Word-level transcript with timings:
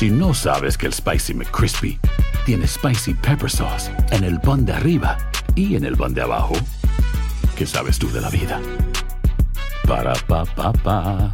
Si 0.00 0.08
no 0.08 0.32
sabes 0.32 0.78
que 0.78 0.86
el 0.86 0.94
Spicy 0.94 1.34
McCrispy 1.34 2.00
tiene 2.46 2.66
Spicy 2.66 3.12
Pepper 3.12 3.50
Sauce 3.50 3.90
en 4.12 4.24
el 4.24 4.40
pan 4.40 4.64
de 4.64 4.72
arriba 4.72 5.18
y 5.54 5.76
en 5.76 5.84
el 5.84 5.94
pan 5.94 6.14
de 6.14 6.22
abajo, 6.22 6.54
¿qué 7.54 7.66
sabes 7.66 7.98
tú 7.98 8.10
de 8.10 8.22
la 8.22 8.30
vida? 8.30 8.58
Para, 9.86 10.14
pa, 10.26 10.46
pa, 10.46 10.72
pa. 10.72 11.30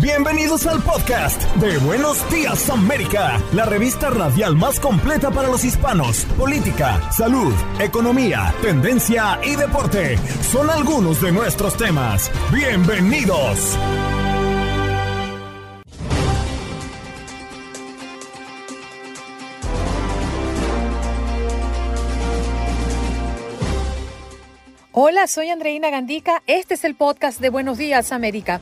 Bienvenidos 0.00 0.66
al 0.66 0.80
podcast 0.82 1.42
de 1.56 1.76
Buenos 1.78 2.28
Días 2.30 2.70
América, 2.70 3.38
la 3.52 3.66
revista 3.66 4.08
radial 4.08 4.56
más 4.56 4.80
completa 4.80 5.30
para 5.30 5.48
los 5.48 5.62
hispanos. 5.62 6.24
Política, 6.38 7.12
salud, 7.12 7.52
economía, 7.78 8.54
tendencia 8.62 9.38
y 9.44 9.56
deporte 9.56 10.18
son 10.50 10.70
algunos 10.70 11.20
de 11.20 11.32
nuestros 11.32 11.76
temas. 11.76 12.30
Bienvenidos. 12.50 13.76
Hola, 24.94 25.26
soy 25.26 25.48
Andreina 25.48 25.88
Gandica. 25.88 26.42
Este 26.46 26.74
es 26.74 26.84
el 26.84 26.94
podcast 26.94 27.40
de 27.40 27.48
Buenos 27.48 27.78
Días 27.78 28.12
América. 28.12 28.60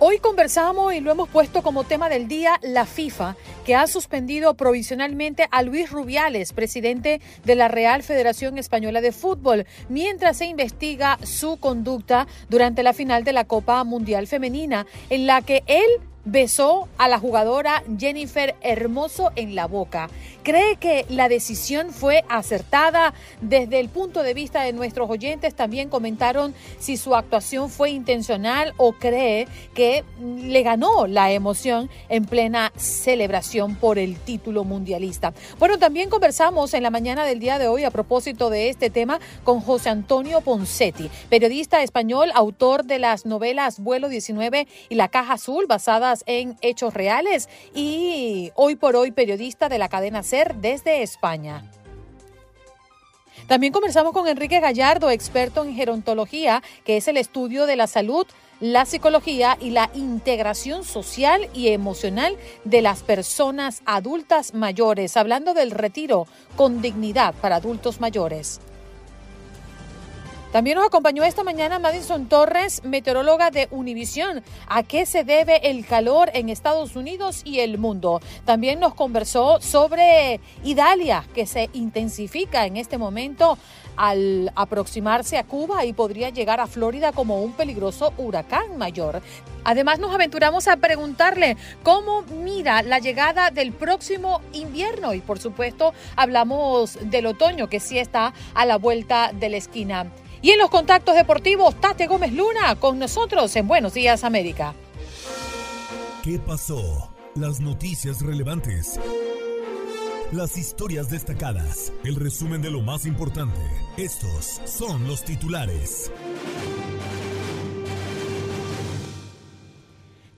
Hoy 0.00 0.18
conversamos 0.18 0.92
y 0.92 0.98
lo 0.98 1.12
hemos 1.12 1.28
puesto 1.28 1.62
como 1.62 1.84
tema 1.84 2.08
del 2.08 2.26
día 2.26 2.58
la 2.62 2.84
FIFA, 2.84 3.36
que 3.64 3.76
ha 3.76 3.86
suspendido 3.86 4.54
provisionalmente 4.54 5.46
a 5.52 5.62
Luis 5.62 5.88
Rubiales, 5.88 6.52
presidente 6.52 7.20
de 7.44 7.54
la 7.54 7.68
Real 7.68 8.02
Federación 8.02 8.58
Española 8.58 9.00
de 9.00 9.12
Fútbol, 9.12 9.64
mientras 9.88 10.38
se 10.38 10.46
investiga 10.46 11.16
su 11.22 11.58
conducta 11.58 12.26
durante 12.48 12.82
la 12.82 12.92
final 12.92 13.22
de 13.22 13.32
la 13.32 13.44
Copa 13.44 13.84
Mundial 13.84 14.26
Femenina, 14.26 14.84
en 15.10 15.28
la 15.28 15.42
que 15.42 15.62
él 15.68 15.86
besó 16.24 16.88
a 16.98 17.08
la 17.08 17.18
jugadora 17.18 17.82
Jennifer 17.98 18.54
Hermoso 18.62 19.30
en 19.36 19.54
la 19.54 19.66
boca. 19.66 20.08
¿Cree 20.42 20.74
que 20.74 21.06
la 21.08 21.28
decisión 21.28 21.90
fue 21.92 22.24
acertada? 22.28 23.14
Desde 23.40 23.78
el 23.78 23.88
punto 23.88 24.24
de 24.24 24.34
vista 24.34 24.62
de 24.62 24.72
nuestros 24.72 25.08
oyentes 25.08 25.54
también 25.54 25.88
comentaron 25.88 26.52
si 26.80 26.96
su 26.96 27.14
actuación 27.14 27.70
fue 27.70 27.90
intencional 27.90 28.74
o 28.76 28.92
cree 28.92 29.46
que 29.72 30.02
le 30.20 30.62
ganó 30.64 31.06
la 31.06 31.30
emoción 31.30 31.88
en 32.08 32.24
plena 32.24 32.72
celebración 32.76 33.76
por 33.76 33.98
el 33.98 34.16
título 34.16 34.64
mundialista. 34.64 35.32
Bueno, 35.60 35.78
también 35.78 36.10
conversamos 36.10 36.74
en 36.74 36.82
la 36.82 36.90
mañana 36.90 37.24
del 37.24 37.38
día 37.38 37.60
de 37.60 37.68
hoy 37.68 37.84
a 37.84 37.92
propósito 37.92 38.50
de 38.50 38.68
este 38.68 38.90
tema 38.90 39.20
con 39.44 39.60
José 39.60 39.90
Antonio 39.90 40.40
Poncetti, 40.40 41.08
periodista 41.28 41.84
español, 41.84 42.32
autor 42.34 42.84
de 42.84 42.98
las 42.98 43.26
novelas 43.26 43.78
Vuelo 43.78 44.08
19 44.08 44.66
y 44.88 44.94
La 44.96 45.06
Caja 45.06 45.34
Azul, 45.34 45.66
basadas 45.68 46.24
en 46.26 46.56
hechos 46.62 46.94
reales 46.94 47.48
y 47.74 48.50
hoy 48.56 48.74
por 48.74 48.96
hoy 48.96 49.12
periodista 49.12 49.68
de 49.68 49.78
la 49.78 49.88
cadena 49.88 50.24
Desde 50.32 51.02
España. 51.02 51.62
También 53.48 53.70
conversamos 53.70 54.14
con 54.14 54.26
Enrique 54.26 54.60
Gallardo, 54.60 55.10
experto 55.10 55.62
en 55.62 55.74
gerontología, 55.74 56.62
que 56.86 56.96
es 56.96 57.06
el 57.06 57.18
estudio 57.18 57.66
de 57.66 57.76
la 57.76 57.86
salud, 57.86 58.26
la 58.58 58.86
psicología 58.86 59.58
y 59.60 59.70
la 59.70 59.90
integración 59.92 60.84
social 60.84 61.50
y 61.52 61.68
emocional 61.68 62.38
de 62.64 62.80
las 62.80 63.02
personas 63.02 63.82
adultas 63.84 64.54
mayores, 64.54 65.18
hablando 65.18 65.52
del 65.52 65.70
retiro 65.70 66.26
con 66.56 66.80
dignidad 66.80 67.34
para 67.34 67.56
adultos 67.56 68.00
mayores. 68.00 68.58
También 70.52 70.76
nos 70.76 70.86
acompañó 70.86 71.24
esta 71.24 71.44
mañana 71.44 71.78
Madison 71.78 72.28
Torres, 72.28 72.84
meteoróloga 72.84 73.50
de 73.50 73.68
Univisión. 73.70 74.44
¿A 74.68 74.82
qué 74.82 75.06
se 75.06 75.24
debe 75.24 75.70
el 75.70 75.86
calor 75.86 76.30
en 76.34 76.50
Estados 76.50 76.94
Unidos 76.94 77.40
y 77.46 77.60
el 77.60 77.78
mundo? 77.78 78.20
También 78.44 78.78
nos 78.78 78.92
conversó 78.92 79.62
sobre 79.62 80.40
Idalia, 80.62 81.24
que 81.34 81.46
se 81.46 81.70
intensifica 81.72 82.66
en 82.66 82.76
este 82.76 82.98
momento 82.98 83.56
al 83.96 84.52
aproximarse 84.54 85.38
a 85.38 85.44
Cuba 85.44 85.86
y 85.86 85.94
podría 85.94 86.28
llegar 86.28 86.60
a 86.60 86.66
Florida 86.66 87.12
como 87.12 87.40
un 87.40 87.52
peligroso 87.52 88.12
huracán 88.18 88.76
mayor. 88.76 89.22
Además 89.64 90.00
nos 90.00 90.14
aventuramos 90.14 90.68
a 90.68 90.76
preguntarle 90.76 91.56
cómo 91.82 92.22
mira 92.22 92.82
la 92.82 92.98
llegada 92.98 93.50
del 93.50 93.72
próximo 93.72 94.42
invierno 94.52 95.14
y 95.14 95.20
por 95.20 95.38
supuesto 95.38 95.94
hablamos 96.14 96.98
del 97.00 97.24
otoño 97.24 97.70
que 97.70 97.80
sí 97.80 97.98
está 97.98 98.34
a 98.52 98.66
la 98.66 98.76
vuelta 98.76 99.30
de 99.32 99.48
la 99.48 99.56
esquina. 99.56 100.12
Y 100.42 100.50
en 100.50 100.58
los 100.58 100.70
contactos 100.70 101.14
deportivos, 101.14 101.80
Tate 101.80 102.08
Gómez 102.08 102.32
Luna 102.32 102.74
con 102.74 102.98
nosotros 102.98 103.54
en 103.54 103.68
Buenos 103.68 103.94
Días 103.94 104.24
América. 104.24 104.74
¿Qué 106.24 106.40
pasó? 106.40 107.14
Las 107.36 107.60
noticias 107.60 108.20
relevantes. 108.20 108.98
Las 110.32 110.58
historias 110.58 111.08
destacadas. 111.08 111.92
El 112.02 112.16
resumen 112.16 112.60
de 112.60 112.72
lo 112.72 112.80
más 112.80 113.06
importante. 113.06 113.60
Estos 113.96 114.60
son 114.64 115.06
los 115.06 115.22
titulares. 115.22 116.10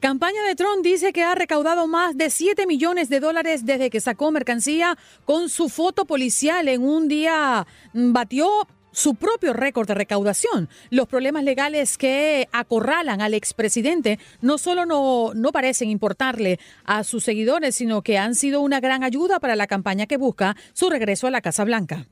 Campaña 0.00 0.42
de 0.42 0.54
Trump 0.54 0.82
dice 0.82 1.14
que 1.14 1.22
ha 1.22 1.34
recaudado 1.34 1.86
más 1.86 2.14
de 2.18 2.28
7 2.28 2.66
millones 2.66 3.08
de 3.08 3.20
dólares 3.20 3.64
desde 3.64 3.88
que 3.88 4.02
sacó 4.02 4.30
mercancía 4.30 4.98
con 5.24 5.48
su 5.48 5.70
foto 5.70 6.04
policial 6.04 6.68
en 6.68 6.82
un 6.82 7.08
día. 7.08 7.66
Batió 7.94 8.68
su 8.94 9.14
propio 9.16 9.52
récord 9.52 9.86
de 9.86 9.94
recaudación. 9.94 10.68
Los 10.90 11.08
problemas 11.08 11.44
legales 11.44 11.98
que 11.98 12.48
acorralan 12.52 13.20
al 13.20 13.34
expresidente 13.34 14.18
no 14.40 14.56
solo 14.58 14.86
no, 14.86 15.32
no 15.34 15.52
parecen 15.52 15.90
importarle 15.90 16.58
a 16.84 17.04
sus 17.04 17.24
seguidores, 17.24 17.74
sino 17.74 18.02
que 18.02 18.18
han 18.18 18.34
sido 18.34 18.60
una 18.60 18.80
gran 18.80 19.04
ayuda 19.04 19.40
para 19.40 19.56
la 19.56 19.66
campaña 19.66 20.06
que 20.06 20.16
busca 20.16 20.56
su 20.72 20.88
regreso 20.88 21.26
a 21.26 21.30
la 21.30 21.40
Casa 21.40 21.64
Blanca 21.64 22.06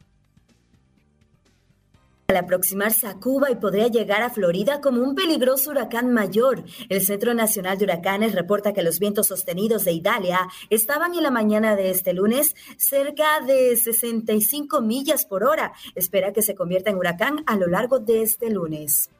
al 2.32 2.38
aproximarse 2.38 3.06
a 3.06 3.14
Cuba 3.14 3.50
y 3.50 3.56
podría 3.56 3.88
llegar 3.88 4.22
a 4.22 4.30
Florida 4.30 4.80
como 4.80 5.02
un 5.02 5.14
peligroso 5.14 5.70
huracán 5.70 6.12
mayor. 6.12 6.64
El 6.88 7.02
Centro 7.02 7.34
Nacional 7.34 7.76
de 7.76 7.84
Huracanes 7.84 8.34
reporta 8.34 8.72
que 8.72 8.82
los 8.82 8.98
vientos 8.98 9.26
sostenidos 9.26 9.84
de 9.84 9.92
Italia 9.92 10.48
estaban 10.70 11.14
en 11.14 11.22
la 11.22 11.30
mañana 11.30 11.76
de 11.76 11.90
este 11.90 12.14
lunes 12.14 12.54
cerca 12.78 13.40
de 13.46 13.76
65 13.76 14.80
millas 14.80 15.26
por 15.26 15.44
hora. 15.44 15.72
Espera 15.94 16.32
que 16.32 16.42
se 16.42 16.54
convierta 16.54 16.90
en 16.90 16.96
huracán 16.96 17.44
a 17.46 17.56
lo 17.56 17.66
largo 17.66 17.98
de 17.98 18.22
este 18.22 18.50
lunes. 18.50 19.10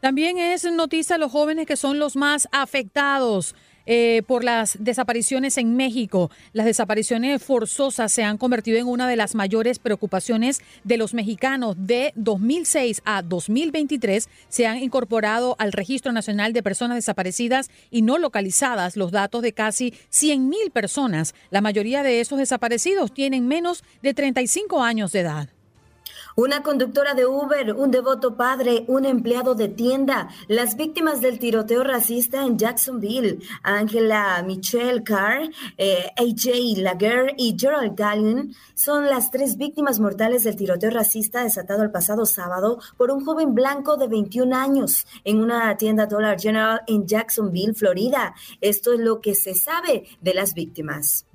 También 0.00 0.38
es 0.38 0.64
noticia 0.64 1.16
los 1.16 1.32
jóvenes 1.32 1.66
que 1.66 1.76
son 1.76 1.98
los 1.98 2.16
más 2.16 2.48
afectados 2.52 3.54
eh, 3.90 4.22
por 4.26 4.44
las 4.44 4.76
desapariciones 4.78 5.56
en 5.56 5.74
México. 5.74 6.30
Las 6.52 6.66
desapariciones 6.66 7.42
forzosas 7.42 8.12
se 8.12 8.22
han 8.22 8.36
convertido 8.36 8.76
en 8.76 8.86
una 8.86 9.08
de 9.08 9.16
las 9.16 9.34
mayores 9.34 9.78
preocupaciones 9.78 10.60
de 10.84 10.98
los 10.98 11.14
mexicanos. 11.14 11.74
De 11.78 12.12
2006 12.14 13.00
a 13.06 13.22
2023 13.22 14.28
se 14.50 14.66
han 14.66 14.76
incorporado 14.76 15.56
al 15.58 15.72
Registro 15.72 16.12
Nacional 16.12 16.52
de 16.52 16.62
Personas 16.62 16.98
Desaparecidas 16.98 17.70
y 17.90 18.02
no 18.02 18.18
localizadas 18.18 18.94
los 18.94 19.10
datos 19.10 19.40
de 19.40 19.54
casi 19.54 19.94
100 20.10 20.50
mil 20.50 20.70
personas. 20.70 21.34
La 21.48 21.62
mayoría 21.62 22.02
de 22.02 22.20
esos 22.20 22.38
desaparecidos 22.38 23.14
tienen 23.14 23.48
menos 23.48 23.82
de 24.02 24.12
35 24.12 24.82
años 24.82 25.12
de 25.12 25.20
edad. 25.20 25.48
Una 26.38 26.62
conductora 26.62 27.14
de 27.14 27.26
Uber, 27.26 27.74
un 27.74 27.90
devoto 27.90 28.36
padre, 28.36 28.84
un 28.86 29.04
empleado 29.04 29.56
de 29.56 29.66
tienda, 29.66 30.28
las 30.46 30.76
víctimas 30.76 31.20
del 31.20 31.40
tiroteo 31.40 31.82
racista 31.82 32.44
en 32.44 32.56
Jacksonville, 32.56 33.40
Angela 33.64 34.40
Michelle 34.46 35.02
Carr, 35.02 35.50
eh, 35.76 36.12
AJ 36.16 36.78
Laguerre 36.80 37.34
y 37.36 37.56
Gerald 37.58 37.96
Gallen, 37.96 38.54
son 38.76 39.06
las 39.06 39.32
tres 39.32 39.56
víctimas 39.56 39.98
mortales 39.98 40.44
del 40.44 40.54
tiroteo 40.54 40.90
racista 40.90 41.42
desatado 41.42 41.82
el 41.82 41.90
pasado 41.90 42.24
sábado 42.24 42.78
por 42.96 43.10
un 43.10 43.24
joven 43.24 43.52
blanco 43.52 43.96
de 43.96 44.06
21 44.06 44.54
años 44.54 45.06
en 45.24 45.40
una 45.40 45.76
tienda 45.76 46.06
Dollar 46.06 46.40
General 46.40 46.82
en 46.86 47.04
Jacksonville, 47.04 47.74
Florida. 47.74 48.32
Esto 48.60 48.92
es 48.92 49.00
lo 49.00 49.20
que 49.20 49.34
se 49.34 49.56
sabe 49.56 50.04
de 50.20 50.34
las 50.34 50.54
víctimas. 50.54 51.26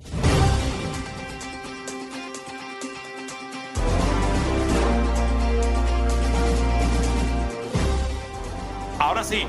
Ahora 9.13 9.23
sí, 9.25 9.45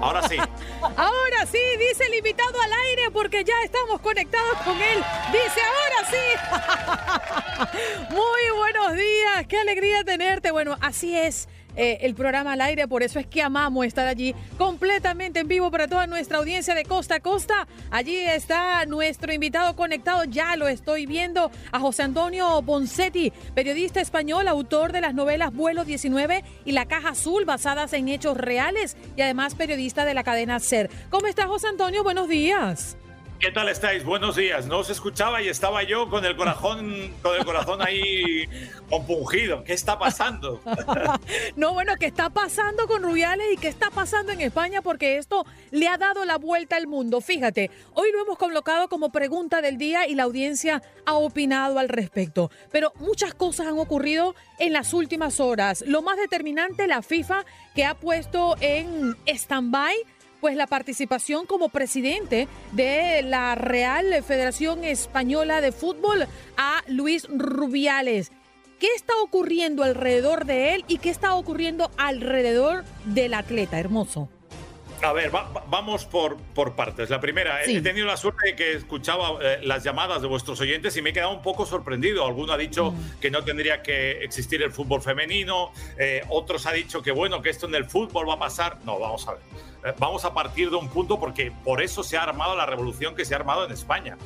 ahora 0.00 0.28
sí. 0.28 0.36
ahora 0.96 1.46
sí, 1.50 1.58
dice 1.76 2.06
el 2.06 2.14
invitado 2.14 2.54
al 2.62 2.72
aire 2.86 3.10
porque 3.12 3.42
ya 3.42 3.54
estamos 3.64 4.00
conectados 4.00 4.56
con 4.58 4.80
él. 4.80 5.02
Dice, 5.32 5.60
ahora 5.72 7.68
sí. 7.68 7.74
Muy 8.14 8.56
buenos 8.56 8.94
días, 8.94 9.44
qué 9.48 9.58
alegría 9.58 10.04
tenerte. 10.04 10.52
Bueno, 10.52 10.76
así 10.80 11.18
es 11.18 11.48
eh, 11.76 11.98
el 12.02 12.14
programa 12.14 12.52
al 12.52 12.60
aire, 12.60 12.88
por 12.88 13.02
eso 13.02 13.18
es 13.18 13.26
que 13.26 13.42
amamos 13.42 13.86
estar 13.86 14.06
allí 14.06 14.34
completamente 14.58 15.40
en 15.40 15.48
vivo 15.48 15.70
para 15.70 15.88
toda 15.88 16.06
nuestra 16.06 16.38
audiencia 16.38 16.74
de 16.74 16.84
costa 16.84 17.16
a 17.16 17.20
costa. 17.20 17.66
Allí 17.90 18.16
está 18.16 18.84
nuestro 18.86 19.32
invitado 19.32 19.74
conectado, 19.76 20.24
ya 20.24 20.56
lo 20.56 20.68
estoy 20.68 21.06
viendo, 21.06 21.50
a 21.70 21.80
José 21.80 22.02
Antonio 22.02 22.62
Bonsetti, 22.62 23.32
periodista 23.54 24.00
español, 24.00 24.48
autor 24.48 24.92
de 24.92 25.00
las 25.00 25.14
novelas 25.14 25.52
Vuelo 25.52 25.84
19 25.84 26.44
y 26.64 26.72
La 26.72 26.86
Caja 26.86 27.10
Azul, 27.10 27.44
basadas 27.44 27.92
en 27.92 28.08
hechos 28.08 28.36
reales 28.36 28.96
y 29.16 29.22
además 29.22 29.54
periodista 29.54 30.04
de 30.04 30.14
la 30.14 30.24
cadena 30.24 30.60
SER. 30.60 30.90
¿Cómo 31.10 31.26
está 31.26 31.46
José 31.46 31.68
Antonio? 31.68 32.02
Buenos 32.02 32.28
días. 32.28 32.96
¿Qué 33.42 33.50
tal 33.50 33.68
estáis? 33.68 34.04
Buenos 34.04 34.36
días. 34.36 34.66
No 34.66 34.78
os 34.78 34.88
escuchaba 34.88 35.42
y 35.42 35.48
estaba 35.48 35.82
yo 35.82 36.08
con 36.08 36.24
el 36.24 36.36
corazón, 36.36 37.12
con 37.22 37.36
el 37.36 37.44
corazón 37.44 37.82
ahí 37.82 38.44
compungido. 38.88 39.64
¿Qué 39.64 39.72
está 39.72 39.98
pasando? 39.98 40.60
no, 41.56 41.72
bueno, 41.72 41.96
¿qué 41.98 42.06
está 42.06 42.30
pasando 42.30 42.86
con 42.86 43.02
Rubiales 43.02 43.48
y 43.52 43.56
qué 43.56 43.66
está 43.66 43.90
pasando 43.90 44.30
en 44.30 44.42
España? 44.42 44.80
Porque 44.80 45.18
esto 45.18 45.44
le 45.72 45.88
ha 45.88 45.98
dado 45.98 46.24
la 46.24 46.38
vuelta 46.38 46.76
al 46.76 46.86
mundo. 46.86 47.20
Fíjate, 47.20 47.72
hoy 47.94 48.12
lo 48.12 48.22
hemos 48.22 48.38
colocado 48.38 48.88
como 48.88 49.10
pregunta 49.10 49.60
del 49.60 49.76
día 49.76 50.06
y 50.06 50.14
la 50.14 50.22
audiencia 50.22 50.80
ha 51.04 51.14
opinado 51.14 51.80
al 51.80 51.88
respecto. 51.88 52.48
Pero 52.70 52.92
muchas 53.00 53.34
cosas 53.34 53.66
han 53.66 53.76
ocurrido 53.80 54.36
en 54.60 54.72
las 54.72 54.94
últimas 54.94 55.40
horas. 55.40 55.82
Lo 55.84 56.00
más 56.00 56.16
determinante, 56.16 56.86
la 56.86 57.02
FIFA, 57.02 57.44
que 57.74 57.84
ha 57.86 57.94
puesto 57.94 58.54
en 58.60 59.16
stand-by 59.26 59.96
pues 60.42 60.56
la 60.56 60.66
participación 60.66 61.46
como 61.46 61.68
presidente 61.68 62.48
de 62.72 63.22
la 63.22 63.54
Real 63.54 64.24
Federación 64.24 64.82
Española 64.82 65.60
de 65.60 65.70
Fútbol 65.70 66.26
a 66.56 66.82
Luis 66.88 67.28
Rubiales. 67.30 68.32
¿Qué 68.80 68.88
está 68.96 69.12
ocurriendo 69.22 69.84
alrededor 69.84 70.44
de 70.44 70.74
él 70.74 70.84
y 70.88 70.98
qué 70.98 71.10
está 71.10 71.36
ocurriendo 71.36 71.92
alrededor 71.96 72.82
del 73.04 73.34
atleta 73.34 73.78
hermoso? 73.78 74.28
A 75.02 75.12
ver, 75.12 75.32
vamos 75.66 76.04
por, 76.04 76.36
por 76.36 76.76
partes. 76.76 77.10
La 77.10 77.20
primera, 77.20 77.64
he 77.64 77.80
tenido 77.80 78.06
la 78.06 78.16
suerte 78.16 78.50
de 78.50 78.56
que 78.56 78.72
escuchaba 78.74 79.38
eh, 79.42 79.58
las 79.62 79.82
llamadas 79.82 80.22
de 80.22 80.28
vuestros 80.28 80.60
oyentes 80.60 80.96
y 80.96 81.02
me 81.02 81.10
he 81.10 81.12
quedado 81.12 81.32
un 81.32 81.42
poco 81.42 81.66
sorprendido. 81.66 82.24
Alguno 82.24 82.52
ha 82.52 82.56
dicho 82.56 82.92
mm. 82.92 83.20
que 83.20 83.28
no 83.28 83.42
tendría 83.42 83.82
que 83.82 84.22
existir 84.22 84.62
el 84.62 84.70
fútbol 84.70 85.02
femenino, 85.02 85.72
eh, 85.98 86.22
otros 86.28 86.66
ha 86.66 86.72
dicho 86.72 87.02
que 87.02 87.10
bueno, 87.10 87.42
que 87.42 87.50
esto 87.50 87.66
en 87.66 87.74
el 87.74 87.84
fútbol 87.86 88.28
va 88.28 88.34
a 88.34 88.38
pasar. 88.38 88.78
No, 88.84 89.00
vamos 89.00 89.26
a 89.26 89.32
ver. 89.32 89.40
Eh, 89.84 89.94
vamos 89.98 90.24
a 90.24 90.32
partir 90.32 90.70
de 90.70 90.76
un 90.76 90.88
punto 90.88 91.18
porque 91.18 91.50
por 91.50 91.82
eso 91.82 92.04
se 92.04 92.16
ha 92.16 92.22
armado 92.22 92.54
la 92.54 92.66
revolución 92.66 93.16
que 93.16 93.24
se 93.24 93.34
ha 93.34 93.38
armado 93.38 93.66
en 93.66 93.72
España. 93.72 94.16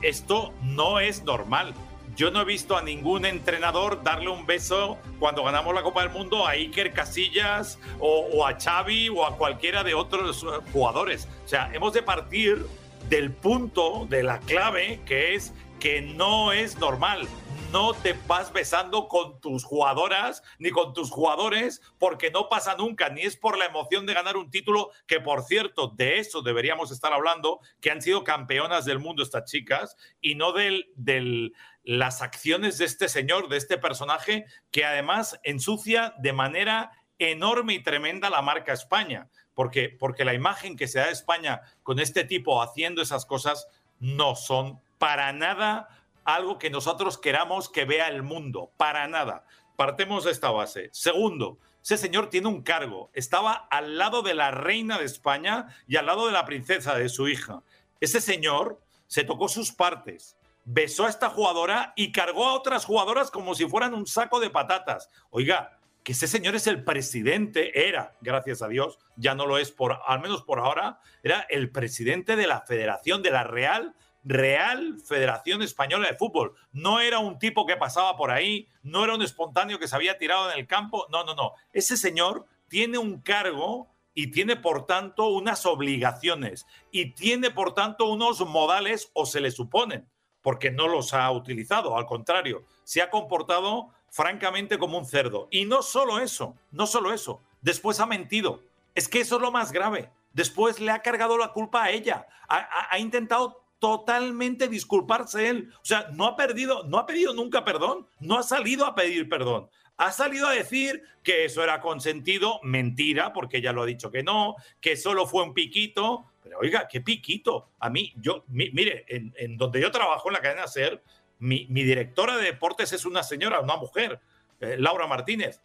esto 0.00 0.54
no 0.62 1.00
es 1.00 1.22
normal 1.24 1.74
yo 2.16 2.30
no 2.30 2.40
he 2.40 2.44
visto 2.44 2.76
a 2.76 2.82
ningún 2.82 3.26
entrenador 3.26 4.02
darle 4.02 4.30
un 4.30 4.46
beso 4.46 4.98
cuando 5.18 5.42
ganamos 5.42 5.74
la 5.74 5.82
Copa 5.82 6.02
del 6.02 6.10
Mundo 6.10 6.46
a 6.46 6.50
Iker 6.50 6.92
Casillas 6.92 7.78
o, 7.98 8.46
a 8.46 8.58
Xavi 8.58 9.08
o 9.08 9.26
a 9.26 9.36
cualquiera 9.36 9.82
de 9.82 9.94
otros 9.94 10.46
jugadores. 10.72 11.28
O 11.44 11.48
sea, 11.48 11.70
hemos 11.72 11.92
de 11.92 12.02
partir 12.02 12.66
del 13.08 13.32
punto, 13.32 14.06
de 14.08 14.22
la 14.22 14.38
clave, 14.40 15.00
que 15.04 15.34
es 15.34 15.52
que 15.80 16.00
no 16.02 16.52
es 16.52 16.78
normal. 16.78 17.26
No 17.72 17.92
te 17.92 18.14
vas 18.28 18.52
besando 18.52 19.08
con 19.08 19.40
tus 19.40 19.64
jugadoras 19.64 20.44
ni 20.60 20.70
con 20.70 20.94
tus 20.94 21.10
jugadores 21.10 21.82
porque 21.98 22.30
no 22.30 22.48
pasa 22.48 22.76
nunca, 22.76 23.08
ni 23.08 23.22
es 23.22 23.36
por 23.36 23.58
la 23.58 23.64
emoción 23.64 24.06
de 24.06 24.14
ganar 24.14 24.36
un 24.36 24.48
título, 24.48 24.90
que 25.08 25.18
por 25.18 25.42
cierto, 25.42 25.88
de 25.88 26.20
eso 26.20 26.40
deberíamos 26.40 26.92
estar 26.92 27.12
hablando, 27.12 27.58
que 27.80 27.90
han 27.90 28.00
sido 28.00 28.22
campeonas 28.22 28.84
del 28.84 29.00
mundo 29.00 29.24
estas 29.24 29.50
chicas, 29.50 29.96
y 30.20 30.36
no 30.36 30.52
del, 30.52 30.86
del, 30.94 31.52
las 31.84 32.22
acciones 32.22 32.78
de 32.78 32.86
este 32.86 33.08
señor, 33.08 33.48
de 33.48 33.58
este 33.58 33.78
personaje, 33.78 34.46
que 34.70 34.84
además 34.84 35.38
ensucia 35.44 36.14
de 36.18 36.32
manera 36.32 36.90
enorme 37.18 37.74
y 37.74 37.82
tremenda 37.82 38.30
la 38.30 38.42
marca 38.42 38.72
España, 38.72 39.28
porque, 39.54 39.88
porque 39.88 40.24
la 40.24 40.34
imagen 40.34 40.76
que 40.76 40.88
se 40.88 40.98
da 40.98 41.06
de 41.06 41.12
España 41.12 41.60
con 41.82 42.00
este 42.00 42.24
tipo 42.24 42.62
haciendo 42.62 43.02
esas 43.02 43.26
cosas 43.26 43.68
no 44.00 44.34
son 44.34 44.80
para 44.98 45.32
nada 45.32 45.88
algo 46.24 46.58
que 46.58 46.70
nosotros 46.70 47.18
queramos 47.18 47.68
que 47.68 47.84
vea 47.84 48.08
el 48.08 48.22
mundo, 48.22 48.72
para 48.76 49.06
nada. 49.06 49.44
Partemos 49.76 50.24
de 50.24 50.30
esta 50.30 50.50
base. 50.50 50.88
Segundo, 50.92 51.58
ese 51.82 51.98
señor 51.98 52.30
tiene 52.30 52.48
un 52.48 52.62
cargo, 52.62 53.10
estaba 53.12 53.52
al 53.52 53.98
lado 53.98 54.22
de 54.22 54.34
la 54.34 54.50
reina 54.50 54.98
de 54.98 55.04
España 55.04 55.66
y 55.86 55.96
al 55.96 56.06
lado 56.06 56.26
de 56.26 56.32
la 56.32 56.46
princesa 56.46 56.96
de 56.96 57.10
su 57.10 57.28
hija. 57.28 57.62
Ese 58.00 58.20
señor 58.20 58.80
se 59.06 59.24
tocó 59.24 59.48
sus 59.48 59.72
partes, 59.72 60.36
besó 60.64 61.06
a 61.06 61.10
esta 61.10 61.30
jugadora 61.30 61.92
y 61.96 62.12
cargó 62.12 62.46
a 62.46 62.54
otras 62.54 62.84
jugadoras 62.84 63.30
como 63.30 63.54
si 63.54 63.66
fueran 63.66 63.94
un 63.94 64.06
saco 64.06 64.40
de 64.40 64.50
patatas. 64.50 65.10
Oiga, 65.30 65.78
que 66.02 66.12
ese 66.12 66.28
señor 66.28 66.54
es 66.54 66.66
el 66.66 66.84
presidente, 66.84 67.88
era, 67.88 68.16
gracias 68.20 68.60
a 68.62 68.68
Dios, 68.68 68.98
ya 69.16 69.34
no 69.34 69.46
lo 69.46 69.58
es 69.58 69.72
por, 69.72 70.00
al 70.06 70.20
menos 70.20 70.42
por 70.42 70.58
ahora, 70.58 71.00
era 71.22 71.46
el 71.48 71.70
presidente 71.70 72.36
de 72.36 72.46
la 72.46 72.60
Federación, 72.60 73.22
de 73.22 73.30
la 73.30 73.44
Real, 73.44 73.94
Real 74.22 74.98
Federación 75.06 75.62
Española 75.62 76.08
de 76.08 76.16
Fútbol. 76.16 76.54
No 76.72 77.00
era 77.00 77.18
un 77.18 77.38
tipo 77.38 77.66
que 77.66 77.76
pasaba 77.76 78.16
por 78.16 78.30
ahí, 78.30 78.68
no 78.82 79.04
era 79.04 79.14
un 79.14 79.22
espontáneo 79.22 79.78
que 79.78 79.88
se 79.88 79.96
había 79.96 80.18
tirado 80.18 80.50
en 80.50 80.58
el 80.58 80.66
campo, 80.66 81.06
no, 81.10 81.24
no, 81.24 81.34
no. 81.34 81.52
Ese 81.72 81.96
señor 81.96 82.46
tiene 82.68 82.98
un 82.98 83.20
cargo 83.20 83.94
y 84.14 84.30
tiene 84.30 84.56
por 84.56 84.86
tanto 84.86 85.28
unas 85.28 85.64
obligaciones 85.66 86.66
y 86.90 87.14
tiene 87.14 87.50
por 87.50 87.74
tanto 87.74 88.06
unos 88.06 88.40
modales 88.46 89.10
o 89.14 89.26
se 89.26 89.40
le 89.40 89.50
suponen 89.50 90.08
porque 90.44 90.70
no 90.70 90.88
los 90.88 91.14
ha 91.14 91.30
utilizado, 91.32 91.96
al 91.96 92.04
contrario, 92.04 92.64
se 92.84 93.00
ha 93.00 93.08
comportado 93.08 93.88
francamente 94.10 94.76
como 94.76 94.98
un 94.98 95.06
cerdo. 95.06 95.48
Y 95.50 95.64
no 95.64 95.80
solo 95.80 96.18
eso, 96.18 96.54
no 96.70 96.86
solo 96.86 97.14
eso, 97.14 97.40
después 97.62 97.98
ha 97.98 98.04
mentido. 98.04 98.60
Es 98.94 99.08
que 99.08 99.20
eso 99.20 99.36
es 99.36 99.42
lo 99.42 99.50
más 99.50 99.72
grave. 99.72 100.10
Después 100.34 100.80
le 100.80 100.90
ha 100.90 101.00
cargado 101.00 101.38
la 101.38 101.48
culpa 101.48 101.84
a 101.84 101.90
ella. 101.90 102.26
Ha, 102.46 102.98
intentado 102.98 103.64
totalmente 103.78 104.68
disculparse 104.68 105.48
él. 105.48 105.72
O 105.76 105.84
sea, 105.84 106.08
no 106.12 106.26
ha 106.26 106.36
perdido, 106.36 106.84
no 106.84 106.98
ha 106.98 107.06
pedido 107.06 107.32
nunca 107.32 107.64
perdón, 107.64 108.06
no 108.20 108.38
ha 108.38 108.42
salido 108.42 108.84
a 108.84 108.94
pedir 108.94 109.30
perdón. 109.30 109.70
Ha 109.96 110.10
salido 110.10 110.48
a 110.48 110.52
decir 110.52 111.02
que 111.22 111.44
eso 111.44 111.62
era 111.62 111.80
consentido, 111.80 112.60
mentira, 112.62 113.32
porque 113.32 113.58
ella 113.58 113.72
lo 113.72 113.82
ha 113.82 113.86
dicho 113.86 114.10
que 114.10 114.22
no, 114.22 114.56
que 114.80 114.96
solo 114.96 115.26
fue 115.26 115.44
un 115.44 115.54
piquito, 115.54 116.26
pero 116.42 116.58
oiga, 116.58 116.88
qué 116.88 117.00
piquito. 117.00 117.70
A 117.78 117.90
mí, 117.90 118.12
yo, 118.16 118.44
mire, 118.48 119.04
en, 119.08 119.56
donde 119.56 119.80
yo 119.80 119.90
trabajo 119.90 120.28
en 120.28 120.34
la 120.34 120.40
cadena 120.40 120.66
SER, 120.66 121.02
mi, 121.38 121.66
directora 121.66 122.36
de 122.36 122.44
deportes 122.44 122.92
es 122.92 123.04
una 123.04 123.22
señora, 123.22 123.60
una 123.60 123.76
mujer, 123.76 124.20
eh, 124.60 124.76
Laura 124.78 125.06
Martínez. 125.06 125.60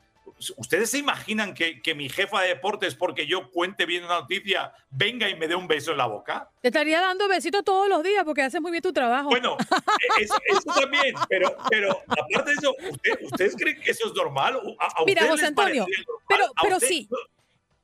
¿Ustedes 0.57 0.91
se 0.91 0.97
imaginan 0.97 1.53
que, 1.53 1.95
mi 1.95 2.09
jefa 2.09 2.41
de 2.41 2.49
deportes, 2.49 2.95
porque 2.95 3.27
yo 3.27 3.49
cuente 3.51 3.85
bien 3.85 4.03
una 4.03 4.21
noticia, 4.21 4.73
venga 4.89 5.29
y 5.29 5.35
me 5.35 5.47
dé 5.47 5.55
un 5.55 5.67
beso 5.67 5.91
en 5.91 5.97
la 5.97 6.05
boca? 6.05 6.49
Te 6.61 6.69
estaría 6.69 7.01
dando 7.01 7.27
besitos 7.27 7.63
todos 7.63 7.89
los 7.89 8.03
días 8.03 8.23
porque 8.23 8.41
haces 8.41 8.61
muy 8.61 8.71
bien 8.71 8.81
tu 8.81 8.93
trabajo. 8.93 9.29
Bueno, 9.29 9.57
e, 10.19 10.23
eso, 10.23 10.39
también, 10.73 11.15
pero, 11.27 11.55
pero 11.69 11.91
aparte 12.07 12.51
de 12.51 12.55
eso, 12.55 12.75
¿ustedes 13.21 13.55
creen 13.55 13.81
que 13.81 13.91
eso 13.91 14.07
es 14.07 14.13
normal? 14.13 14.59
Mira, 15.05 15.27
José 15.27 15.47
Antonio, 15.47 15.85
pero, 16.27 16.45
pero 16.61 16.79
sí 16.79 17.09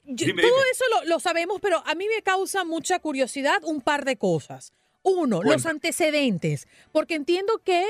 todo 0.06 0.64
eso 0.72 0.86
lo, 1.06 1.20
sabemos, 1.20 1.60
pero 1.62 1.82
a 1.86 1.96
mí 1.96 2.08
me 2.14 2.22
causa 2.22 2.64
mucha 2.64 3.00
curiosidad 3.00 3.64
un 3.64 3.82
par 3.82 4.06
de 4.06 4.18
cosas. 4.18 4.74
Uno, 5.02 5.44
los 5.44 5.66
antecedentes, 5.66 6.68
porque 6.92 7.16
entiendo 7.16 7.60
que 7.64 7.86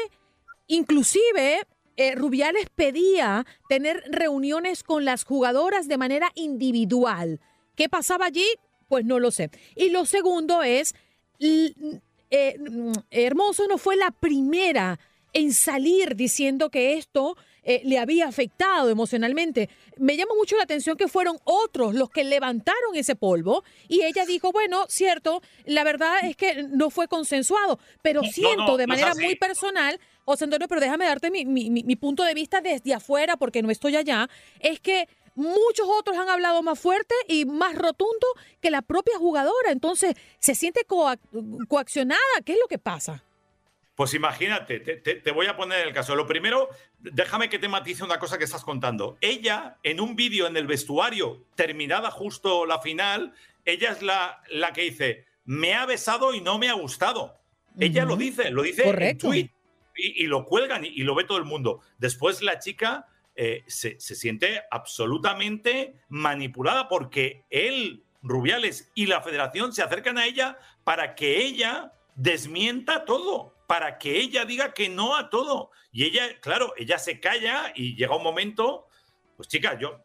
inclusive 0.67 1.65
eh, 1.97 2.15
Rubiales 2.15 2.67
pedía 2.73 3.45
tener 3.69 4.03
reuniones 4.07 4.83
con 4.83 5.05
las 5.05 5.23
jugadoras 5.23 5.87
de 5.87 5.97
manera 5.97 6.31
individual. 6.35 7.39
¿Qué 7.75 7.89
pasaba 7.89 8.25
allí? 8.25 8.47
Pues 8.87 9.05
no 9.05 9.19
lo 9.19 9.31
sé. 9.31 9.49
Y 9.75 9.89
lo 9.89 10.05
segundo 10.05 10.63
es, 10.63 10.93
eh, 11.39 12.55
Hermoso 13.11 13.67
no 13.67 13.77
fue 13.77 13.95
la 13.95 14.11
primera 14.11 14.99
en 15.33 15.53
salir 15.53 16.15
diciendo 16.15 16.69
que 16.69 16.97
esto 16.97 17.35
eh, 17.67 17.81
le 17.83 17.99
había 17.99 18.27
afectado 18.27 18.89
emocionalmente. 18.89 19.69
Me 19.97 20.15
llama 20.15 20.33
mucho 20.37 20.55
la 20.55 20.63
atención 20.63 20.95
que 20.95 21.07
fueron 21.07 21.37
otros 21.43 21.93
los 21.93 22.09
que 22.09 22.23
levantaron 22.23 22.95
ese 22.95 23.15
polvo 23.15 23.63
y 23.89 24.03
ella 24.03 24.25
dijo, 24.25 24.51
bueno, 24.51 24.85
cierto, 24.87 25.41
la 25.65 25.83
verdad 25.83 26.19
es 26.23 26.37
que 26.37 26.63
no 26.63 26.89
fue 26.89 27.07
consensuado, 27.07 27.79
pero 28.01 28.23
siento 28.23 28.77
de 28.77 28.87
manera 28.87 29.13
muy 29.15 29.35
personal, 29.35 29.99
José 30.25 30.45
Antonio, 30.45 30.67
pero 30.67 30.81
déjame 30.81 31.05
darte 31.05 31.31
mi, 31.31 31.45
mi 31.45 31.95
punto 31.95 32.23
de 32.23 32.33
vista 32.33 32.61
desde 32.61 32.93
afuera 32.93 33.37
porque 33.37 33.61
no 33.61 33.71
estoy 33.71 33.95
allá, 33.95 34.27
es 34.59 34.79
que 34.79 35.07
muchos 35.35 35.87
otros 35.87 36.17
han 36.17 36.29
hablado 36.29 36.63
más 36.63 36.79
fuerte 36.79 37.13
y 37.27 37.45
más 37.45 37.75
rotundo 37.75 38.27
que 38.61 38.71
la 38.71 38.81
propia 38.81 39.17
jugadora. 39.17 39.71
Entonces, 39.71 40.15
¿se 40.39 40.55
siente 40.55 40.85
coaccionada? 41.67 42.21
¿Qué 42.43 42.53
es 42.53 42.59
lo 42.59 42.67
que 42.67 42.79
pasa? 42.79 43.23
Pues 43.93 44.13
imagínate, 44.13 44.79
te, 44.79 45.31
voy 45.31 45.45
a 45.45 45.55
poner 45.55 45.87
el 45.87 45.93
caso. 45.93 46.15
Lo 46.15 46.27
primero, 46.27 46.67
déjame 46.99 47.49
que 47.49 47.59
te 47.59 47.69
matice 47.69 48.03
una 48.03 48.19
cosa 48.19 48.37
que 48.37 48.43
estás 48.43 48.65
contando. 48.65 49.17
Ella, 49.21 49.77
en 49.83 50.01
un 50.01 50.17
vídeo 50.17 50.47
en 50.47 50.57
el 50.57 50.67
vestuario, 50.67 51.45
terminada 51.55 52.11
justo 52.11 52.65
la 52.65 52.81
final, 52.81 53.33
ella 53.63 53.91
es 53.91 54.01
la, 54.01 54.41
la 54.49 54.73
que 54.73 54.81
dice, 54.81 55.25
me 55.45 55.75
ha 55.75 55.85
besado 55.85 56.33
y 56.33 56.41
no 56.41 56.57
me 56.57 56.69
ha 56.69 56.73
gustado. 56.73 57.37
Ella 57.79 58.03
lo 58.05 58.17
dice, 58.17 58.51
lo 58.51 58.63
dice 58.63 58.89
en 58.89 59.17
tweet 59.17 59.54
y, 59.95 60.27
lo 60.27 60.45
cuelgan 60.45 60.85
y, 60.85 61.03
lo 61.03 61.15
ve 61.15 61.23
todo 61.23 61.37
el 61.37 61.45
mundo. 61.45 61.81
Después 61.97 62.41
la 62.41 62.59
chica 62.59 63.07
eh, 63.35 63.63
se, 63.67 63.99
se 63.99 64.15
siente 64.15 64.63
absolutamente 64.71 65.95
manipulada 66.09 66.87
porque 66.87 67.45
él, 67.49 68.03
Rubiales 68.21 68.91
y 68.95 69.05
la 69.05 69.21
federación 69.21 69.71
se 69.73 69.83
acercan 69.83 70.17
a 70.17 70.25
ella 70.25 70.57
para 70.83 71.15
que 71.15 71.45
ella 71.45 71.93
desmienta 72.15 73.05
todo, 73.05 73.55
para 73.67 73.97
que 73.97 74.17
ella 74.17 74.45
diga 74.45 74.73
que 74.73 74.89
no 74.89 75.15
a 75.15 75.29
todo. 75.29 75.71
Y 75.91 76.05
ella, 76.05 76.39
claro, 76.41 76.73
ella 76.77 76.97
se 76.97 77.19
calla 77.19 77.71
y 77.75 77.95
llega 77.95 78.15
un 78.15 78.23
momento 78.23 78.87
pues 79.35 79.49
chicas, 79.49 79.77
yo, 79.79 80.01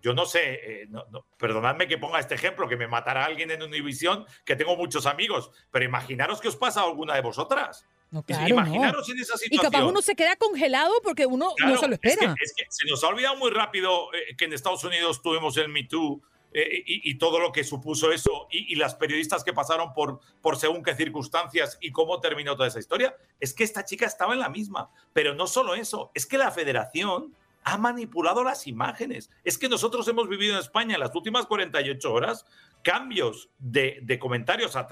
yo, 0.00 0.12
no 0.12 0.26
sé, 0.26 0.82
eh, 0.82 0.88
perdonadme 1.36 1.86
que 1.86 1.98
ponga 1.98 2.18
este 2.18 2.34
ejemplo, 2.34 2.68
que 2.68 2.76
me 2.76 2.88
matará 2.88 3.24
alguien 3.24 3.50
en 3.50 3.62
Univisión, 3.62 4.26
que 4.44 4.56
tengo 4.56 4.76
muchos 4.76 5.06
amigos, 5.06 5.52
pero 5.70 5.84
imaginaros 5.84 6.40
que 6.40 6.48
os 6.48 6.56
pasa 6.56 6.80
a 6.80 6.84
alguna 6.84 7.14
de 7.14 7.20
vosotras. 7.20 7.86
No, 8.12 8.22
imaginaros 8.28 9.08
en 9.08 9.18
esa 9.20 9.38
situación. 9.38 9.50
Y 9.50 9.58
capaz 9.58 9.84
uno 9.86 10.02
se 10.02 10.14
queda 10.14 10.36
congelado 10.36 10.92
porque 11.02 11.24
uno 11.24 11.54
no 11.58 11.76
se 11.78 11.88
lo 11.88 11.94
espera. 11.94 12.34
Es 12.38 12.52
que, 12.54 12.66
se 12.68 12.86
nos 12.86 13.02
ha 13.02 13.08
olvidado 13.08 13.36
muy 13.36 13.50
rápido 13.50 14.12
eh, 14.12 14.36
que 14.36 14.44
en 14.44 14.52
Estados 14.52 14.84
Unidos 14.84 15.22
tuvimos 15.22 15.56
el 15.56 15.70
Me 15.70 15.84
Too 15.84 16.20
eh, 16.52 16.82
y, 16.84 17.14
todo 17.14 17.40
lo 17.40 17.52
que 17.52 17.64
supuso 17.64 18.12
eso 18.12 18.48
y, 18.50 18.74
las 18.74 18.94
periodistas 18.94 19.42
que 19.42 19.54
pasaron 19.54 19.94
por, 19.94 20.20
por 20.42 20.58
según 20.58 20.82
qué 20.82 20.94
circunstancias 20.94 21.78
y 21.80 21.90
cómo 21.90 22.20
terminó 22.20 22.54
toda 22.54 22.68
esa 22.68 22.80
historia. 22.80 23.16
Es 23.40 23.54
que 23.54 23.64
esta 23.64 23.86
chica 23.86 24.04
estaba 24.04 24.34
en 24.34 24.40
la 24.40 24.50
misma. 24.50 24.90
Pero 25.14 25.34
no 25.34 25.46
solo 25.46 25.74
eso, 25.74 26.10
es 26.14 26.26
que 26.26 26.36
la 26.36 26.50
federación 26.50 27.34
ha 27.64 27.78
manipulado 27.78 28.44
las 28.44 28.66
imágenes. 28.66 29.30
Es 29.42 29.56
que 29.56 29.70
nosotros 29.70 30.06
hemos 30.08 30.28
vivido 30.28 30.52
en 30.52 30.60
España 30.60 30.94
en 30.94 31.00
las 31.00 31.14
últimas 31.14 31.46
48 31.46 32.12
horas 32.12 32.44
cambios 32.82 33.48
de, 33.58 34.18
comentarios 34.20 34.76
a, 34.76 34.86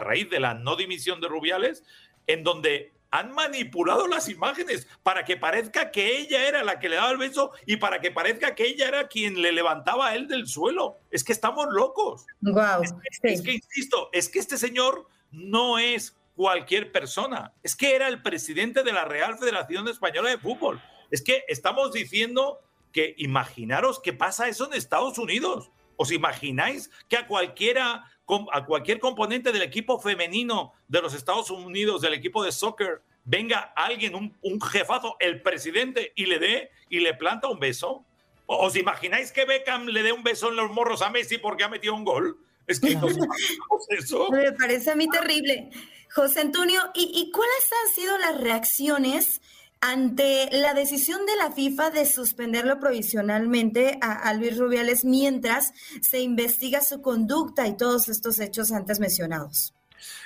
raíz 0.00 0.28
de 0.30 0.40
la 0.40 0.54
no 0.54 0.76
dimisión 0.76 1.20
de 1.20 1.28
Rubiales, 1.28 1.82
en 2.26 2.44
donde 2.44 2.94
han 3.14 3.32
manipulado 3.32 4.08
las 4.08 4.28
imágenes 4.28 4.88
para 5.04 5.24
que 5.24 5.36
parezca 5.36 5.92
que 5.92 6.18
ella 6.18 6.48
era 6.48 6.64
la 6.64 6.80
que 6.80 6.88
le 6.88 6.96
daba 6.96 7.12
el 7.12 7.16
beso 7.16 7.52
y 7.64 7.76
para 7.76 8.00
que 8.00 8.10
parezca 8.10 8.56
que 8.56 8.66
ella 8.66 8.88
era 8.88 9.06
quien 9.06 9.40
le 9.40 9.52
levantaba 9.52 10.08
a 10.08 10.16
él 10.16 10.26
del 10.26 10.48
suelo. 10.48 10.98
Es 11.12 11.22
que 11.22 11.32
estamos 11.32 11.68
locos. 11.70 12.26
Wow. 12.40 12.82
es 13.22 13.40
que, 13.40 13.52
insisto, 13.52 14.10
es 14.12 14.28
que 14.28 14.40
este 14.40 14.58
señor 14.58 15.06
no 15.30 15.78
es 15.78 16.16
cualquier 16.34 16.90
persona. 16.90 17.52
Es 17.62 17.76
que 17.76 17.94
era 17.94 18.08
el 18.08 18.20
presidente 18.20 18.82
de 18.82 18.92
la 18.92 19.04
Real 19.04 19.38
Federación 19.38 19.86
Española 19.86 20.30
de 20.30 20.38
Fútbol. 20.38 20.82
Es 21.12 21.22
que 21.22 21.44
estamos 21.46 21.92
diciendo 21.92 22.58
que 22.90 23.14
imaginaros 23.18 24.00
que 24.00 24.12
pasa 24.12 24.48
eso 24.48 24.66
en 24.66 24.74
Estados 24.74 25.18
Unidos. 25.18 25.70
¿Os 25.96 26.10
imagináis 26.10 26.90
que 27.08 27.16
a 27.16 27.28
cualquiera, 27.28 28.10
a 28.52 28.64
cualquier 28.64 28.98
componente 29.00 29.52
del 29.52 29.62
equipo 29.62 29.98
femenino 30.00 30.72
de 30.88 31.02
los 31.02 31.14
Estados 31.14 31.50
Unidos, 31.50 32.00
del 32.00 32.14
equipo 32.14 32.42
de 32.42 32.52
soccer, 32.52 33.02
venga 33.24 33.72
alguien, 33.76 34.14
un, 34.14 34.60
jefazo, 34.60 35.16
el 35.20 35.42
presidente, 35.42 36.12
y 36.14 36.26
le 36.26 36.38
dé 36.38 36.70
y 36.88 37.00
le 37.00 37.14
planta 37.14 37.48
un 37.48 37.58
beso? 37.58 38.04
¿Os 38.46 38.76
imagináis 38.76 39.32
que 39.32 39.44
Beckham 39.44 39.86
le 39.86 40.02
dé 40.02 40.12
un 40.12 40.22
beso 40.22 40.48
en 40.48 40.56
los 40.56 40.70
morros 40.70 41.02
a 41.02 41.10
Messi 41.10 41.38
porque 41.38 41.64
ha 41.64 41.68
metido 41.68 41.94
un 41.94 42.04
gol? 42.04 42.38
Es 42.66 42.80
que 42.80 42.96
eso. 43.90 44.30
Me 44.30 44.52
parece 44.52 44.90
a 44.90 44.96
mí 44.96 45.08
terrible. 45.08 45.70
José 46.14 46.40
Antonio, 46.40 46.80
¿y, 46.94 47.10
¿y, 47.14 47.30
cuáles 47.30 47.70
han 47.72 47.94
sido 47.94 48.18
las 48.18 48.40
reacciones 48.40 49.40
ante 49.80 50.48
la 50.50 50.74
decisión 50.74 51.26
de 51.26 51.36
la 51.36 51.50
FIFA 51.50 51.90
de 51.90 52.06
suspenderlo 52.06 52.80
provisionalmente 52.80 53.98
a, 54.00 54.32
Luis 54.34 54.58
Rubiales 54.58 55.04
mientras 55.04 55.72
se 56.00 56.20
investiga 56.20 56.80
su 56.80 57.02
conducta 57.02 57.66
y 57.66 57.76
todos 57.76 58.08
estos 58.08 58.40
hechos 58.40 58.72
antes 58.72 58.98
mencionados. 59.00 59.74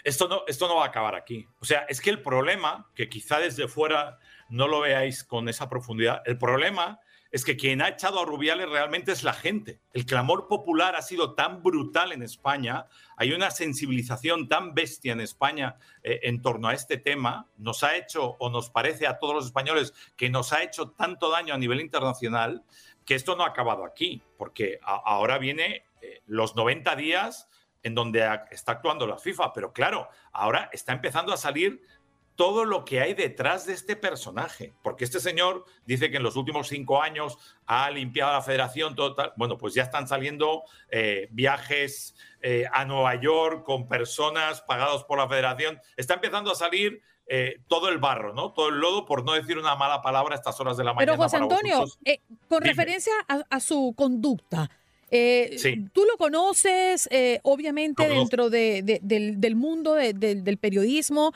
Esto 0.04 0.28
no, 0.28 0.42
esto 0.46 0.68
no 0.68 0.76
va 0.76 0.84
a 0.84 0.88
acabar 0.88 1.14
aquí. 1.14 1.46
O 1.60 1.64
sea, 1.64 1.80
es 1.88 2.00
que 2.00 2.10
el 2.10 2.22
problema, 2.22 2.90
que 2.94 3.08
quizá 3.08 3.38
desde 3.38 3.68
fuera 3.68 4.18
no 4.48 4.68
lo 4.68 4.80
veáis 4.80 5.24
con 5.24 5.48
esa 5.48 5.68
profundidad, 5.68 6.22
el 6.24 6.38
problema 6.38 7.00
es 7.30 7.44
que 7.44 7.56
quien 7.56 7.82
ha 7.82 7.88
echado 7.88 8.20
a 8.20 8.24
Rubiales 8.24 8.68
realmente 8.68 9.12
es 9.12 9.22
la 9.22 9.32
gente. 9.32 9.80
El 9.92 10.06
clamor 10.06 10.48
popular 10.48 10.96
ha 10.96 11.02
sido 11.02 11.34
tan 11.34 11.62
brutal 11.62 12.12
en 12.12 12.22
España, 12.22 12.86
hay 13.16 13.32
una 13.32 13.50
sensibilización 13.50 14.48
tan 14.48 14.74
bestia 14.74 15.12
en 15.12 15.20
España 15.20 15.76
eh, 16.02 16.20
en 16.22 16.40
torno 16.40 16.68
a 16.68 16.74
este 16.74 16.96
tema, 16.96 17.48
nos 17.58 17.84
ha 17.84 17.96
hecho 17.96 18.36
o 18.38 18.50
nos 18.50 18.70
parece 18.70 19.06
a 19.06 19.18
todos 19.18 19.34
los 19.34 19.46
españoles 19.46 19.92
que 20.16 20.30
nos 20.30 20.52
ha 20.52 20.62
hecho 20.62 20.90
tanto 20.90 21.30
daño 21.30 21.54
a 21.54 21.58
nivel 21.58 21.80
internacional 21.80 22.64
que 23.04 23.14
esto 23.14 23.36
no 23.36 23.44
ha 23.44 23.48
acabado 23.48 23.84
aquí, 23.84 24.22
porque 24.36 24.78
ahora 24.82 25.38
viene 25.38 25.84
eh, 26.00 26.22
los 26.26 26.56
90 26.56 26.94
días 26.96 27.48
en 27.82 27.94
donde 27.94 28.28
está 28.50 28.72
actuando 28.72 29.06
la 29.06 29.18
FIFA, 29.18 29.52
pero 29.52 29.72
claro, 29.72 30.08
ahora 30.32 30.68
está 30.72 30.92
empezando 30.92 31.32
a 31.32 31.36
salir 31.36 31.80
todo 32.38 32.64
lo 32.64 32.84
que 32.84 33.00
hay 33.00 33.14
detrás 33.14 33.66
de 33.66 33.72
este 33.72 33.96
personaje. 33.96 34.72
Porque 34.84 35.02
este 35.02 35.18
señor 35.18 35.64
dice 35.86 36.08
que 36.08 36.18
en 36.18 36.22
los 36.22 36.36
últimos 36.36 36.68
cinco 36.68 37.02
años 37.02 37.36
ha 37.66 37.90
limpiado 37.90 38.32
la 38.32 38.42
federación, 38.42 38.94
todo 38.94 39.16
Bueno, 39.34 39.58
pues 39.58 39.74
ya 39.74 39.82
están 39.82 40.06
saliendo 40.06 40.62
eh, 40.88 41.26
viajes 41.32 42.14
eh, 42.40 42.64
a 42.72 42.84
Nueva 42.84 43.16
York 43.16 43.64
con 43.64 43.88
personas 43.88 44.60
pagados 44.62 45.02
por 45.02 45.18
la 45.18 45.28
federación. 45.28 45.80
Está 45.96 46.14
empezando 46.14 46.52
a 46.52 46.54
salir 46.54 47.02
eh, 47.26 47.58
todo 47.66 47.88
el 47.88 47.98
barro, 47.98 48.32
¿no? 48.32 48.52
Todo 48.52 48.68
el 48.68 48.76
lodo, 48.76 49.04
por 49.04 49.24
no 49.24 49.32
decir 49.32 49.58
una 49.58 49.74
mala 49.74 50.00
palabra 50.00 50.36
a 50.36 50.38
estas 50.38 50.60
horas 50.60 50.76
de 50.76 50.84
la 50.84 50.94
mañana. 50.94 51.14
Pero 51.14 51.20
José 51.20 51.38
Antonio, 51.38 51.86
con 52.48 52.62
referencia 52.62 53.14
a, 53.26 53.58
su 53.58 53.94
conducta, 53.96 54.70
Tú 55.10 56.04
lo 56.04 56.18
conoces, 56.18 57.08
obviamente, 57.42 58.06
dentro 58.06 58.48
del, 58.50 59.56
mundo 59.56 59.94
del, 59.94 60.58
periodismo 60.58 61.32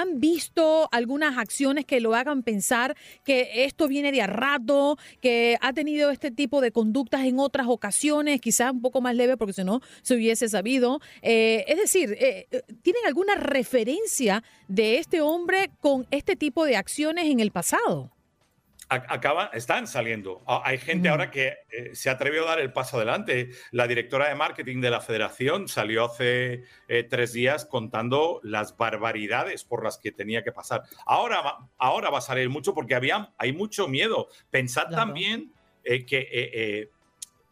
han 0.00 0.20
visto 0.20 0.88
algunas 0.92 1.38
acciones 1.38 1.84
que 1.84 2.00
lo 2.00 2.14
hagan 2.14 2.42
pensar 2.42 2.96
que 3.24 3.64
esto 3.64 3.88
viene 3.88 4.12
de 4.12 4.22
a 4.22 4.26
rato, 4.26 4.98
que 5.20 5.56
ha 5.60 5.72
tenido 5.72 6.10
este 6.10 6.30
tipo 6.30 6.60
de 6.60 6.72
conductas 6.72 7.24
en 7.24 7.38
otras 7.38 7.66
ocasiones, 7.68 8.40
quizás 8.40 8.72
un 8.72 8.82
poco 8.82 9.00
más 9.00 9.14
leve 9.14 9.36
porque 9.36 9.52
si 9.52 9.64
no 9.64 9.80
se 10.02 10.14
hubiese 10.14 10.48
sabido. 10.48 11.00
Eh, 11.22 11.64
es 11.68 11.78
decir, 11.78 12.12
eh, 12.18 12.46
eh, 12.50 12.62
¿tienen 12.82 13.02
alguna 13.06 13.34
referencia 13.34 14.42
de 14.68 14.98
este 14.98 15.20
hombre 15.20 15.70
con 15.80 16.06
este 16.10 16.36
tipo 16.36 16.64
de 16.64 16.76
acciones 16.76 17.26
en 17.26 17.40
el 17.40 17.50
pasado? 17.50 18.15
Acaba, 18.88 19.50
están 19.52 19.88
saliendo. 19.88 20.44
Hay 20.46 20.78
gente 20.78 21.08
ahora 21.08 21.28
que 21.28 21.58
eh, 21.70 21.96
se 21.96 22.08
atrevió 22.08 22.44
a 22.44 22.50
dar 22.50 22.60
el 22.60 22.72
paso 22.72 22.98
adelante. 22.98 23.50
La 23.72 23.88
directora 23.88 24.28
de 24.28 24.36
marketing 24.36 24.80
de 24.80 24.90
la 24.90 25.00
federación 25.00 25.66
salió 25.66 26.04
hace 26.04 26.62
eh, 26.86 27.02
tres 27.02 27.32
días 27.32 27.64
contando 27.64 28.38
las 28.44 28.76
barbaridades 28.76 29.64
por 29.64 29.82
las 29.82 29.98
que 29.98 30.12
tenía 30.12 30.44
que 30.44 30.52
pasar. 30.52 30.82
Ahora, 31.04 31.56
ahora 31.78 32.10
va 32.10 32.18
a 32.18 32.20
salir 32.20 32.48
mucho 32.48 32.74
porque 32.74 32.94
había, 32.94 33.32
hay 33.38 33.52
mucho 33.52 33.88
miedo. 33.88 34.28
Pensad 34.50 34.88
también 34.90 35.52
eh, 35.82 36.06
que 36.06 36.88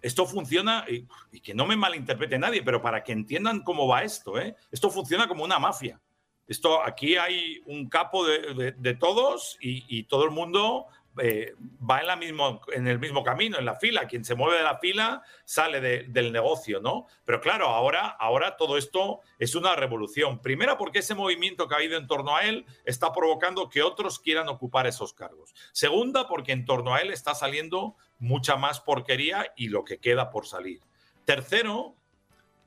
esto 0.03 0.27
funciona, 0.27 0.85
y, 0.89 1.41
que 1.41 1.53
no 1.53 1.67
me 1.67 1.75
malinterprete 1.75 2.39
nadie, 2.39 2.63
pero 2.63 2.81
para 2.81 3.03
que 3.03 3.11
entiendan 3.11 3.65
cómo 3.65 3.89
va 3.89 4.05
esto, 4.05 4.35
esto 4.71 4.89
funciona 4.89 5.27
como 5.27 5.43
una 5.43 5.59
mafia. 5.59 6.01
Esto, 6.47 6.81
aquí 6.85 7.17
hay 7.17 7.61
un 7.65 7.89
capo 7.89 8.25
de, 8.25 8.95
todos 9.01 9.57
y 9.61 10.05
todo 10.05 10.25
el 10.25 10.31
mundo 10.31 10.87
eh, 11.19 11.55
va 11.89 12.01
en, 12.01 12.87
el 12.87 12.99
mismo 12.99 13.25
camino, 13.25 13.59
en 13.59 13.65
la 13.65 13.77
fila. 13.77 14.07
Quien 14.07 14.25
se 14.25 14.35
mueve 14.35 14.59
de 14.59 14.65
la 14.65 14.79
fila 14.79 15.23
sale 15.45 15.81
del 15.81 16.33
negocio, 16.33 16.81
¿no? 16.81 17.07
Pero 17.25 17.41
claro, 17.41 17.69
ahora, 17.69 18.09
ahora 18.09 18.57
todo 18.57 18.77
esto 18.77 19.21
es 19.39 19.55
una 19.55 19.77
revolución. 19.77 20.41
Primera, 20.41 20.77
porque 20.77 21.01
ese 21.01 21.15
movimiento 21.15 21.69
que 21.69 21.75
ha 21.75 21.79
habido 21.79 21.99
en 21.99 22.07
torno 22.07 22.37
a 22.37 22.45
él 22.45 22.67
está 22.85 23.13
provocando 23.13 23.69
que 23.69 23.83
otros 23.83 24.19
quieran 24.19 24.49
ocupar 24.49 24.87
esos 24.87 25.13
cargos. 25.15 25.55
Segunda, 25.73 26.27
porque 26.27 26.53
en 26.53 26.65
torno 26.65 26.95
a 26.95 27.01
él 27.01 27.11
está 27.11 27.35
saliendo 27.35 27.97
mucha 28.19 28.57
más 28.57 28.81
porquería 28.81 29.53
y 29.57 29.69
lo 29.69 29.85
que 29.85 29.99
queda 29.99 30.31
por 30.31 30.47
salir. 30.47 30.81
Tercero, 31.25 31.97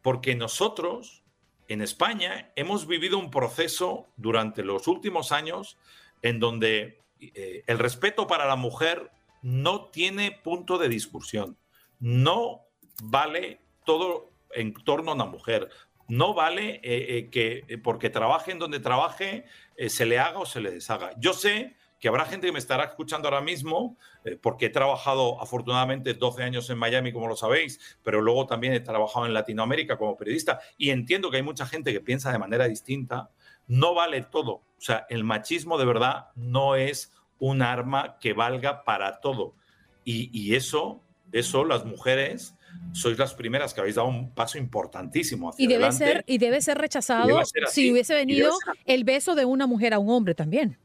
porque 0.01 0.35
nosotros 0.35 1.23
en 1.67 1.81
España 1.81 2.51
hemos 2.55 2.87
vivido 2.87 3.17
un 3.17 3.29
proceso 3.29 4.07
durante 4.15 4.63
los 4.63 4.87
últimos 4.87 5.31
años 5.31 5.77
en 6.21 6.39
donde 6.39 7.01
eh, 7.19 7.63
el 7.67 7.79
respeto 7.79 8.27
para 8.27 8.45
la 8.45 8.55
mujer 8.55 9.12
no 9.41 9.86
tiene 9.86 10.31
punto 10.31 10.77
de 10.77 10.89
discusión. 10.89 11.57
No 12.00 12.67
vale 13.03 13.62
todo 13.86 14.31
en 14.51 14.74
torno 14.74 15.12
a 15.12 15.15
una 15.15 15.25
mujer. 15.25 15.69
No 16.07 16.33
vale 16.33 16.75
eh, 16.83 17.17
eh, 17.17 17.29
que 17.29 17.79
porque 17.83 18.09
trabaje 18.09 18.51
en 18.51 18.59
donde 18.59 18.79
trabaje 18.79 19.45
se 19.88 20.05
le 20.05 20.19
haga 20.19 20.39
o 20.39 20.45
se 20.45 20.62
le 20.62 20.71
deshaga. 20.71 21.12
Yo 21.19 21.33
sé 21.33 21.75
que 22.00 22.07
habrá 22.07 22.25
gente 22.25 22.47
que 22.47 22.53
me 22.53 22.59
estará 22.59 22.83
escuchando 22.83 23.27
ahora 23.27 23.41
mismo, 23.41 23.97
porque 24.41 24.67
he 24.67 24.69
trabajado 24.69 25.41
afortunadamente 25.41 26.13
12 26.13 26.43
años 26.43 26.69
en 26.69 26.77
Miami, 26.77 27.12
como 27.12 27.27
lo 27.27 27.36
sabéis, 27.36 27.97
pero 28.03 28.21
luego 28.21 28.45
también 28.45 28.74
he 28.74 28.79
trabajado 28.79 29.25
en 29.25 29.33
Latinoamérica 29.33 29.97
como 29.97 30.15
periodista 30.15 30.59
y 30.77 30.91
entiendo 30.91 31.31
que 31.31 31.38
hay 31.38 31.43
mucha 31.43 31.65
gente 31.65 31.91
que 31.91 32.00
piensa 32.00 32.31
de 32.31 32.38
manera 32.38 32.67
distinta 32.67 33.31
no 33.67 33.93
vale 33.93 34.21
todo. 34.21 34.51
O 34.51 34.81
sea, 34.81 35.05
el 35.09 35.24
machismo 35.24 35.77
de 35.77 35.86
verdad 35.86 36.27
no 36.36 36.75
es 36.75 37.12
un 37.39 37.62
arma 37.62 38.17
que 38.19 38.33
valga 38.33 38.83
para 38.83 39.19
todo. 39.19 39.55
Y, 40.03 40.55
eso, 40.55 41.03
eso 41.33 41.65
las 41.65 41.83
mujeres 41.83 42.55
sois 42.93 43.17
las 43.17 43.33
primeras 43.33 43.74
que 43.74 43.81
habéis 43.81 43.95
dado 43.95 44.07
un 44.07 44.33
paso 44.33 44.57
importantísimo 44.57 45.50
hacia 45.50 45.63
y 45.63 45.67
debe 45.67 45.86
adelante. 45.86 46.05
Ser, 46.05 46.24
y 46.27 46.38
debe 46.38 46.62
ser 46.62 46.77
rechazado 46.77 47.41
si 47.69 47.91
hubiese 47.91 48.13
venido 48.13 48.53
el 48.86 49.03
beso 49.03 49.36
de 49.36 49.43
una 49.43 49.67
mujer 49.67 49.93
a 49.93 50.00
un 50.00 50.09
hombre 50.09 50.33
también. 50.33 50.77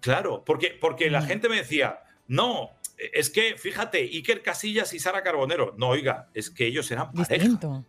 Claro, 0.00 0.44
porque, 0.44 0.76
porque 0.78 1.10
la 1.10 1.22
mm. 1.22 1.24
gente 1.24 1.48
me 1.48 1.56
decía, 1.56 2.00
no, 2.28 2.70
es 3.12 3.30
que, 3.30 3.56
fíjate, 3.56 3.98
Iker 3.98 4.42
Casillas 4.42 4.92
y 4.92 4.98
Sara 4.98 5.22
Carbonero, 5.22 5.74
no, 5.78 5.88
oiga, 5.88 6.28
es 6.34 6.50
que 6.50 6.66
ellos 6.66 6.90
eran 6.90 7.12
pareja. 7.12 7.34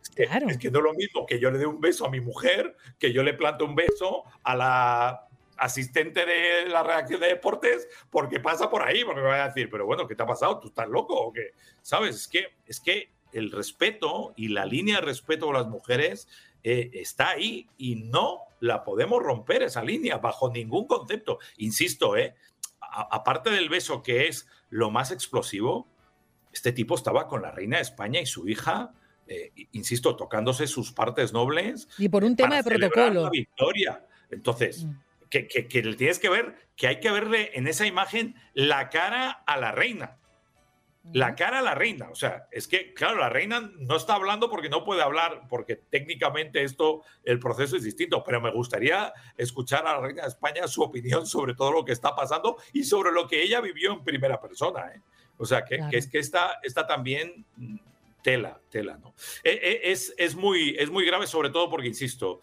es, 0.02 0.10
que, 0.10 0.26
claro. 0.26 0.48
es 0.50 0.58
que 0.58 0.72
no 0.72 0.80
es 0.80 0.84
lo 0.86 0.94
mismo 0.94 1.26
que 1.26 1.40
yo 1.40 1.52
le 1.52 1.58
dé 1.58 1.66
un 1.66 1.82
beso 1.82 2.06
a 2.06 2.10
mi 2.10 2.22
mujer, 2.22 2.76
que 2.98 3.12
yo 3.12 3.24
le 3.24 3.34
plante 3.34 3.64
un 3.64 3.76
beso 3.76 4.24
a 4.44 4.56
la 4.56 5.28
asistente 5.58 6.26
de 6.26 6.66
la 6.68 6.82
reacción 6.82 7.20
de 7.20 7.28
deportes, 7.28 7.88
porque 8.10 8.40
pasa 8.40 8.70
por 8.70 8.82
ahí, 8.84 9.04
porque 9.04 9.22
me 9.22 9.28
va 9.28 9.44
a 9.44 9.48
decir, 9.48 9.70
pero 9.70 9.86
bueno, 9.86 10.08
¿qué 10.08 10.16
te 10.16 10.24
ha 10.24 10.26
pasado? 10.26 10.60
¿Tú 10.60 10.70
estás 10.70 10.88
loco 10.88 11.14
o 11.14 11.34
qué? 11.34 11.52
¿Sabes? 11.82 12.16
Es 12.16 12.28
que, 12.28 12.48
es 12.66 12.80
que 12.80 13.12
el 13.34 13.52
respeto 13.52 14.34
y 14.36 14.48
la 14.48 14.66
línea 14.66 14.96
de 14.96 15.02
respeto 15.02 15.46
con 15.48 15.56
las 15.56 15.68
mujeres 15.68 16.28
eh, 16.64 16.90
está 16.94 17.32
ahí 17.32 17.68
y 17.78 17.96
no 17.96 18.40
la 18.60 18.84
podemos 18.84 19.22
romper 19.22 19.64
esa 19.64 19.84
línea 19.84 20.18
bajo 20.18 20.52
ningún 20.52 20.88
concepto. 20.88 21.40
Insisto, 21.58 22.18
¿eh? 22.18 22.36
aparte 22.80 23.50
del 23.50 23.70
beso 23.70 24.02
que 24.02 24.28
es 24.28 24.48
lo 24.72 24.90
más 24.90 25.12
explosivo, 25.12 25.88
este 26.52 26.72
tipo 26.72 26.96
estaba 26.96 27.28
con 27.28 27.44
la 27.44 27.52
reina 27.52 27.78
de 27.78 27.84
España 27.84 28.20
y 28.20 28.26
su 28.26 28.48
hija, 28.48 28.94
eh, 29.28 29.52
insisto, 29.74 30.16
tocándose 30.16 30.66
sus 30.66 30.92
partes 30.92 31.32
nobles. 31.32 31.88
Y 31.98 32.10
por 32.10 32.24
un 32.24 32.36
tema 32.36 32.56
de 32.56 32.64
protocolo. 32.64 33.26
La 33.26 33.30
victoria. 33.30 34.06
Entonces, 34.32 34.86
mm. 34.86 34.92
que, 35.30 35.48
que, 35.48 35.64
tienes 35.64 36.20
que 36.20 36.30
ver, 36.30 36.56
que 36.76 36.88
hay 36.88 37.00
que 37.00 37.12
verle 37.12 37.52
en 37.54 37.68
esa 37.68 37.86
imagen 37.86 38.36
la 38.54 38.90
cara 38.90 39.30
a 39.46 39.58
la 39.58 39.72
reina. 39.72 40.18
La 41.14 41.36
cara 41.36 41.60
a 41.60 41.62
la 41.64 41.74
reina. 41.74 42.10
O 42.12 42.16
sea, 42.16 42.48
es 42.52 42.68
que, 42.68 42.94
claro, 42.94 43.18
la 43.18 43.30
reina 43.30 43.72
no 43.80 43.96
está 43.96 44.14
hablando 44.14 44.52
porque 44.52 44.70
no 44.70 44.84
puede 44.84 45.02
hablar, 45.02 45.48
porque 45.50 45.76
técnicamente 45.76 46.64
esto, 46.64 47.02
el 47.24 47.40
proceso 47.40 47.76
es 47.76 47.84
distinto, 47.84 48.24
pero 48.24 48.40
me 48.40 48.52
gustaría 48.52 49.12
escuchar 49.36 49.88
a 49.88 49.96
la 49.96 50.02
reina 50.02 50.22
de 50.22 50.28
España 50.28 50.68
su 50.68 50.84
opinión 50.84 51.26
sobre 51.26 51.56
todo 51.56 51.72
lo 51.72 51.86
que 51.86 51.92
está 51.92 52.16
pasando 52.16 52.58
y 52.72 52.84
sobre 52.84 53.12
lo 53.12 53.28
que 53.28 53.42
ella 53.42 53.62
vivió 53.62 53.94
en 53.94 54.04
primera 54.04 54.40
persona. 54.40 54.92
¿eh? 54.94 55.02
O 55.38 55.46
sea, 55.46 55.66
que, 55.66 55.82
es 55.92 56.08
que 56.08 56.20
está, 56.20 56.60
está 56.62 56.86
también 56.86 57.46
mm, 57.58 57.78
tela, 58.22 58.62
tela, 58.70 58.98
¿no? 58.98 59.16
Eh, 59.44 59.60
eh, 59.60 59.82
es, 59.86 60.14
es, 60.20 60.36
muy, 60.36 60.76
es 60.78 60.92
muy 60.92 61.04
grave, 61.04 61.26
sobre 61.26 61.50
todo 61.50 61.68
porque, 61.68 61.88
insisto, 61.88 62.42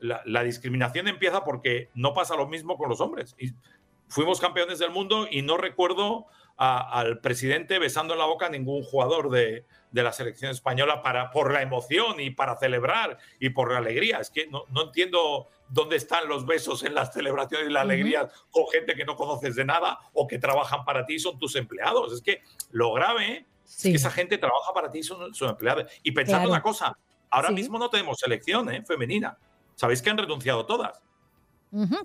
la, 0.00 0.22
la, 0.24 0.42
discriminación 0.42 1.08
empieza 1.08 1.44
porque 1.44 1.90
no 1.94 2.14
pasa 2.14 2.36
lo 2.36 2.48
mismo 2.48 2.78
con 2.78 2.88
los 2.88 3.02
hombres. 3.02 3.36
Y 3.38 3.52
fuimos 4.08 4.40
campeones 4.40 4.78
del 4.78 4.90
mundo 4.90 5.28
y 5.30 5.42
no 5.42 5.58
recuerdo 5.58 6.26
al 6.56 7.20
presidente 7.20 7.78
besando 7.78 8.14
en 8.14 8.20
la 8.20 8.26
boca 8.26 8.46
a 8.46 8.50
ningún 8.50 8.82
jugador 8.82 9.30
de, 9.30 9.66
la 9.92 10.12
selección 10.12 10.50
española 10.50 11.02
para, 11.02 11.30
por 11.30 11.52
la 11.52 11.62
emoción 11.62 12.20
y 12.20 12.30
para 12.30 12.58
celebrar 12.58 13.16
y 13.40 13.50
por 13.50 13.72
la 13.72 13.78
alegría. 13.78 14.18
Es 14.18 14.28
que 14.30 14.46
no, 14.46 14.66
entiendo 14.82 15.48
dónde 15.70 15.96
están 15.96 16.28
los 16.28 16.44
besos 16.44 16.82
en 16.84 16.94
las 16.94 17.14
celebraciones 17.14 17.68
y 17.68 17.72
la 17.72 17.80
alegría 17.80 18.28
con 18.50 18.68
gente 18.68 18.94
que 18.94 19.06
no 19.06 19.16
conoces 19.16 19.56
de 19.56 19.64
nada 19.64 19.98
o 20.12 20.26
que 20.26 20.38
trabajan 20.38 20.84
para 20.84 21.06
ti 21.06 21.14
y 21.14 21.18
son 21.18 21.38
tus 21.38 21.56
empleados. 21.56 22.12
Es 22.12 22.20
que 22.20 22.42
lo 22.70 22.92
grave 22.92 23.46
es 23.64 23.82
que 23.82 23.94
esa 23.94 24.10
gente 24.10 24.36
trabaja 24.36 24.72
para 24.74 24.90
ti 24.90 24.98
y 24.98 25.02
son 25.02 25.34
sus 25.34 25.48
empleados. 25.48 25.90
Y 26.02 26.12
pensando 26.12 26.48
una 26.48 26.62
cosa, 26.62 26.98
ahora 27.30 27.50
mismo 27.50 27.78
no 27.78 27.88
tenemos 27.88 28.18
selección 28.18 28.70
¿eh? 28.70 28.84
femenina. 28.86 29.38
Sabéis 29.76 30.02
que 30.02 30.10
han 30.10 30.18
renunciado 30.18 30.66
todas 30.66 31.02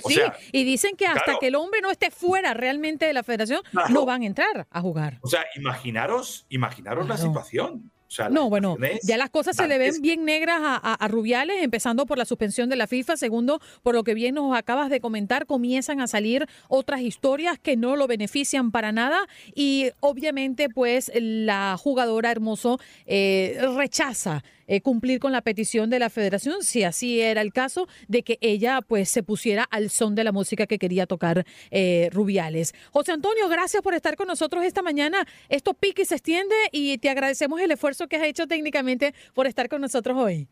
sí, 0.07 0.19
y 0.51 0.63
dicen 0.63 0.95
que 0.95 1.05
hasta 1.05 1.37
que 1.39 1.47
el 1.47 1.55
hombre 1.55 1.81
no 1.81 1.91
esté 1.91 2.11
fuera 2.11 2.53
realmente 2.53 3.05
de 3.05 3.13
la 3.13 3.23
federación, 3.23 3.61
no 3.89 4.05
van 4.05 4.23
a 4.23 4.25
entrar 4.25 4.67
a 4.69 4.81
jugar. 4.81 5.19
O 5.21 5.27
sea, 5.27 5.45
imaginaros, 5.55 6.45
imaginaros 6.49 7.07
la 7.07 7.17
situación. 7.17 7.91
No, 8.29 8.49
bueno, 8.49 8.77
ya 9.03 9.17
las 9.17 9.29
cosas 9.29 9.55
se 9.55 9.67
le 9.67 9.77
ven 9.77 10.01
bien 10.01 10.25
negras 10.25 10.59
a, 10.61 11.07
Rubiales, 11.07 11.63
empezando 11.63 12.05
por 12.05 12.17
la 12.17 12.25
suspensión 12.25 12.69
de 12.69 12.75
la 12.75 12.87
FIFA, 12.87 13.15
segundo, 13.15 13.61
por 13.83 13.95
lo 13.95 14.03
que 14.03 14.13
bien 14.13 14.35
nos 14.35 14.55
acabas 14.55 14.89
de 14.89 14.99
comentar, 14.99 15.45
comienzan 15.45 16.01
a 16.01 16.07
salir 16.07 16.45
otras 16.67 17.01
historias 17.01 17.57
que 17.57 17.77
no 17.77 17.95
lo 17.95 18.07
benefician 18.07 18.71
para 18.71 18.91
nada 18.91 19.27
y 19.55 19.91
obviamente 20.01 20.69
pues 20.69 21.11
la 21.15 21.77
jugadora 21.79 22.31
Hermoso 22.31 22.79
eh, 23.05 23.59
rechaza 23.75 24.43
eh, 24.71 24.79
cumplir 24.79 25.19
con 25.19 25.33
la 25.33 25.41
petición 25.41 25.89
de 25.89 25.99
la 25.99 26.09
federación, 26.09 26.63
si 26.63 26.83
así 26.83 27.19
era 27.19 27.41
el 27.41 27.51
caso, 27.51 27.89
de 28.07 28.23
que 28.23 28.37
ella 28.39 28.79
pues 28.81 29.09
se 29.09 29.21
pusiera 29.21 29.63
al 29.63 29.89
son 29.89 30.15
de 30.15 30.23
la 30.23 30.31
música 30.31 30.65
que 30.65 30.79
quería 30.79 31.07
tocar 31.07 31.45
eh, 31.71 32.07
Rubiales. 32.13 32.73
José 32.91 33.11
Antonio, 33.11 33.49
gracias 33.49 33.81
por 33.81 33.95
estar 33.95 34.15
con 34.15 34.27
nosotros 34.27 34.63
esta 34.63 34.81
mañana. 34.81 35.27
Esto 35.49 35.73
pique 35.73 36.03
y 36.03 36.05
se 36.05 36.15
extiende 36.15 36.55
y 36.71 36.97
te 36.99 37.09
agradecemos 37.09 37.59
el 37.59 37.71
esfuerzo 37.71 38.07
que 38.07 38.15
has 38.15 38.23
hecho 38.23 38.47
técnicamente 38.47 39.13
por 39.33 39.45
estar 39.45 39.67
con 39.67 39.81
nosotros 39.81 40.17
hoy. 40.17 40.47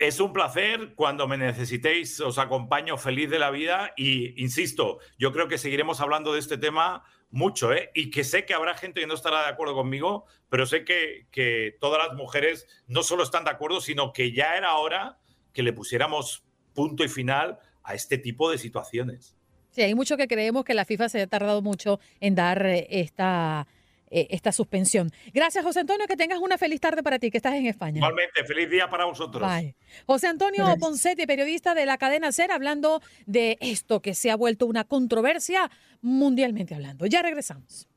Es 0.00 0.18
un 0.18 0.32
placer. 0.32 0.94
Cuando 0.96 1.28
me 1.28 1.38
necesitéis, 1.38 2.18
os 2.18 2.38
acompaño 2.38 2.98
feliz 2.98 3.30
de 3.30 3.38
la 3.38 3.52
vida. 3.52 3.92
Y 3.96 4.42
insisto, 4.42 4.98
yo 5.16 5.32
creo 5.32 5.46
que 5.46 5.58
seguiremos 5.58 6.00
hablando 6.00 6.32
de 6.32 6.40
este 6.40 6.58
tema 6.58 7.04
mucho, 7.34 7.72
¿eh? 7.72 7.90
Y 7.94 8.10
que 8.10 8.22
sé 8.22 8.46
que 8.46 8.54
habrá 8.54 8.74
gente 8.74 9.00
que 9.00 9.06
no 9.06 9.14
estará 9.14 9.42
de 9.42 9.48
acuerdo 9.48 9.74
conmigo, 9.74 10.24
pero 10.48 10.66
sé 10.66 10.84
que, 10.84 11.26
que 11.32 11.76
todas 11.80 12.06
las 12.06 12.16
mujeres 12.16 12.66
no 12.86 13.02
solo 13.02 13.24
están 13.24 13.44
de 13.44 13.50
acuerdo, 13.50 13.80
sino 13.80 14.12
que 14.12 14.32
ya 14.32 14.56
era 14.56 14.76
hora 14.76 15.18
que 15.52 15.64
le 15.64 15.72
pusiéramos 15.72 16.44
punto 16.74 17.04
y 17.04 17.08
final 17.08 17.58
a 17.82 17.94
este 17.94 18.18
tipo 18.18 18.50
de 18.50 18.58
situaciones. 18.58 19.36
Sí, 19.70 19.82
hay 19.82 19.96
mucho 19.96 20.16
que 20.16 20.28
creemos 20.28 20.64
que 20.64 20.74
la 20.74 20.84
FIFA 20.84 21.08
se 21.08 21.22
ha 21.22 21.26
tardado 21.26 21.60
mucho 21.60 21.98
en 22.20 22.36
dar 22.36 22.64
eh, 22.64 22.86
esta 22.90 23.66
eh, 24.16 24.28
esta 24.30 24.52
suspensión. 24.52 25.10
Gracias, 25.32 25.64
José 25.64 25.80
Antonio, 25.80 26.06
que 26.06 26.16
tengas 26.16 26.38
una 26.38 26.56
feliz 26.56 26.80
tarde 26.80 27.02
para 27.02 27.18
ti, 27.18 27.32
que 27.32 27.38
estás 27.38 27.54
en 27.54 27.66
España. 27.66 27.96
Igualmente, 27.96 28.44
feliz 28.44 28.70
día 28.70 28.88
para 28.88 29.06
vosotros. 29.06 29.42
José 30.06 30.28
Antonio 30.28 30.64
Poncetti, 30.78 31.26
periodista 31.26 31.74
de 31.74 31.84
la 31.84 31.98
cadena 31.98 32.30
SER, 32.30 32.52
hablando 32.52 33.02
de 33.26 33.58
esto 33.60 34.00
que 34.00 34.14
se 34.14 34.30
ha 34.30 34.36
vuelto 34.36 34.66
una 34.66 34.84
controversia 34.84 35.68
mundialmente 36.00 36.76
hablando. 36.76 37.06
Ya 37.06 37.22
regresamos. 37.22 37.88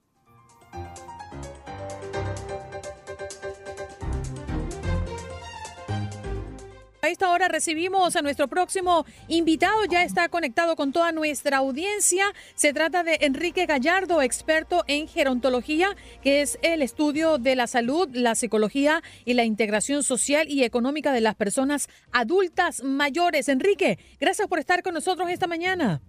A 7.08 7.10
esta 7.10 7.30
hora 7.30 7.48
recibimos 7.48 8.18
a 8.18 8.22
nuestro 8.22 8.50
próximo 8.50 9.06
invitado, 9.30 9.86
ya 9.86 10.04
está 10.04 10.28
conectado 10.28 10.76
con 10.76 10.92
toda 10.92 11.14
nuestra 11.14 11.60
audiencia. 11.60 12.26
Se 12.54 12.74
trata 12.74 13.02
de 13.02 13.20
Enrique 13.22 13.66
Gallardo, 13.66 14.22
experto 14.22 14.84
en 14.88 15.08
gerontología, 15.08 15.96
que 16.22 16.42
es 16.42 16.60
el 16.64 16.82
estudio 16.82 17.38
de 17.38 17.56
la 17.56 17.68
salud, 17.68 18.10
la 18.12 18.36
psicología 18.36 19.02
y 19.24 19.36
la 19.36 19.46
integración 19.46 20.04
social 20.04 20.50
y 20.50 20.66
económica 20.66 21.14
de 21.14 21.22
las 21.22 21.36
personas 21.36 21.88
adultas 22.12 22.84
mayores. 22.84 23.48
Enrique, 23.48 24.00
gracias 24.20 24.50
por 24.50 24.60
estar 24.60 24.84
con 24.84 24.94
nosotros 24.94 25.30
esta 25.30 25.48
mañana. 25.48 26.02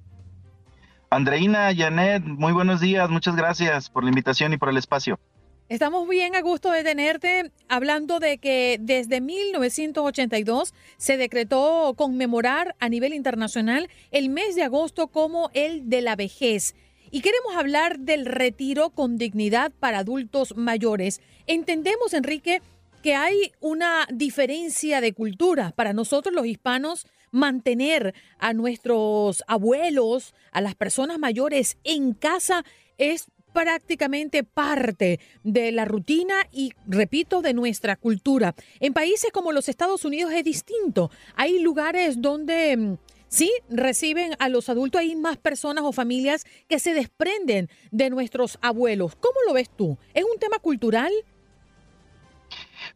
Andreina, 1.10 1.70
Janet, 1.76 2.24
muy 2.24 2.52
buenos 2.52 2.80
días, 2.80 3.08
muchas 3.08 3.36
gracias 3.36 3.88
por 3.88 4.02
la 4.02 4.08
invitación 4.08 4.52
y 4.52 4.56
por 4.56 4.68
el 4.68 4.76
espacio. 4.76 5.20
Estamos 5.68 6.08
bien 6.08 6.34
a 6.34 6.40
gusto 6.40 6.70
de 6.70 6.82
tenerte 6.82 7.52
hablando 7.68 8.20
de 8.20 8.38
que 8.38 8.78
desde 8.80 9.20
1982 9.20 10.72
se 10.96 11.18
decretó 11.18 11.92
conmemorar 11.94 12.74
a 12.80 12.88
nivel 12.88 13.12
internacional 13.12 13.90
el 14.10 14.30
mes 14.30 14.54
de 14.54 14.62
agosto 14.62 15.08
como 15.08 15.50
el 15.52 15.90
de 15.90 16.00
la 16.00 16.16
vejez. 16.16 16.74
Y 17.10 17.20
queremos 17.20 17.54
hablar 17.54 17.98
del 17.98 18.24
retiro 18.24 18.88
con 18.88 19.18
dignidad 19.18 19.70
para 19.78 19.98
adultos 19.98 20.56
mayores. 20.56 21.20
Entendemos, 21.46 22.14
Enrique, 22.14 22.62
que 23.02 23.14
hay 23.14 23.52
una 23.60 24.08
diferencia 24.10 25.02
de 25.02 25.12
cultura 25.12 25.72
para 25.76 25.92
nosotros 25.92 26.34
los 26.34 26.46
hispanos 26.46 27.06
mantener 27.30 28.14
a 28.38 28.54
nuestros 28.54 29.44
abuelos, 29.46 30.34
a 30.50 30.62
las 30.62 30.74
personas 30.74 31.18
mayores 31.18 31.76
en 31.84 32.14
casa 32.14 32.64
es 32.96 33.26
prácticamente 33.52 34.44
parte 34.44 35.20
de 35.42 35.72
la 35.72 35.84
rutina 35.84 36.34
y, 36.52 36.72
repito, 36.86 37.42
de 37.42 37.54
nuestra 37.54 37.96
cultura. 37.96 38.54
En 38.80 38.92
países 38.92 39.30
como 39.32 39.52
los 39.52 39.68
Estados 39.68 40.04
Unidos 40.04 40.32
es 40.32 40.44
distinto. 40.44 41.10
Hay 41.36 41.60
lugares 41.60 42.20
donde... 42.20 42.76
Mm, 42.76 42.96
sí, 43.28 43.52
reciben 43.68 44.32
a 44.38 44.48
los 44.48 44.68
adultos, 44.68 45.00
hay 45.00 45.14
más 45.14 45.36
personas 45.36 45.84
o 45.84 45.92
familias 45.92 46.46
que 46.68 46.78
se 46.78 46.94
desprenden 46.94 47.68
de 47.90 48.10
nuestros 48.10 48.58
abuelos. 48.62 49.16
¿Cómo 49.16 49.36
lo 49.46 49.54
ves 49.54 49.70
tú? 49.70 49.98
¿Es 50.14 50.24
un 50.24 50.38
tema 50.38 50.58
cultural? 50.58 51.12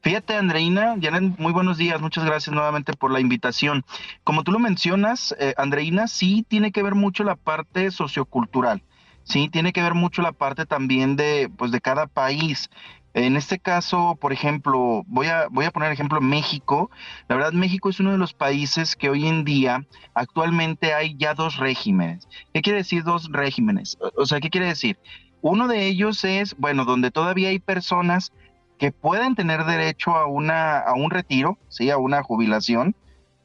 Fíjate, 0.01 0.35
Andreina, 0.35 0.97
Janet, 1.01 1.39
muy 1.39 1.53
buenos 1.53 1.77
días, 1.77 2.01
muchas 2.01 2.25
gracias 2.25 2.55
nuevamente 2.55 2.93
por 2.93 3.11
la 3.11 3.21
invitación. 3.21 3.85
Como 4.25 4.43
tú 4.43 4.53
lo 4.53 4.59
mencionas, 4.59 5.35
eh, 5.39 5.55
Andreina, 5.57 6.09
sí 6.09 6.45
tiene 6.49 6.73
que 6.73 6.83
ver 6.83 6.95
mucho 6.95 7.25
la 7.25 7.37
parte 7.37 7.91
sociocultural. 7.91 8.83
Sí, 9.25 9.49
tiene 9.49 9.73
que 9.73 9.83
ver 9.83 9.95
mucho 9.95 10.23
la 10.23 10.33
parte 10.33 10.67
también 10.67 11.17
de, 11.17 11.51
pues, 11.57 11.71
de 11.71 11.81
cada 11.81 12.07
país. 12.07 12.71
En 13.15 13.37
este 13.37 13.59
caso, 13.59 14.17
por 14.19 14.33
ejemplo, 14.33 15.03
voy 15.07 15.27
a, 15.27 15.49
voy 15.51 15.67
a 15.67 15.71
poner 15.71 15.93
ejemplo 15.93 16.21
México. 16.21 16.91
La 17.29 17.37
verdad, 17.37 17.53
México 17.53 17.91
es 17.91 18.01
uno 18.01 18.13
de 18.13 18.19
los 18.19 18.33
países 18.33 18.97
que 18.97 19.11
hoy 19.11 19.27
en 19.29 19.45
día 19.45 19.87
actualmente 20.15 20.95
hay 20.95 21.15
ya 21.19 21.35
dos 21.35 21.59
regímenes. 21.59 22.27
¿Qué 22.55 22.63
quiere 22.63 22.79
decir 22.79 23.05
dos 23.05 23.29
regímenes? 23.31 23.99
O 24.17 24.25
sea, 24.25 24.41
¿qué 24.41 24.49
quiere 24.49 24.67
decir? 24.67 24.99
Uno 25.43 25.69
de 25.69 25.87
ellos 25.87 26.25
es, 26.25 26.57
bueno, 26.57 26.85
donde 26.85 27.11
todavía 27.11 27.51
hay 27.51 27.59
personas 27.59 28.33
que 28.79 28.93
pueden 28.93 29.35
tener 29.35 29.65
derecho 29.65 30.17
a, 30.17 30.27
una, 30.27 30.79
a 30.79 30.95
un 30.95 31.11
retiro, 31.11 31.59
¿sí? 31.69 31.91
a 31.91 31.99
una 31.99 32.23
jubilación, 32.23 32.97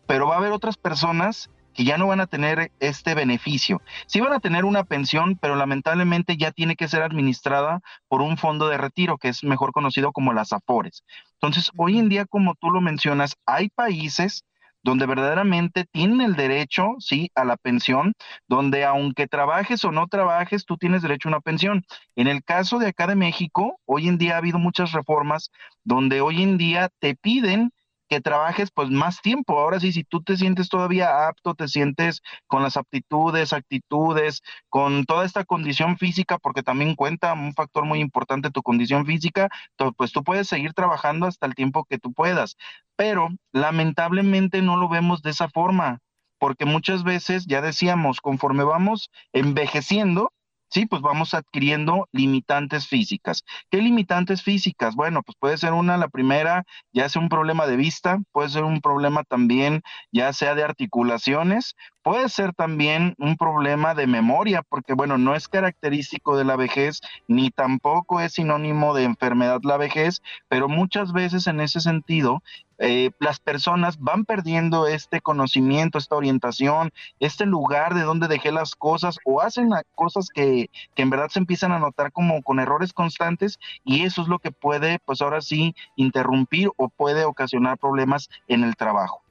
pero 0.08 0.28
va 0.28 0.36
a 0.36 0.38
haber 0.38 0.52
otras 0.52 0.78
personas 0.78 1.50
que 1.78 1.84
ya 1.84 2.00
no 2.00 2.08
van 2.08 2.20
a 2.20 2.26
tener 2.26 2.72
este 2.80 3.13
beneficio. 3.13 3.84
Sí 4.08 4.20
van 4.20 4.34
a 4.34 4.40
tener 4.40 4.66
una 4.66 4.84
pensión, 4.84 5.38
pero 5.40 5.56
lamentablemente 5.56 6.36
ya 6.36 6.52
tiene 6.52 6.76
que 6.76 6.88
ser 6.88 7.04
administrada 7.04 7.82
por 8.08 8.24
un 8.24 8.36
fondo 8.36 8.68
de 8.68 8.80
retiro, 8.80 9.20
que 9.20 9.28
es 9.28 9.44
mejor 9.44 9.74
conocido 9.74 10.12
como 10.12 10.34
las 10.34 10.54
AFORES. 10.54 11.04
Entonces, 11.34 11.70
hoy 11.78 12.00
en 12.00 12.10
día, 12.10 12.26
como 12.26 12.56
tú 12.56 12.72
lo 12.72 12.82
mencionas, 12.82 13.36
hay 13.46 13.70
países 13.70 14.44
donde 14.82 15.06
verdaderamente 15.06 15.86
tienen 15.86 16.22
el 16.22 16.36
derecho, 16.36 16.96
sí, 16.98 17.30
a 17.36 17.46
la 17.46 17.58
pensión, 17.58 18.13
donde 18.48 18.84
aunque 18.84 19.28
trabajes 19.28 19.86
o 19.86 19.92
no 19.92 20.08
trabajes, 20.08 20.66
tú 20.66 20.78
tienes 20.78 21.04
derecho 21.04 21.30
a 21.30 21.34
una 21.34 21.42
pensión. 21.42 21.86
En 22.16 22.26
el 22.26 22.44
caso 22.44 22.80
de 22.80 22.88
acá 22.88 23.06
de 23.06 23.16
México, 23.16 23.80
hoy 23.86 24.08
en 24.08 24.18
día 24.18 24.34
ha 24.34 24.38
habido 24.38 24.58
muchas 24.58 24.94
reformas 24.94 25.52
donde 25.84 26.22
hoy 26.22 26.42
en 26.42 26.58
día 26.58 26.90
te 27.00 27.16
piden 27.16 27.72
que 28.08 28.22
trabajes 28.22 28.72
pues 28.72 28.89
más 28.89 29.22
tiempo. 29.22 29.60
Ahora 29.60 29.80
sí, 29.80 29.91
si 29.91 30.04
tú 30.04 30.22
te 30.22 30.38
sientes 30.38 30.70
todavía 30.70 31.28
apto, 31.28 31.56
te 31.56 31.67
sientes 31.67 32.22
con 32.48 32.63
las 32.63 32.78
aptitudes, 32.78 33.54
actitudes, 33.54 34.41
con 34.70 35.06
toda 35.06 35.26
esta 35.26 35.46
condición 35.46 35.98
física, 35.98 36.38
porque 36.38 36.63
también 36.63 36.96
cuenta 36.96 37.34
un 37.34 37.54
factor 37.54 37.86
muy 37.86 38.00
importante 38.00 38.52
tu 38.52 38.62
condición 38.63 39.06
física, 39.06 39.50
pues 39.98 40.12
tú 40.12 40.24
puedes 40.24 40.48
seguir 40.48 40.74
trabajando 40.74 41.28
hasta 41.28 41.46
el 41.46 41.56
tiempo 41.56 41.86
que 41.86 42.00
tú 42.00 42.13
puedas. 42.13 42.56
Pero 42.96 43.30
lamentablemente 43.52 44.62
no 44.62 44.78
lo 44.78 44.89
vemos 44.89 45.22
de 45.22 45.32
esa 45.32 45.50
forma, 45.50 46.00
porque 46.39 46.65
muchas 46.65 47.04
veces, 47.04 47.46
ya 47.48 47.62
decíamos, 47.62 48.22
conforme 48.22 48.63
vamos 48.63 49.10
envejeciendo, 49.34 50.32
Sí, 50.69 50.86
pues 50.86 51.01
vamos 51.01 51.34
adquiriendo 51.34 52.10
limitantes 52.12 52.88
físicas. 52.88 53.43
¿Qué 53.69 53.82
limitantes 53.82 54.43
físicas? 54.43 54.95
Bueno, 54.95 55.23
pues 55.23 55.38
puede 55.39 55.58
ser 55.58 55.73
una, 55.73 55.97
la 55.97 56.10
primera, 56.10 56.65
ya 56.91 57.08
sea 57.08 57.21
un 57.21 57.30
problema 57.30 57.65
de 57.67 57.77
vista, 57.77 58.19
puede 58.34 58.49
ser 58.49 58.63
un 58.63 58.82
problema 58.82 59.23
también, 59.23 59.82
ya 60.12 60.34
sea 60.34 60.56
de 60.56 60.63
articulaciones, 60.63 61.75
puede 62.08 62.30
ser 62.30 62.54
también 62.54 63.15
un 63.17 63.36
problema 63.36 63.93
de 63.93 64.08
memoria, 64.08 64.62
porque 64.62 64.93
bueno, 64.93 65.17
no 65.17 65.36
es 65.36 65.50
característico 65.50 66.38
de 66.38 66.46
la 66.46 66.56
vejez, 66.56 67.02
ni 67.28 67.52
tampoco 67.52 68.22
es 68.22 68.36
sinónimo 68.36 68.93
de 68.93 69.04
enfermedad 69.04 69.60
la 69.63 69.76
vejez, 69.76 70.22
pero 70.48 70.70
muchas 70.70 71.12
veces 71.12 71.48
en 71.48 71.60
ese 71.60 71.82
sentido 71.82 72.41
eh, 72.78 73.12
las 73.20 73.41
personas 73.41 74.00
van 74.00 74.24
perdiendo 74.24 74.88
este 74.88 75.20
conocimiento, 75.20 75.98
esta 75.98 76.15
orientación, 76.15 76.93
este 77.20 77.46
lugar 77.46 77.93
de 77.93 78.04
donde 78.04 78.30
dejé 78.30 78.54
las 78.54 78.76
cosas 78.76 79.17
o 79.26 79.41
hacen 79.41 79.72
cosas 79.93 80.30
que, 80.34 80.70
que 80.96 81.02
en 81.02 81.10
verdad 81.10 81.28
se 81.28 81.39
empiezan 81.39 81.74
a 81.74 81.80
notar 81.80 82.13
como 82.13 82.41
con 82.41 82.62
errores 82.62 82.93
constantes 82.93 83.60
y 83.84 84.04
eso 84.04 84.22
es 84.22 84.30
lo 84.30 84.39
que 84.39 84.52
puede, 84.52 85.00
pues 85.00 85.22
ahora 85.22 85.41
sí, 85.41 85.76
interrumpir 85.98 86.70
o 86.78 86.88
puede 86.88 87.26
ocasionar 87.26 87.78
problemas 87.78 88.30
en 88.48 88.63
el 88.63 88.78
trabajo. 88.78 89.27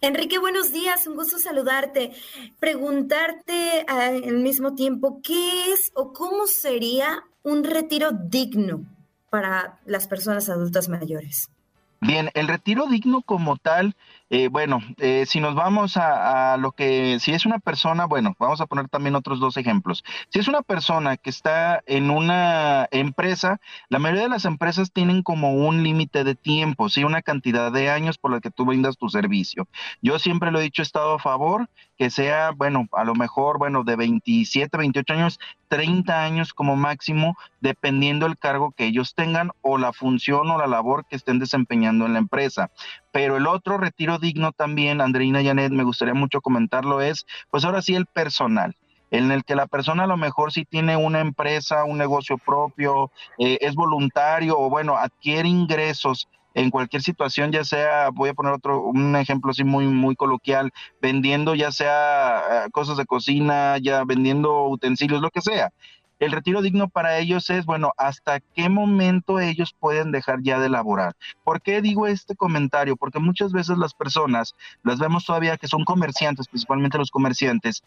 Enrique, 0.00 0.38
buenos 0.38 0.72
días, 0.72 1.06
un 1.06 1.14
gusto 1.14 1.38
saludarte. 1.38 2.12
Preguntarte 2.58 3.84
al 3.88 4.36
mismo 4.38 4.74
tiempo, 4.74 5.20
¿qué 5.22 5.72
es 5.72 5.90
o 5.94 6.12
cómo 6.12 6.46
sería 6.46 7.24
un 7.42 7.64
retiro 7.64 8.10
digno 8.12 8.84
para 9.30 9.80
las 9.86 10.06
personas 10.06 10.48
adultas 10.48 10.88
mayores? 10.88 11.48
Bien, 12.00 12.30
el 12.34 12.48
retiro 12.48 12.86
digno 12.86 13.22
como 13.22 13.56
tal, 13.56 13.96
eh, 14.36 14.48
bueno, 14.48 14.80
eh, 14.98 15.26
si 15.26 15.38
nos 15.38 15.54
vamos 15.54 15.96
a, 15.96 16.56
lo 16.56 16.72
que, 16.72 17.20
si 17.20 17.30
es 17.30 17.46
una 17.46 17.60
persona, 17.60 18.06
bueno, 18.06 18.34
vamos 18.40 18.60
a 18.60 18.66
poner 18.66 18.88
también 18.88 19.14
otros 19.14 19.38
dos 19.38 19.56
ejemplos. 19.56 20.02
Si 20.30 20.40
es 20.40 20.48
una 20.48 20.62
persona 20.62 21.16
que 21.16 21.30
está 21.30 21.84
en 21.86 22.10
una 22.10 22.88
empresa, 22.90 23.60
la 23.90 24.00
mayoría 24.00 24.24
de 24.24 24.30
las 24.30 24.44
empresas 24.44 24.90
tienen 24.90 25.22
como 25.22 25.52
un 25.52 25.84
límite 25.84 26.24
de 26.24 26.34
tiempo, 26.34 26.88
sí, 26.88 27.04
una 27.04 27.22
cantidad 27.22 27.70
de 27.70 27.90
años 27.90 28.18
por 28.18 28.32
la 28.32 28.40
que 28.40 28.50
tú 28.50 28.64
brindas 28.64 28.98
tu 28.98 29.08
servicio. 29.08 29.68
Yo 30.02 30.18
siempre 30.18 30.50
lo 30.50 30.58
he 30.58 30.64
dicho, 30.64 30.82
he 30.82 30.84
estado 30.84 31.14
a 31.14 31.20
favor 31.20 31.68
que 31.96 32.10
sea, 32.10 32.50
bueno, 32.50 32.88
a 32.92 33.04
lo 33.04 33.14
mejor, 33.14 33.58
bueno, 33.58 33.84
de 33.84 33.94
27, 33.94 34.76
28 34.76 35.12
años, 35.12 35.40
30 35.68 36.24
años 36.24 36.52
como 36.52 36.74
máximo, 36.74 37.36
dependiendo 37.60 38.26
el 38.26 38.36
cargo 38.36 38.72
que 38.72 38.86
ellos 38.86 39.14
tengan 39.14 39.52
o 39.62 39.78
la 39.78 39.92
función 39.92 40.50
o 40.50 40.58
la 40.58 40.66
labor 40.66 41.06
que 41.06 41.16
estén 41.16 41.38
desempeñando 41.38 42.06
en 42.06 42.14
la 42.14 42.18
empresa. 42.18 42.70
Pero 43.14 43.36
el 43.36 43.46
otro 43.46 43.78
retiro 43.78 44.18
digno 44.18 44.50
también, 44.50 45.00
Andreina 45.00 45.40
Janet, 45.40 45.70
me 45.70 45.84
gustaría 45.84 46.14
mucho 46.14 46.40
comentarlo, 46.40 47.00
es, 47.00 47.26
pues 47.48 47.64
ahora 47.64 47.80
sí, 47.80 47.94
el 47.94 48.06
personal 48.06 48.74
en 49.12 49.30
el 49.30 49.44
que 49.44 49.54
la 49.54 49.68
persona 49.68 50.02
a 50.02 50.06
lo 50.08 50.16
mejor 50.16 50.50
sí 50.50 50.64
tiene 50.64 50.96
una 50.96 51.20
empresa, 51.20 51.84
un 51.84 51.96
negocio 51.96 52.38
propio, 52.38 53.12
eh, 53.38 53.58
es 53.60 53.76
voluntario 53.76 54.58
o 54.58 54.68
bueno, 54.68 54.96
adquiere 54.96 55.48
ingresos 55.48 56.28
en 56.54 56.70
cualquier 56.70 57.02
situación, 57.02 57.52
ya 57.52 57.62
sea, 57.62 58.10
voy 58.10 58.30
a 58.30 58.34
poner 58.34 58.52
otro, 58.52 58.82
un 58.82 59.14
ejemplo 59.14 59.52
así 59.52 59.62
muy, 59.62 59.86
muy 59.86 60.16
coloquial, 60.16 60.72
vendiendo 61.00 61.54
ya 61.54 61.70
sea 61.70 62.42
eh, 62.66 62.70
cosas 62.72 62.96
de 62.96 63.06
cocina, 63.06 63.78
ya 63.78 64.02
vendiendo 64.04 64.66
utensilios, 64.66 65.22
lo 65.22 65.30
que 65.30 65.40
sea. 65.40 65.70
El 66.24 66.32
retiro 66.32 66.62
digno 66.62 66.88
para 66.88 67.18
ellos 67.18 67.50
es, 67.50 67.66
bueno, 67.66 67.92
hasta 67.98 68.40
qué 68.40 68.70
momento 68.70 69.40
ellos 69.40 69.74
pueden 69.78 70.10
dejar 70.10 70.42
ya 70.42 70.58
de 70.58 70.70
laborar. 70.70 71.14
¿Por 71.44 71.60
qué 71.60 71.82
digo 71.82 72.06
este 72.06 72.34
comentario? 72.34 72.96
Porque 72.96 73.18
muchas 73.18 73.52
veces 73.52 73.76
las 73.76 73.92
personas 73.92 74.54
las 74.82 74.98
vemos 74.98 75.26
todavía 75.26 75.58
que 75.58 75.68
son 75.68 75.84
comerciantes, 75.84 76.48
principalmente 76.48 76.96
los 76.96 77.10
comerciantes, 77.10 77.82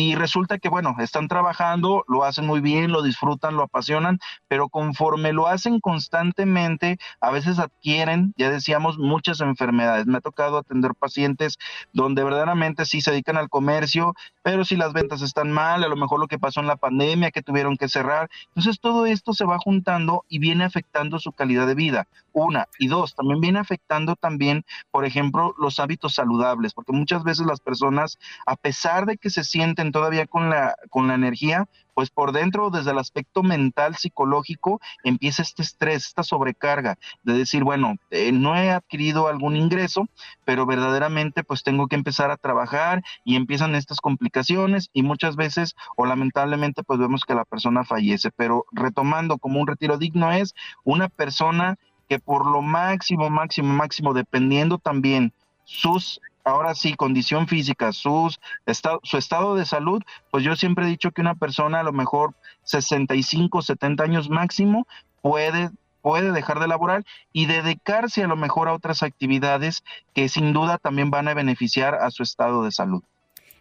y 0.00 0.14
resulta 0.14 0.58
que, 0.58 0.68
bueno, 0.68 0.94
están 1.00 1.26
trabajando, 1.26 2.04
lo 2.06 2.22
hacen 2.22 2.46
muy 2.46 2.60
bien, 2.60 2.92
lo 2.92 3.02
disfrutan, 3.02 3.56
lo 3.56 3.64
apasionan, 3.64 4.20
pero 4.46 4.68
conforme 4.68 5.32
lo 5.32 5.48
hacen 5.48 5.80
constantemente, 5.80 6.98
a 7.20 7.32
veces 7.32 7.58
adquieren, 7.58 8.32
ya 8.36 8.48
decíamos, 8.48 8.96
muchas 8.96 9.40
enfermedades. 9.40 10.06
Me 10.06 10.18
ha 10.18 10.20
tocado 10.20 10.58
atender 10.58 10.94
pacientes 10.94 11.58
donde 11.92 12.22
verdaderamente 12.22 12.86
sí 12.86 13.00
se 13.00 13.10
dedican 13.10 13.38
al 13.38 13.48
comercio, 13.48 14.14
pero 14.44 14.64
si 14.64 14.76
las 14.76 14.92
ventas 14.92 15.20
están 15.20 15.50
mal, 15.50 15.82
a 15.82 15.88
lo 15.88 15.96
mejor 15.96 16.20
lo 16.20 16.28
que 16.28 16.38
pasó 16.38 16.60
en 16.60 16.68
la 16.68 16.76
pandemia, 16.76 17.32
que 17.32 17.42
tuvieron 17.42 17.76
que 17.76 17.88
cerrar. 17.88 18.30
Entonces 18.50 18.78
todo 18.78 19.04
esto 19.04 19.32
se 19.32 19.46
va 19.46 19.58
juntando 19.58 20.24
y 20.28 20.38
viene 20.38 20.62
afectando 20.62 21.18
su 21.18 21.32
calidad 21.32 21.66
de 21.66 21.74
vida. 21.74 22.06
Una. 22.38 22.68
Y 22.78 22.88
dos, 22.88 23.14
también 23.14 23.40
viene 23.40 23.58
afectando 23.58 24.16
también, 24.16 24.64
por 24.90 25.04
ejemplo, 25.04 25.54
los 25.58 25.80
hábitos 25.80 26.14
saludables, 26.14 26.72
porque 26.72 26.92
muchas 26.92 27.24
veces 27.24 27.46
las 27.46 27.60
personas, 27.60 28.18
a 28.46 28.56
pesar 28.56 29.06
de 29.06 29.16
que 29.16 29.30
se 29.30 29.44
sienten 29.44 29.92
todavía 29.92 30.26
con 30.26 30.50
la, 30.50 30.76
con 30.90 31.08
la 31.08 31.14
energía, 31.14 31.68
pues 31.98 32.10
por 32.10 32.30
dentro, 32.30 32.70
desde 32.70 32.92
el 32.92 32.98
aspecto 32.98 33.42
mental, 33.42 33.96
psicológico, 33.96 34.80
empieza 35.02 35.42
este 35.42 35.62
estrés, 35.62 36.06
esta 36.06 36.22
sobrecarga 36.22 36.96
de 37.24 37.32
decir, 37.32 37.64
bueno, 37.64 37.96
eh, 38.12 38.30
no 38.30 38.54
he 38.54 38.70
adquirido 38.70 39.26
algún 39.26 39.56
ingreso, 39.56 40.06
pero 40.44 40.64
verdaderamente 40.64 41.42
pues 41.42 41.64
tengo 41.64 41.88
que 41.88 41.96
empezar 41.96 42.30
a 42.30 42.36
trabajar 42.36 43.02
y 43.24 43.34
empiezan 43.34 43.74
estas 43.74 44.00
complicaciones 44.00 44.90
y 44.92 45.02
muchas 45.02 45.34
veces 45.34 45.74
o 45.96 46.06
lamentablemente 46.06 46.84
pues 46.84 47.00
vemos 47.00 47.24
que 47.24 47.34
la 47.34 47.44
persona 47.44 47.82
fallece, 47.82 48.30
pero 48.30 48.64
retomando 48.70 49.38
como 49.38 49.60
un 49.60 49.66
retiro 49.66 49.98
digno 49.98 50.30
es 50.30 50.54
una 50.84 51.08
persona 51.08 51.78
que 52.08 52.18
por 52.18 52.46
lo 52.46 52.62
máximo, 52.62 53.30
máximo, 53.30 53.72
máximo, 53.72 54.14
dependiendo 54.14 54.78
también 54.78 55.32
sus 55.64 56.20
ahora 56.44 56.74
sí, 56.74 56.94
condición 56.94 57.46
física, 57.46 57.92
sus 57.92 58.40
estado, 58.64 59.00
su 59.02 59.18
estado 59.18 59.54
de 59.54 59.66
salud, 59.66 60.02
pues 60.30 60.42
yo 60.42 60.56
siempre 60.56 60.86
he 60.86 60.88
dicho 60.88 61.10
que 61.10 61.20
una 61.20 61.34
persona 61.34 61.80
a 61.80 61.82
lo 61.82 61.92
mejor 61.92 62.34
65, 62.64 63.60
70 63.60 64.02
años 64.02 64.30
máximo 64.30 64.86
puede 65.20 65.70
puede 66.00 66.32
dejar 66.32 66.60
de 66.60 66.68
laborar 66.68 67.04
y 67.32 67.46
dedicarse 67.46 68.22
a 68.22 68.28
lo 68.28 68.36
mejor 68.36 68.68
a 68.68 68.72
otras 68.72 69.02
actividades 69.02 69.82
que 70.14 70.28
sin 70.28 70.52
duda 70.52 70.78
también 70.78 71.10
van 71.10 71.28
a 71.28 71.34
beneficiar 71.34 71.96
a 71.96 72.10
su 72.10 72.22
estado 72.22 72.62
de 72.62 72.70
salud. 72.70 73.02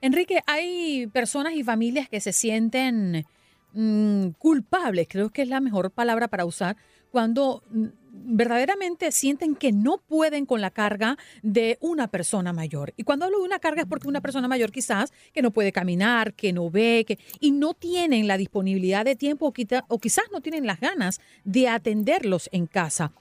Enrique, 0.02 0.42
hay 0.46 1.08
personas 1.08 1.54
y 1.54 1.64
familias 1.64 2.08
que 2.08 2.22
se 2.22 2.32
sienten 2.32 3.26
mm, 3.74 4.30
culpables, 4.38 5.08
creo 5.10 5.30
que 5.30 5.42
es 5.42 5.50
la 5.50 5.60
mejor 5.60 5.92
palabra 5.92 6.28
para 6.28 6.46
usar, 6.46 6.78
cuando 7.18 7.64
verdaderamente 8.12 9.12
sienten 9.12 9.56
que 9.56 9.72
no 9.72 9.98
pueden 9.98 10.46
con 10.46 10.62
la 10.62 10.70
carga 10.70 11.18
de 11.42 11.80
una 11.82 12.10
persona 12.10 12.54
mayor. 12.54 12.94
Y 12.96 13.06
cuando 13.06 13.26
hablo 13.26 13.40
de 13.40 13.46
una 13.46 13.58
carga 13.58 13.82
es 13.82 13.88
porque 13.88 14.08
una 14.08 14.22
persona 14.22 14.48
mayor 14.48 14.72
quizás 14.72 15.12
que 15.34 15.42
no 15.42 15.50
puede 15.50 15.72
caminar, 15.72 16.36
que 16.36 16.54
no 16.54 16.70
ve, 16.70 17.06
que, 17.08 17.18
y 17.40 17.50
no 17.50 17.74
tienen 17.74 18.28
la 18.28 18.38
disponibilidad 18.38 19.04
de 19.04 19.16
tiempo 19.16 19.52
o, 19.88 20.00
quizás 20.00 20.26
no 20.32 20.42
tienen 20.42 20.68
las 20.68 20.80
ganas 20.80 21.20
de 21.44 21.68
atenderlos 21.70 22.50
en 22.52 22.68
casa. 22.68 23.14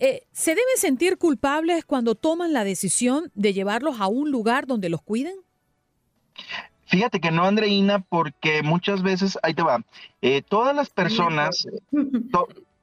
Eh, 0.00 0.24
¿Se 0.32 0.50
deben 0.50 0.76
sentir 0.78 1.16
culpables 1.16 1.84
cuando 1.84 2.16
toman 2.16 2.52
la 2.52 2.64
decisión 2.64 3.30
de 3.36 3.52
llevarlos 3.52 4.00
a 4.00 4.08
un 4.08 4.32
lugar 4.32 4.66
donde 4.66 4.88
los 4.88 5.00
cuiden? 5.00 5.36
Fíjate 6.86 7.20
que 7.20 7.30
no, 7.30 7.44
Andreina, 7.44 8.00
porque 8.00 8.64
muchas 8.64 9.04
veces, 9.04 9.38
ahí 9.44 9.54
te 9.54 9.62
va, 9.62 9.84
eh, 10.22 10.42
todas 10.42 10.74
las 10.74 10.90
personas, 10.90 11.68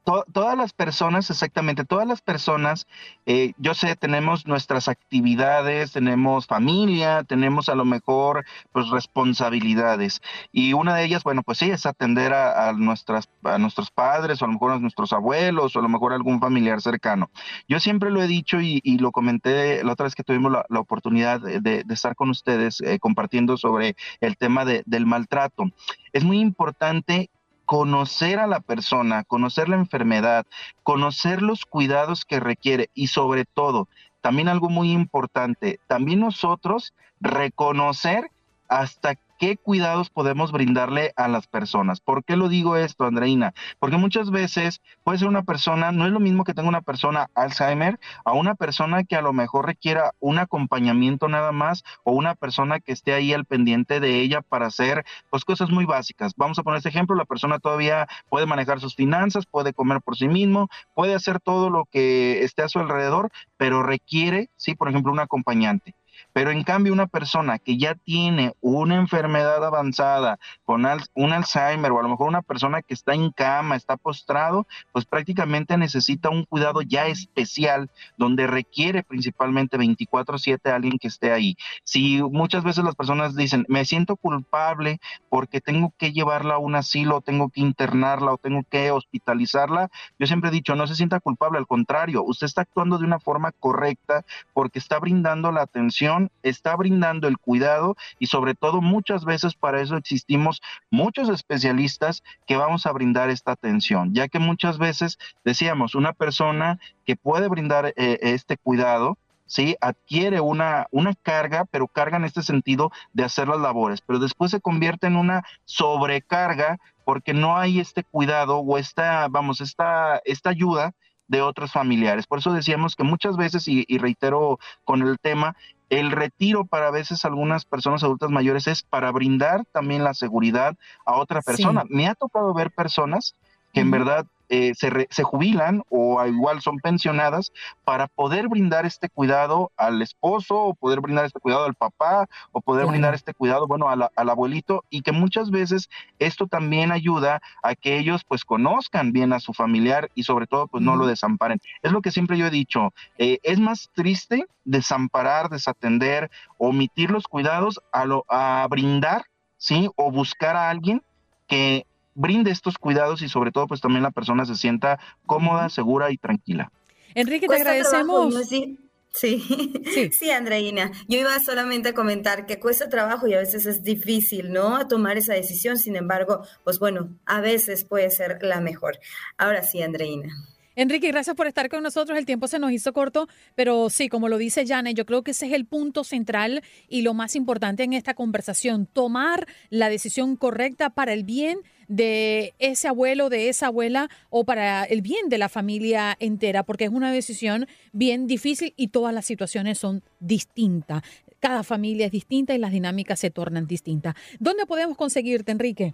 todas 0.05 0.55
las 0.55 0.71
personas, 0.71 1.29
exactamente, 1.31 1.83
todas 1.83 2.07
las 2.07 2.21
personas, 2.21 2.87
eh, 3.25 3.53
yo 3.57 3.73
sé, 3.73 3.95
tenemos 3.95 4.45
nuestras 4.45 4.87
actividades, 4.87 5.91
tenemos 5.91 6.45
familia, 6.45 7.23
tenemos 7.23 7.69
a 7.69 7.75
lo 7.75 7.85
mejor 7.85 8.45
pues 8.71 8.89
responsabilidades. 8.89 10.21
Y 10.51 10.73
una 10.73 10.95
de 10.95 11.05
ellas, 11.05 11.23
bueno, 11.23 11.41
pues 11.41 11.57
sí, 11.57 11.71
es 11.71 11.87
atender 11.87 12.33
a, 12.33 12.71
nuestras, 12.73 13.27
a 13.43 13.57
nuestros 13.57 13.89
padres, 13.89 14.41
o 14.41 14.45
a 14.45 14.47
lo 14.47 14.53
mejor 14.53 14.73
a 14.73 14.79
nuestros 14.79 15.11
abuelos, 15.11 15.75
o 15.75 15.79
a 15.79 15.81
lo 15.81 15.89
mejor 15.89 16.13
a 16.13 16.15
algún 16.15 16.39
familiar 16.39 16.81
cercano. 16.81 17.31
Yo 17.67 17.79
siempre 17.79 18.11
lo 18.11 18.21
he 18.21 18.27
dicho 18.27 18.61
y, 18.61 18.81
lo 18.95 19.11
comenté 19.11 19.83
la 19.83 19.91
otra 19.91 20.05
vez 20.05 20.15
que 20.15 20.23
tuvimos 20.23 20.51
la, 20.51 20.79
oportunidad 20.79 21.41
de, 21.41 21.83
estar 21.89 22.15
con 22.15 22.29
ustedes 22.29 22.79
eh, 22.81 22.99
compartiendo 22.99 23.57
sobre 23.57 23.95
el 24.21 24.37
tema 24.37 24.63
del 24.65 25.05
maltrato. 25.05 25.65
Es 26.13 26.23
muy 26.23 26.39
importante 26.39 27.29
conocer 27.65 28.39
a 28.39 28.47
la 28.47 28.59
persona, 28.59 29.23
conocer 29.23 29.69
la 29.69 29.75
enfermedad, 29.75 30.45
conocer 30.83 31.41
los 31.41 31.65
cuidados 31.65 32.25
que 32.25 32.39
requiere 32.39 32.89
y 32.93 33.07
sobre 33.07 33.45
todo, 33.45 33.87
también 34.21 34.47
algo 34.47 34.69
muy 34.69 34.91
importante, 34.91 35.79
también 35.87 36.19
nosotros 36.19 36.93
reconocer 37.19 38.31
hasta 38.67 39.15
qué 39.37 39.57
cuidados 39.57 40.09
podemos 40.09 40.51
brindarle 40.51 41.13
a 41.15 41.27
las 41.27 41.47
personas. 41.47 41.99
¿Por 41.99 42.23
qué 42.23 42.35
lo 42.35 42.49
digo 42.49 42.77
esto, 42.77 43.05
Andreina? 43.05 43.53
Porque 43.79 43.97
muchas 43.97 44.31
veces 44.31 44.81
puede 45.03 45.17
ser 45.17 45.27
una 45.27 45.43
persona, 45.43 45.91
no 45.91 46.05
es 46.05 46.11
lo 46.11 46.19
mismo 46.19 46.43
que 46.43 46.53
tenga 46.53 46.69
una 46.69 46.81
persona 46.81 47.29
Alzheimer 47.35 47.99
a 48.23 48.33
una 48.33 48.55
persona 48.55 49.03
que 49.03 49.15
a 49.15 49.21
lo 49.21 49.33
mejor 49.33 49.65
requiera 49.65 50.13
un 50.19 50.39
acompañamiento 50.39 51.27
nada 51.27 51.51
más 51.51 51.83
o 52.03 52.13
una 52.13 52.35
persona 52.35 52.79
que 52.79 52.93
esté 52.93 53.13
ahí 53.13 53.33
al 53.33 53.45
pendiente 53.45 53.99
de 53.99 54.21
ella 54.21 54.41
para 54.41 54.67
hacer 54.67 55.05
pues 55.29 55.43
cosas 55.43 55.69
muy 55.69 55.85
básicas. 55.85 56.33
Vamos 56.37 56.57
a 56.59 56.63
poner 56.63 56.77
este 56.77 56.89
ejemplo, 56.89 57.15
la 57.15 57.25
persona 57.25 57.59
todavía 57.59 58.07
puede 58.29 58.45
manejar 58.45 58.79
sus 58.79 58.95
finanzas, 58.95 59.45
puede 59.45 59.73
comer 59.73 60.01
por 60.01 60.17
sí 60.17 60.27
mismo, 60.27 60.69
puede 60.93 61.13
hacer 61.13 61.39
todo 61.39 61.69
lo 61.69 61.85
que 61.85 62.43
esté 62.43 62.63
a 62.63 62.69
su 62.69 62.79
alrededor, 62.79 63.31
pero 63.57 63.83
requiere, 63.83 64.49
sí, 64.55 64.75
por 64.75 64.89
ejemplo, 64.89 65.11
un 65.11 65.19
acompañante. 65.19 65.93
Pero 66.35 66.51
en 66.51 66.65
cambio 66.65 66.91
una 66.91 67.07
persona 67.07 67.59
que 67.59 67.77
ya 67.77 67.95
tiene 67.95 68.51
una 68.59 68.95
enfermedad 68.95 69.63
avanzada, 69.63 70.37
con 70.65 70.85
un 71.13 71.31
Alzheimer 71.31 71.93
o 71.93 71.99
a 71.99 72.03
lo 72.03 72.09
mejor 72.09 72.27
una 72.27 72.41
persona 72.41 72.81
que 72.81 72.93
está 72.93 73.13
en 73.13 73.31
cama, 73.31 73.77
está 73.77 73.95
postrado, 73.95 74.67
pues 74.91 75.05
prácticamente 75.05 75.77
necesita 75.77 76.29
un 76.29 76.43
cuidado 76.43 76.81
ya 76.81 77.07
especial 77.07 77.89
donde 78.17 78.47
requiere 78.47 79.01
principalmente 79.01 79.77
24/7 79.77 80.71
alguien 80.71 80.99
que 80.99 81.07
esté 81.07 81.31
ahí. 81.31 81.55
Si 81.85 82.21
muchas 82.21 82.65
veces 82.65 82.83
las 82.83 82.95
personas 82.95 83.37
dicen, 83.37 83.65
me 83.69 83.85
siento 83.85 84.17
culpable 84.17 84.99
porque 85.29 85.61
tengo 85.61 85.93
que 85.97 86.11
llevarla 86.11 86.55
a 86.55 86.57
un 86.57 86.75
asilo, 86.75 87.21
tengo 87.21 87.47
que 87.47 87.61
internarla 87.61 88.33
o 88.33 88.37
tengo 88.37 88.63
que 88.69 88.91
hospitalizarla, 88.91 89.89
yo 90.19 90.27
siempre 90.27 90.49
he 90.49 90.53
dicho, 90.53 90.75
no 90.75 90.85
se 90.85 90.95
sienta 90.95 91.21
culpable, 91.21 91.59
al 91.59 91.67
contrario, 91.67 92.25
usted 92.25 92.45
está 92.47 92.63
actuando 92.63 92.97
de 92.97 93.05
una 93.05 93.21
forma 93.21 93.53
correcta 93.53 94.25
porque 94.51 94.79
está 94.79 94.99
brindando 94.99 95.53
la 95.53 95.61
atención 95.61 96.24
está 96.43 96.75
brindando 96.75 97.27
el 97.27 97.37
cuidado 97.37 97.95
y 98.19 98.27
sobre 98.27 98.55
todo 98.55 98.81
muchas 98.81 99.25
veces 99.25 99.55
para 99.55 99.81
eso 99.81 99.97
existimos 99.97 100.61
muchos 100.89 101.29
especialistas 101.29 102.23
que 102.47 102.55
vamos 102.55 102.85
a 102.85 102.91
brindar 102.91 103.29
esta 103.29 103.51
atención, 103.51 104.13
ya 104.13 104.27
que 104.27 104.39
muchas 104.39 104.77
veces 104.77 105.17
decíamos, 105.43 105.95
una 105.95 106.13
persona 106.13 106.79
que 107.05 107.15
puede 107.15 107.47
brindar 107.47 107.93
eh, 107.95 108.19
este 108.21 108.57
cuidado, 108.57 109.17
¿sí? 109.45 109.75
Adquiere 109.81 110.39
una, 110.41 110.87
una 110.91 111.13
carga, 111.13 111.65
pero 111.65 111.87
carga 111.87 112.17
en 112.17 112.25
este 112.25 112.41
sentido 112.41 112.91
de 113.13 113.23
hacer 113.23 113.47
las 113.47 113.59
labores, 113.59 114.01
pero 114.01 114.19
después 114.19 114.51
se 114.51 114.61
convierte 114.61 115.07
en 115.07 115.15
una 115.15 115.43
sobrecarga 115.65 116.77
porque 117.03 117.33
no 117.33 117.57
hay 117.57 117.79
este 117.79 118.03
cuidado 118.03 118.57
o 118.57 118.77
esta, 118.77 119.27
vamos, 119.29 119.61
esta, 119.61 120.21
esta 120.25 120.49
ayuda 120.49 120.93
de 121.27 121.41
otros 121.41 121.71
familiares. 121.71 122.27
Por 122.27 122.39
eso 122.39 122.53
decíamos 122.53 122.95
que 122.95 123.03
muchas 123.03 123.37
veces, 123.37 123.67
y, 123.67 123.85
y 123.87 123.97
reitero 123.97 124.59
con 124.83 125.01
el 125.01 125.17
tema, 125.19 125.55
el 125.89 126.11
retiro 126.11 126.65
para 126.65 126.91
veces 126.91 127.25
algunas 127.25 127.65
personas 127.65 128.03
adultas 128.03 128.29
mayores 128.29 128.67
es 128.67 128.83
para 128.83 129.11
brindar 129.11 129.65
también 129.71 130.03
la 130.03 130.13
seguridad 130.13 130.75
a 131.05 131.15
otra 131.17 131.41
persona. 131.41 131.83
Me 131.89 132.07
ha 132.07 132.15
tocado 132.15 132.53
ver 132.53 132.71
personas 132.71 133.35
que 133.73 133.81
en 133.81 133.91
verdad 133.91 134.25
eh, 134.49 134.73
se, 134.75 135.07
se, 135.09 135.23
jubilan 135.23 135.83
o 135.89 136.23
igual 136.25 136.61
son 136.61 136.79
pensionadas 136.79 137.51
para 137.83 138.07
poder 138.07 138.47
brindar 138.47 138.85
este 138.85 139.09
cuidado 139.09 139.71
al 139.77 140.01
esposo 140.01 140.55
o 140.55 140.73
poder 140.73 141.01
brindar 141.01 141.25
este 141.25 141.39
cuidado 141.39 141.65
al 141.65 141.75
papá 141.75 142.27
o 142.51 142.61
poder 142.61 142.85
brindar 142.85 143.13
este 143.13 143.33
cuidado, 143.33 143.67
bueno, 143.67 143.89
al 143.89 144.29
abuelito 144.29 144.83
y 144.89 145.01
que 145.01 145.11
muchas 145.11 145.51
veces 145.51 145.89
esto 146.19 146.47
también 146.47 146.91
ayuda 146.91 147.41
a 147.63 147.75
que 147.75 147.97
ellos 147.97 148.23
pues 148.27 148.45
conozcan 148.45 149.11
bien 149.11 149.33
a 149.33 149.39
su 149.39 149.53
familiar 149.53 150.09
y 150.15 150.23
sobre 150.23 150.47
todo 150.47 150.67
pues 150.67 150.83
no 150.83 150.95
lo 150.95 151.07
desamparen. 151.07 151.59
Es 151.81 151.91
lo 151.91 152.01
que 152.01 152.11
siempre 152.11 152.37
yo 152.37 152.47
he 152.47 152.51
dicho, 152.51 152.93
eh, 153.17 153.39
es 153.43 153.59
más 153.59 153.89
triste 153.93 154.45
desamparar, 154.63 155.49
desatender, 155.49 156.29
omitir 156.57 157.11
los 157.11 157.27
cuidados 157.27 157.79
a, 157.91 158.05
lo, 158.05 158.25
a 158.29 158.67
brindar, 158.69 159.25
¿sí? 159.57 159.89
O 159.95 160.11
buscar 160.11 160.55
a 160.55 160.69
alguien 160.69 161.03
que 161.47 161.85
brinde 162.15 162.49
estos 162.49 162.77
cuidados 162.77 163.21
y 163.21 163.29
sobre 163.29 163.51
todo 163.51 163.67
pues 163.67 163.81
también 163.81 164.03
la 164.03 164.11
persona 164.11 164.45
se 164.45 164.55
sienta 164.55 164.99
cómoda, 165.25 165.69
segura 165.69 166.11
y 166.11 166.17
tranquila. 166.17 166.71
Enrique, 167.13 167.47
te 167.47 167.55
agradecemos. 167.55 168.33
sí. 168.47 168.79
Sí. 169.15 169.41
sí, 170.11 170.29
Andreina. 170.29 170.91
Yo 171.07 171.17
iba 171.17 171.39
solamente 171.39 171.89
a 171.89 171.93
comentar 171.93 172.45
que 172.45 172.59
cuesta 172.59 172.89
trabajo 172.89 173.27
y 173.27 173.33
a 173.33 173.39
veces 173.39 173.65
es 173.65 173.81
difícil, 173.81 174.51
¿no? 174.51 174.85
Tomar 174.89 175.17
esa 175.17 175.33
decisión. 175.33 175.77
Sin 175.77 175.95
embargo, 175.95 176.45
pues 176.65 176.79
bueno, 176.79 177.15
a 177.25 177.39
veces 177.39 177.85
puede 177.85 178.11
ser 178.11 178.39
la 178.41 178.59
mejor. 178.59 178.99
Ahora 179.37 179.63
sí, 179.63 179.81
Andreina. 179.81 180.33
Enrique, 180.75 181.07
gracias 181.07 181.37
por 181.37 181.47
estar 181.47 181.69
con 181.69 181.83
nosotros. 181.83 182.17
El 182.17 182.25
tiempo 182.25 182.47
se 182.47 182.59
nos 182.59 182.73
hizo 182.73 182.91
corto, 182.91 183.29
pero 183.55 183.89
sí, 183.89 184.09
como 184.09 184.27
lo 184.27 184.37
dice 184.37 184.67
Janet, 184.67 184.97
yo 184.97 185.05
creo 185.05 185.23
que 185.23 185.31
ese 185.31 185.47
es 185.47 185.53
el 185.53 185.65
punto 185.65 186.03
central 186.03 186.63
y 186.89 187.01
lo 187.01 187.13
más 187.13 187.37
importante 187.37 187.83
en 187.83 187.93
esta 187.93 188.13
conversación, 188.13 188.85
tomar 188.85 189.47
la 189.69 189.87
decisión 189.87 190.35
correcta 190.35 190.89
para 190.89 191.13
el 191.13 191.23
bien 191.23 191.59
de 191.87 192.53
ese 192.59 192.87
abuelo, 192.87 193.29
de 193.29 193.49
esa 193.49 193.67
abuela 193.67 194.09
o 194.29 194.43
para 194.43 194.83
el 194.83 195.01
bien 195.01 195.29
de 195.29 195.37
la 195.37 195.49
familia 195.49 196.15
entera, 196.19 196.63
porque 196.63 196.85
es 196.85 196.89
una 196.91 197.11
decisión 197.11 197.67
bien 197.91 198.27
difícil 198.27 198.73
y 198.77 198.87
todas 198.89 199.13
las 199.13 199.25
situaciones 199.25 199.77
son 199.77 200.03
distintas. 200.19 201.03
Cada 201.39 201.63
familia 201.63 202.07
es 202.07 202.11
distinta 202.11 202.55
y 202.55 202.57
las 202.57 202.71
dinámicas 202.71 203.19
se 203.19 203.29
tornan 203.29 203.67
distintas. 203.67 204.15
¿Dónde 204.39 204.65
podemos 204.65 204.97
conseguirte, 204.97 205.51
Enrique? 205.51 205.93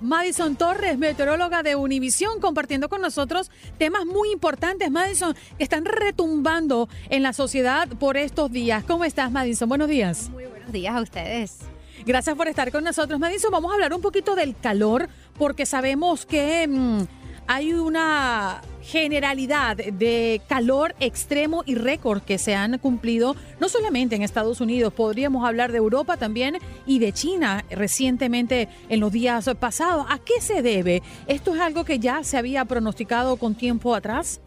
Madison 0.00 0.56
Torres, 0.56 0.98
meteoróloga 0.98 1.62
de 1.62 1.76
Univisión, 1.76 2.40
compartiendo 2.40 2.88
con 2.88 3.00
nosotros 3.00 3.50
temas 3.78 4.06
muy 4.06 4.30
importantes, 4.30 4.90
Madison, 4.90 5.34
que 5.56 5.64
están 5.64 5.84
retumbando 5.84 6.88
en 7.10 7.22
la 7.22 7.32
sociedad 7.32 7.88
por 7.88 8.16
estos 8.16 8.50
días. 8.50 8.84
¿Cómo 8.84 9.04
estás, 9.04 9.30
Madison? 9.30 9.68
Buenos 9.68 9.88
días. 9.88 10.30
Muy 10.30 10.46
buenos 10.46 10.72
días 10.72 10.94
a 10.94 11.00
ustedes. 11.00 11.58
Gracias 12.06 12.36
por 12.36 12.48
estar 12.48 12.70
con 12.70 12.84
nosotros, 12.84 13.18
Madison. 13.18 13.50
Vamos 13.50 13.70
a 13.70 13.74
hablar 13.74 13.94
un 13.94 14.02
poquito 14.02 14.34
del 14.34 14.56
calor, 14.56 15.08
porque 15.38 15.66
sabemos 15.66 16.26
que... 16.26 16.66
Mm, 16.68 17.23
hay 17.46 17.72
una 17.72 18.62
generalidad 18.82 19.76
de 19.76 20.40
calor 20.48 20.94
extremo 21.00 21.62
y 21.66 21.74
récord 21.74 22.22
que 22.22 22.38
se 22.38 22.54
han 22.54 22.78
cumplido 22.78 23.34
no 23.60 23.68
solamente 23.68 24.14
en 24.14 24.22
Estados 24.22 24.60
Unidos, 24.60 24.92
podríamos 24.92 25.46
hablar 25.46 25.72
de 25.72 25.78
Europa 25.78 26.16
también 26.16 26.58
y 26.86 26.98
de 26.98 27.12
China 27.12 27.64
recientemente 27.70 28.68
en 28.88 29.00
los 29.00 29.12
días 29.12 29.48
pasados. 29.58 30.06
¿A 30.08 30.18
qué 30.18 30.40
se 30.40 30.62
debe? 30.62 31.02
¿Esto 31.26 31.54
es 31.54 31.60
algo 31.60 31.84
que 31.84 31.98
ya 31.98 32.22
se 32.24 32.36
había 32.36 32.64
pronosticado 32.64 33.36
con 33.36 33.54
tiempo 33.54 33.94
atrás? 33.94 34.40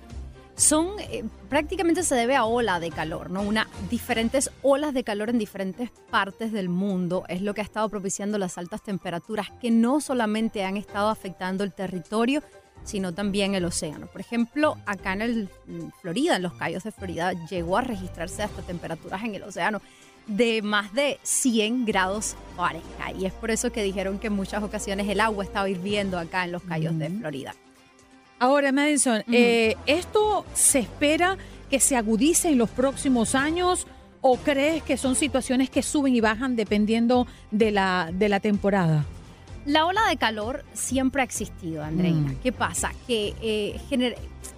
son 0.57 0.99
eh, 0.99 1.23
prácticamente 1.49 2.01
se 2.03 2.15
debe 2.15 2.35
a 2.35 2.43
ola 2.43 2.79
de 2.79 2.89
calor, 2.89 3.29
¿no? 3.29 3.43
Una 3.43 3.67
diferentes 3.91 4.49
olas 4.63 4.91
de 4.93 5.03
calor 5.03 5.29
en 5.29 5.37
diferentes 5.37 5.91
partes 6.09 6.51
del 6.51 6.67
mundo 6.67 7.23
es 7.29 7.43
lo 7.43 7.53
que 7.53 7.61
ha 7.61 7.63
estado 7.63 7.87
propiciando 7.89 8.39
las 8.39 8.57
altas 8.57 8.81
temperaturas 8.81 9.51
que 9.61 9.69
no 9.69 10.01
solamente 10.01 10.63
han 10.63 10.75
estado 10.75 11.09
afectando 11.09 11.63
el 11.63 11.73
territorio, 11.73 12.41
sino 12.83 13.13
también 13.13 13.55
el 13.55 13.65
océano. 13.65 14.07
Por 14.07 14.21
ejemplo, 14.21 14.77
acá 14.85 15.13
en 15.13 15.21
el 15.21 15.49
Florida, 16.01 16.37
en 16.37 16.43
los 16.43 16.53
Cayos 16.53 16.83
de 16.83 16.91
Florida, 16.91 17.33
llegó 17.49 17.77
a 17.77 17.81
registrarse 17.81 18.43
hasta 18.43 18.61
temperaturas 18.61 19.23
en 19.23 19.35
el 19.35 19.43
océano 19.43 19.81
de 20.27 20.61
más 20.61 20.93
de 20.93 21.19
100 21.23 21.85
grados 21.85 22.35
Fahrenheit. 22.55 23.19
Y 23.19 23.25
es 23.25 23.33
por 23.33 23.49
eso 23.49 23.71
que 23.71 23.81
dijeron 23.81 24.19
que 24.19 24.27
en 24.27 24.33
muchas 24.33 24.61
ocasiones 24.61 25.07
el 25.07 25.19
agua 25.19 25.43
estaba 25.43 25.69
hirviendo 25.69 26.19
acá 26.19 26.43
en 26.43 26.51
los 26.51 26.63
Cayos 26.63 26.97
de 26.97 27.09
Florida. 27.09 27.55
Ahora, 28.39 28.71
Madison, 28.71 29.23
eh, 29.31 29.75
¿esto 29.87 30.45
se 30.53 30.79
espera 30.79 31.37
que 31.71 31.79
se 31.79 31.95
agudice 31.95 32.49
en 32.49 32.57
los 32.57 32.69
próximos 32.69 33.33
años 33.33 33.87
o 34.21 34.37
crees 34.37 34.83
que 34.83 34.97
son 34.97 35.15
situaciones 35.15 35.69
que 35.69 35.81
suben 35.81 36.15
y 36.15 36.21
bajan 36.21 36.55
dependiendo 36.55 37.25
de 37.49 37.71
la, 37.71 38.11
de 38.13 38.29
la 38.29 38.39
temporada? 38.39 39.05
La 39.67 39.85
ola 39.85 40.07
de 40.07 40.15
calor 40.15 40.63
siempre 40.71 41.21
ha 41.21 41.25
existido, 41.25 41.83
Andreina. 41.83 42.31
Mm. 42.31 42.35
¿Qué 42.41 42.53
pasa? 42.53 42.93
Que 43.05 43.35
eh, 43.41 43.77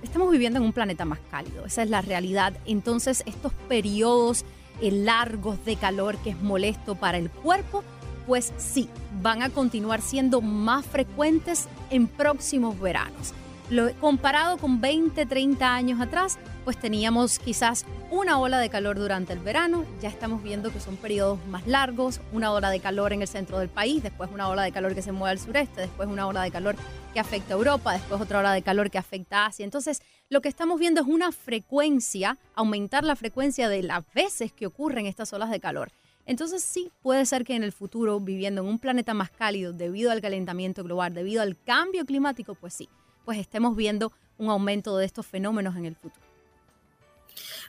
estamos 0.04 0.32
viviendo 0.32 0.60
en 0.60 0.66
un 0.66 0.72
planeta 0.72 1.04
más 1.04 1.18
cálido, 1.32 1.66
esa 1.66 1.82
es 1.82 1.90
la 1.90 2.04
realidad. 2.04 2.54
Entonces, 2.68 3.24
estos 3.26 3.52
periodos 3.68 4.46
eh, 4.82 4.92
largos 4.92 5.66
de 5.66 5.78
calor 5.78 6.16
que 6.18 6.30
es 6.30 6.40
molesto 6.40 6.94
para 6.94 7.18
el 7.18 7.32
cuerpo, 7.32 7.84
pues 8.28 8.54
sí, 8.58 8.88
van 9.24 9.42
a 9.42 9.50
continuar 9.50 10.04
siendo 10.04 10.42
más 10.42 10.86
frecuentes 10.86 11.68
en 11.90 12.06
próximos 12.08 12.80
veranos. 12.80 13.34
Lo, 13.70 13.94
comparado 14.00 14.58
con 14.58 14.82
20, 14.82 15.28
30 15.28 15.76
años 15.76 16.02
atrás, 16.02 16.40
pues 16.66 16.80
teníamos 16.80 17.38
quizás 17.38 17.86
una 18.10 18.40
ola 18.40 18.58
de 18.58 18.70
calor 18.70 18.98
durante 18.98 19.32
el 19.34 19.40
verano, 19.40 19.86
ya 20.02 20.10
estamos 20.10 20.42
viendo 20.42 20.74
que 20.74 20.80
son 20.80 20.98
periodos 20.98 21.38
más 21.48 21.68
largos, 21.68 22.20
una 22.34 22.52
ola 22.52 22.72
de 22.72 22.80
calor 22.80 23.14
en 23.14 23.22
el 23.22 23.28
centro 23.28 23.60
del 23.60 23.70
país, 23.70 24.02
después 24.02 24.32
una 24.34 24.50
ola 24.50 24.64
de 24.64 24.72
calor 24.72 24.96
que 24.96 25.04
se 25.04 25.12
mueve 25.12 25.34
al 25.34 25.40
sureste, 25.40 25.82
después 25.82 26.10
una 26.10 26.26
ola 26.26 26.42
de 26.42 26.50
calor 26.50 26.76
que 27.14 27.20
afecta 27.20 27.54
a 27.54 27.58
Europa, 27.58 27.94
después 27.94 28.20
otra 28.20 28.40
ola 28.40 28.54
de 28.54 28.64
calor 28.64 28.90
que 28.90 28.98
afecta 28.98 29.44
a 29.44 29.46
Asia. 29.48 29.66
Entonces, 29.66 30.02
lo 30.30 30.42
que 30.42 30.50
estamos 30.50 30.80
viendo 30.80 31.02
es 31.02 31.08
una 31.08 31.32
frecuencia, 31.32 32.38
aumentar 32.56 33.04
la 33.04 33.16
frecuencia 33.16 33.70
de 33.70 33.84
las 33.84 34.04
veces 34.14 34.52
que 34.52 34.66
ocurren 34.66 35.06
estas 35.06 35.32
olas 35.34 35.52
de 35.52 35.60
calor. 35.60 35.92
Entonces 36.26 36.62
sí, 36.64 36.92
puede 37.02 37.26
ser 37.26 37.44
que 37.44 37.56
en 37.56 37.64
el 37.64 37.72
futuro, 37.72 38.20
viviendo 38.20 38.62
en 38.62 38.68
un 38.68 38.78
planeta 38.78 39.16
más 39.16 39.32
cálido 39.32 39.74
debido 39.74 40.12
al 40.12 40.22
calentamiento 40.22 40.84
global, 40.84 41.14
debido 41.14 41.42
al 41.42 41.58
cambio 41.64 42.06
climático, 42.06 42.54
pues 42.54 42.76
sí, 42.76 42.88
pues 43.30 43.38
estemos 43.38 43.76
viendo 43.76 44.12
un 44.40 44.50
aumento 44.50 44.98
de 44.98 45.06
estos 45.06 45.24
fenómenos 45.24 45.76
en 45.76 45.86
el 45.86 45.96
futuro. 45.96 46.26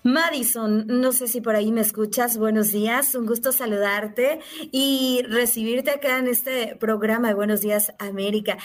Madison, 0.02 0.86
no 0.86 1.12
sé 1.12 1.28
si 1.28 1.42
por 1.42 1.54
ahí 1.54 1.70
me 1.70 1.82
escuchas. 1.82 2.38
Buenos 2.38 2.72
días, 2.72 3.14
un 3.14 3.26
gusto 3.26 3.52
saludarte 3.52 4.40
y 4.72 5.20
recibirte 5.28 5.90
acá 5.90 6.16
en 6.16 6.28
este 6.28 6.76
programa 6.76 7.28
de 7.28 7.34
Buenos 7.34 7.60
Días 7.60 7.92
América. 7.98 8.56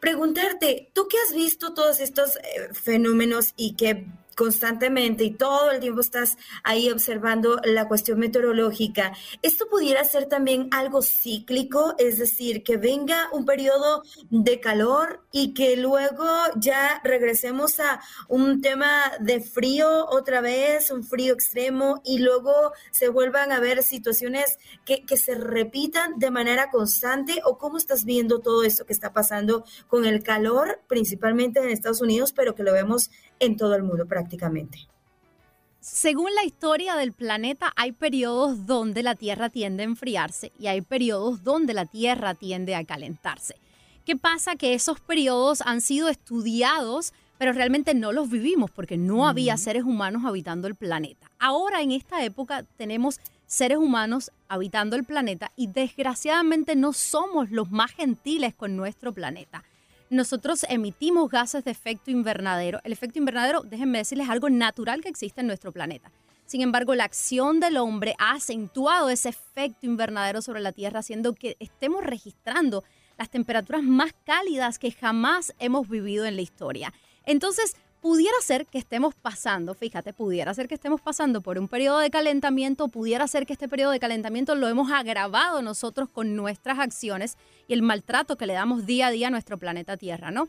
Preguntarte, 0.00 0.90
tú 0.94 1.06
que 1.06 1.18
has 1.18 1.34
visto 1.34 1.74
todos 1.74 2.00
estos 2.00 2.36
eh, 2.36 2.72
fenómenos 2.72 3.52
y 3.58 3.74
que 3.74 4.06
constantemente 4.38 5.24
y 5.24 5.32
todo 5.32 5.72
el 5.72 5.80
tiempo 5.80 6.00
estás 6.00 6.36
ahí 6.62 6.90
observando 6.90 7.60
la 7.64 7.88
cuestión 7.88 8.20
meteorológica, 8.20 9.12
¿esto 9.42 9.66
pudiera 9.68 10.04
ser 10.04 10.26
también 10.26 10.68
algo 10.70 11.02
cíclico? 11.02 11.96
Es 11.98 12.18
decir, 12.18 12.62
que 12.62 12.76
venga 12.76 13.28
un 13.32 13.44
periodo 13.44 14.04
de 14.30 14.60
calor 14.60 15.24
y 15.32 15.54
que 15.54 15.76
luego 15.76 16.24
ya 16.54 17.00
regresemos 17.02 17.80
a 17.80 18.00
un 18.28 18.60
tema 18.60 19.10
de 19.18 19.40
frío 19.40 20.06
otra 20.06 20.40
vez, 20.40 20.92
un 20.92 21.02
frío 21.02 21.34
extremo 21.34 22.00
y 22.04 22.20
luego 22.20 22.72
se 22.92 23.08
vuelvan 23.08 23.50
a 23.50 23.58
ver 23.58 23.82
situaciones 23.82 24.58
que, 24.84 25.04
que 25.04 25.16
se 25.16 25.34
repitan 25.34 26.16
de 26.20 26.30
manera 26.30 26.70
constante 26.70 27.40
o 27.44 27.58
cómo 27.58 27.76
estás 27.76 28.04
viendo 28.04 28.38
todo 28.38 28.62
esto 28.62 28.86
que 28.86 28.92
está 28.92 29.12
pasando 29.12 29.64
con 29.88 30.06
el 30.06 30.22
calor, 30.22 30.80
principalmente 30.86 31.58
en 31.58 31.70
Estados 31.70 32.00
Unidos, 32.00 32.32
pero 32.32 32.54
que 32.54 32.62
lo 32.62 32.72
vemos 32.72 33.10
en 33.40 33.56
todo 33.56 33.74
el 33.74 33.82
mundo 33.82 34.06
prácticamente. 34.06 34.88
Según 35.80 36.34
la 36.34 36.44
historia 36.44 36.96
del 36.96 37.12
planeta, 37.12 37.72
hay 37.76 37.92
periodos 37.92 38.66
donde 38.66 39.02
la 39.02 39.14
Tierra 39.14 39.48
tiende 39.48 39.82
a 39.82 39.86
enfriarse 39.86 40.52
y 40.58 40.66
hay 40.66 40.82
periodos 40.82 41.44
donde 41.44 41.72
la 41.72 41.86
Tierra 41.86 42.34
tiende 42.34 42.74
a 42.74 42.84
calentarse. 42.84 43.54
¿Qué 44.04 44.16
pasa? 44.16 44.56
Que 44.56 44.74
esos 44.74 45.00
periodos 45.00 45.62
han 45.62 45.80
sido 45.80 46.08
estudiados, 46.08 47.12
pero 47.38 47.52
realmente 47.52 47.94
no 47.94 48.12
los 48.12 48.28
vivimos 48.28 48.70
porque 48.70 48.96
no 48.96 49.28
había 49.28 49.56
seres 49.56 49.84
humanos 49.84 50.24
habitando 50.24 50.66
el 50.66 50.74
planeta. 50.74 51.30
Ahora 51.38 51.80
en 51.80 51.92
esta 51.92 52.24
época 52.24 52.64
tenemos 52.76 53.20
seres 53.46 53.78
humanos 53.78 54.32
habitando 54.48 54.96
el 54.96 55.04
planeta 55.04 55.52
y 55.56 55.68
desgraciadamente 55.68 56.74
no 56.74 56.92
somos 56.92 57.50
los 57.50 57.70
más 57.70 57.92
gentiles 57.92 58.54
con 58.54 58.76
nuestro 58.76 59.12
planeta 59.12 59.64
nosotros 60.10 60.64
emitimos 60.68 61.30
gases 61.30 61.64
de 61.64 61.70
efecto 61.70 62.10
invernadero. 62.10 62.80
El 62.84 62.92
efecto 62.92 63.18
invernadero, 63.18 63.62
déjenme 63.62 63.98
decirles, 63.98 64.26
es 64.26 64.30
algo 64.30 64.50
natural 64.50 65.00
que 65.02 65.08
existe 65.08 65.40
en 65.40 65.46
nuestro 65.46 65.72
planeta. 65.72 66.10
Sin 66.46 66.62
embargo, 66.62 66.94
la 66.94 67.04
acción 67.04 67.60
del 67.60 67.76
hombre 67.76 68.14
ha 68.18 68.32
acentuado 68.32 69.10
ese 69.10 69.28
efecto 69.28 69.84
invernadero 69.84 70.40
sobre 70.40 70.60
la 70.60 70.72
Tierra, 70.72 71.00
haciendo 71.00 71.34
que 71.34 71.56
estemos 71.60 72.02
registrando 72.02 72.84
las 73.18 73.28
temperaturas 73.28 73.82
más 73.82 74.14
cálidas 74.24 74.78
que 74.78 74.90
jamás 74.90 75.52
hemos 75.58 75.88
vivido 75.88 76.24
en 76.24 76.36
la 76.36 76.42
historia. 76.42 76.94
Entonces, 77.26 77.76
pudiera 78.00 78.36
ser 78.42 78.66
que 78.66 78.78
estemos 78.78 79.14
pasando, 79.14 79.74
fíjate, 79.74 80.12
pudiera 80.12 80.54
ser 80.54 80.68
que 80.68 80.74
estemos 80.74 81.00
pasando 81.00 81.40
por 81.40 81.58
un 81.58 81.68
periodo 81.68 81.98
de 81.98 82.10
calentamiento, 82.10 82.88
pudiera 82.88 83.26
ser 83.26 83.46
que 83.46 83.52
este 83.52 83.68
periodo 83.68 83.92
de 83.92 84.00
calentamiento 84.00 84.54
lo 84.54 84.68
hemos 84.68 84.90
agravado 84.90 85.62
nosotros 85.62 86.08
con 86.08 86.36
nuestras 86.36 86.78
acciones 86.78 87.36
y 87.66 87.74
el 87.74 87.82
maltrato 87.82 88.36
que 88.36 88.46
le 88.46 88.52
damos 88.52 88.86
día 88.86 89.08
a 89.08 89.10
día 89.10 89.28
a 89.28 89.30
nuestro 89.30 89.58
planeta 89.58 89.96
Tierra, 89.96 90.30
¿no? 90.30 90.48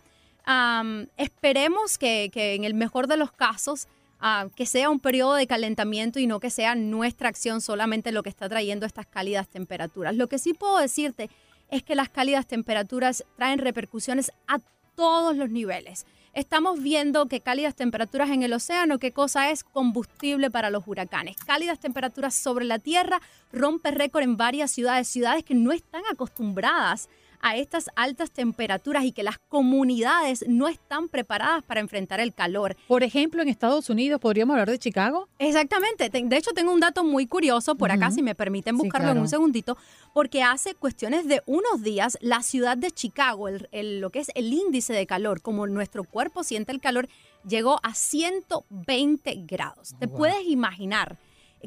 esperemos 1.18 2.00
que, 2.00 2.32
en 2.34 2.64
el 2.64 2.74
mejor 2.74 3.06
de 3.06 3.18
los 3.18 3.32
casos 3.32 3.88
ah, 4.20 4.48
que 4.56 4.66
sea 4.66 4.90
un 4.90 5.00
periodo 5.00 5.36
de 5.36 5.46
calentamiento 5.46 6.18
y 6.18 6.26
no 6.26 6.40
que 6.40 6.50
sea 6.50 6.74
nuestra 6.74 7.30
acción 7.30 7.62
solamente 7.62 8.12
lo 8.12 8.24
que 8.24 8.30
está 8.30 8.50
trayendo 8.50 8.88
estas 8.88 9.06
cálidas 9.06 9.48
temperaturas. 9.48 10.16
Lo 10.16 10.28
que 10.28 10.40
sí 10.40 10.54
puedo 10.54 10.80
decirte 10.80 11.30
es 11.70 11.84
que 11.84 11.94
las 11.94 12.10
cálidas 12.10 12.48
temperaturas 12.48 13.24
traen 13.38 13.60
repercusiones 13.60 14.32
a 14.48 14.60
todos 14.96 15.38
los 15.38 15.52
niveles. 15.52 16.08
Estamos 16.34 16.82
viendo 16.82 17.26
que 17.26 17.42
cálidas 17.42 17.76
temperaturas 17.76 18.30
en 18.30 18.44
el 18.44 18.54
océano, 18.54 19.00
qué 19.00 19.12
cosa 19.12 19.50
es 19.50 19.64
combustible 19.64 20.52
para 20.52 20.70
los 20.70 20.88
huracanes. 20.88 21.36
Cálidas 21.38 21.80
temperaturas 21.80 22.36
sobre 22.36 22.66
la 22.66 22.78
tierra 22.78 23.20
rompe 23.52 23.90
récord 23.90 24.24
en 24.24 24.38
varias 24.38 24.70
ciudades, 24.72 25.08
ciudades 25.08 25.44
que 25.44 25.56
no 25.56 25.72
están 25.72 26.04
acostumbradas 26.12 27.10
a 27.42 27.56
estas 27.56 27.90
altas 27.96 28.32
temperaturas 28.32 29.04
y 29.04 29.12
que 29.12 29.24
las 29.24 29.38
comunidades 29.48 30.46
no 30.48 30.68
están 30.68 31.10
preparadas 31.10 31.64
para 31.64 31.80
enfrentar 31.80 32.20
el 32.20 32.34
calor. 32.34 32.76
Por 32.88 33.04
ejemplo, 33.04 33.42
en 33.42 33.50
Estados 33.50 33.90
Unidos, 33.90 34.20
¿podríamos 34.20 34.54
hablar 34.54 34.70
de 34.70 34.80
Chicago? 34.80 35.28
Exactamente. 35.40 36.10
De 36.10 36.38
hecho, 36.38 36.52
tengo 36.52 36.74
un 36.74 36.80
dato 36.80 37.04
muy 37.04 37.28
curioso 37.28 37.76
por 37.76 37.92
acá, 37.92 38.12
si 38.12 38.22
me 38.22 38.36
permiten 38.36 38.78
buscarlo 38.78 39.12
en 39.12 39.20
un 39.20 39.28
segundito, 39.28 39.78
porque 40.14 40.44
hace 40.44 40.76
cuestiones 40.76 41.28
de 41.28 41.42
unos 41.46 41.82
días 41.82 42.18
la 42.22 42.42
ciudad 42.44 42.78
de 42.78 42.92
Chicago, 42.92 43.48
el, 43.48 44.00
lo 44.00 44.10
que 44.10 44.20
es 44.20 44.32
el 44.36 44.54
índice 44.54 44.94
de 44.94 45.06
calor, 45.06 45.42
como 45.42 45.68
nuestro 45.68 46.04
cuerpo 46.04 46.44
siente 46.44 46.72
el 46.72 46.82
calor, 46.82 47.08
llegó 47.48 47.80
a 47.84 47.94
120 47.94 49.44
grados. 49.46 49.96
¿Te 50.00 50.08
puedes 50.08 50.46
imaginar? 50.46 51.18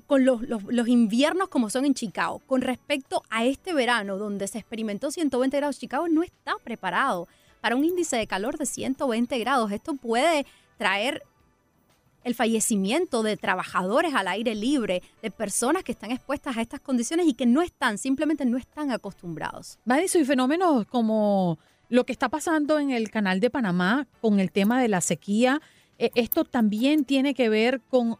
Con 0.06 0.24
los, 0.24 0.88
inviernos 0.88 1.48
como 1.48 1.70
son 1.70 1.84
en 1.84 1.94
Chicago. 1.94 2.40
Con 2.46 2.62
respecto 2.62 3.22
a 3.30 3.44
este 3.44 3.74
verano, 3.74 4.18
donde 4.18 4.48
se 4.48 4.58
experimentó 4.58 5.10
120 5.10 5.56
grados, 5.56 5.78
Chicago 5.78 6.08
no 6.08 6.22
está 6.22 6.54
preparado 6.64 7.28
para 7.60 7.76
un 7.76 7.84
índice 7.84 8.16
de 8.16 8.26
calor 8.26 8.58
de 8.58 8.66
120 8.66 9.38
grados. 9.38 9.70
Esto 9.70 9.94
puede 9.94 10.46
traer 10.78 11.22
el 12.24 12.34
fallecimiento 12.34 13.22
de 13.22 13.36
trabajadores 13.36 14.14
al 14.14 14.28
aire 14.28 14.54
libre, 14.54 15.02
de 15.22 15.30
personas 15.30 15.82
que 15.82 15.92
están 15.92 16.10
expuestas 16.10 16.56
a 16.56 16.62
estas 16.62 16.80
condiciones 16.80 17.26
y 17.26 17.34
que 17.34 17.46
no 17.46 17.62
están, 17.62 17.98
simplemente 17.98 18.44
no 18.44 18.56
están 18.56 18.92
acostumbrados. 18.92 19.78
Madison, 19.84 20.22
y 20.22 20.24
fenómenos 20.24 20.86
como 20.86 21.58
lo 21.88 22.04
que 22.04 22.12
está 22.12 22.28
pasando 22.28 22.78
en 22.78 22.90
el 22.90 23.10
canal 23.10 23.40
de 23.40 23.50
Panamá 23.50 24.06
con 24.20 24.40
el 24.40 24.52
tema 24.52 24.80
de 24.80 24.88
la 24.88 25.00
sequía, 25.00 25.60
eh, 25.98 26.10
esto 26.14 26.44
también 26.44 27.04
tiene 27.04 27.34
que 27.34 27.48
ver 27.48 27.80
con 27.90 28.18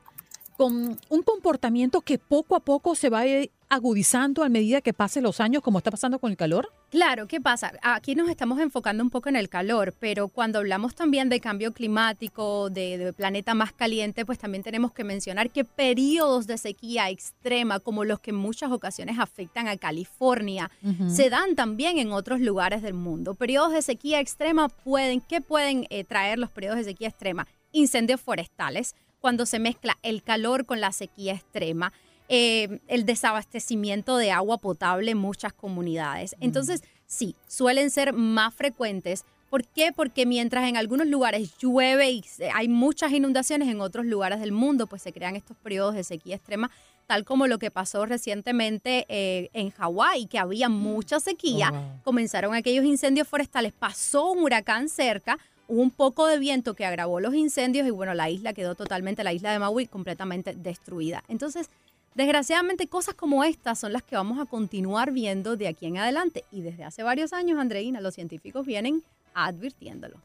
con 0.57 0.99
un 1.09 1.23
comportamiento 1.23 2.01
que 2.01 2.19
poco 2.19 2.57
a 2.57 2.61
poco 2.61 2.95
se 2.95 3.11
va 3.11 3.23
agudizando 3.69 4.45
a 4.45 4.49
medida 4.49 4.83
que 4.83 4.93
pasen 4.93 5.23
los 5.23 5.41
años, 5.41 5.63
como 5.63 5.79
está 5.79 5.91
pasando 5.91 6.19
con 6.19 6.31
el 6.31 6.37
calor? 6.37 6.71
Claro, 6.91 7.27
¿qué 7.27 7.41
pasa? 7.41 7.73
Aquí 7.81 8.15
nos 8.15 8.29
estamos 8.29 8.61
enfocando 8.61 9.03
un 9.03 9.09
poco 9.09 9.31
en 9.31 9.37
el 9.37 9.49
calor, 9.49 9.95
pero 9.99 10.29
cuando 10.29 10.59
hablamos 10.59 10.95
también 10.95 11.31
de 11.31 11.41
cambio 11.41 11.73
climático, 11.73 12.69
de, 12.69 13.15
planeta 13.17 13.55
más 13.55 13.73
caliente, 13.73 14.27
pues 14.27 14.39
también 14.39 14.63
tenemos 14.63 14.93
que 14.93 15.05
mencionar 15.05 15.51
que 15.51 15.65
periodos 15.65 16.47
de 16.47 16.59
sequía 16.59 17.09
extrema, 17.09 17.81
como 17.81 18.05
los 18.05 18.21
que 18.21 18.31
en 18.31 18.37
muchas 18.37 18.71
ocasiones 18.71 19.19
afectan 19.19 19.69
a 19.69 19.79
California, 19.79 20.71
se 21.09 21.31
dan 21.31 21.55
también 21.55 21.99
en 21.99 22.13
otros 22.13 22.41
lugares 22.41 22.83
del 22.83 22.95
mundo. 22.95 23.35
Periodos 23.35 23.73
de 23.73 23.81
sequía 23.81 24.21
extrema 24.21 24.69
pueden, 24.69 25.23
¿qué 25.23 25.41
pueden 25.41 25.87
eh, 25.89 26.05
traer 26.05 26.39
los 26.39 26.51
periodos 26.51 26.77
de 26.77 26.85
sequía 26.85 27.09
extrema? 27.09 27.47
incendios 27.73 28.21
forestales, 28.21 28.95
cuando 29.23 29.47
se 29.47 29.61
mezcla 29.61 29.97
el 30.03 30.23
calor 30.23 30.67
con 30.67 30.81
la 30.81 30.93
sequía 30.93 31.33
extrema, 31.33 31.93
eh, 32.29 32.81
el 32.89 33.07
desabastecimiento 33.07 34.17
de 34.17 34.33
agua 34.33 34.59
potable 34.59 35.13
en 35.13 35.19
muchas 35.19 35.53
comunidades. 35.53 36.35
Entonces, 36.41 36.83
sí, 37.07 37.37
suelen 37.47 37.91
ser 37.91 38.13
más 38.13 38.53
frecuentes. 38.53 39.25
¿Por 39.49 39.65
qué? 39.65 39.93
Porque 39.93 40.27
mientras 40.27 40.69
en 40.69 40.77
algunos 40.77 41.07
lugares 41.07 41.57
llueve 41.59 42.11
y 42.11 42.25
hay 42.53 42.69
muchas 42.69 43.13
inundaciones, 43.13 43.69
en 43.69 43.81
otros 43.81 44.07
lugares 44.07 44.41
del 44.41 44.51
mundo 44.51 44.87
pues 44.87 45.03
se 45.03 45.13
crean 45.13 45.37
estos 45.37 45.57
periodos 45.59 45.95
de 45.95 46.05
sequía 46.05 46.37
extrema, 46.37 46.71
tal 47.07 47.25
como 47.25 47.47
lo 47.47 47.59
que 47.59 47.71
pasó 47.71 48.07
recientemente 48.07 49.07
eh, 49.09 49.51
en 49.53 49.71
Hawái, 49.71 50.27
que 50.27 50.39
había 50.39 50.69
mucha 50.69 51.21
sequía, 51.21 51.71
oh, 51.73 52.03
comenzaron 52.03 52.55
aquellos 52.55 52.85
incendios 52.85 53.29
forestales, 53.29 53.73
pasó 53.73 54.33
un 54.33 54.43
huracán 54.43 54.89
cerca, 54.89 55.39
hubo 55.69 55.81
un 55.81 55.91
poco 55.91 56.27
de 56.27 56.39
viento 56.39 56.75
que 56.75 56.85
agravó 56.85 57.21
los 57.21 57.35
incendios 57.35 57.87
y 57.87 57.91
bueno, 57.91 58.15
la 58.15 58.31
isla 58.31 58.53
quedó 58.53 58.75
totalmente, 58.75 59.25
la 59.25 59.33
isla 59.33 59.53
de 59.53 59.59
Maui, 59.59 59.87
completamente 59.87 60.55
destruida. 60.55 61.25
Entonces, 61.29 61.71
Desgraciadamente, 62.15 62.89
cosas 62.89 63.15
como 63.15 63.43
estas 63.43 63.79
son 63.79 63.95
las 63.95 64.03
que 64.03 64.17
vamos 64.17 64.39
a 64.39 64.45
continuar 64.45 65.13
viendo 65.13 65.57
de 65.57 65.67
aquí 65.67 65.87
en 65.87 65.97
adelante. 65.97 66.45
Y 66.53 66.61
desde 66.61 66.85
hace 66.85 67.03
varios 67.03 67.33
años, 67.33 67.59
Andreina, 67.59 68.03
los 68.03 68.15
científicos 68.15 68.67
vienen 68.67 69.03
advirtiéndolo. 69.33 70.19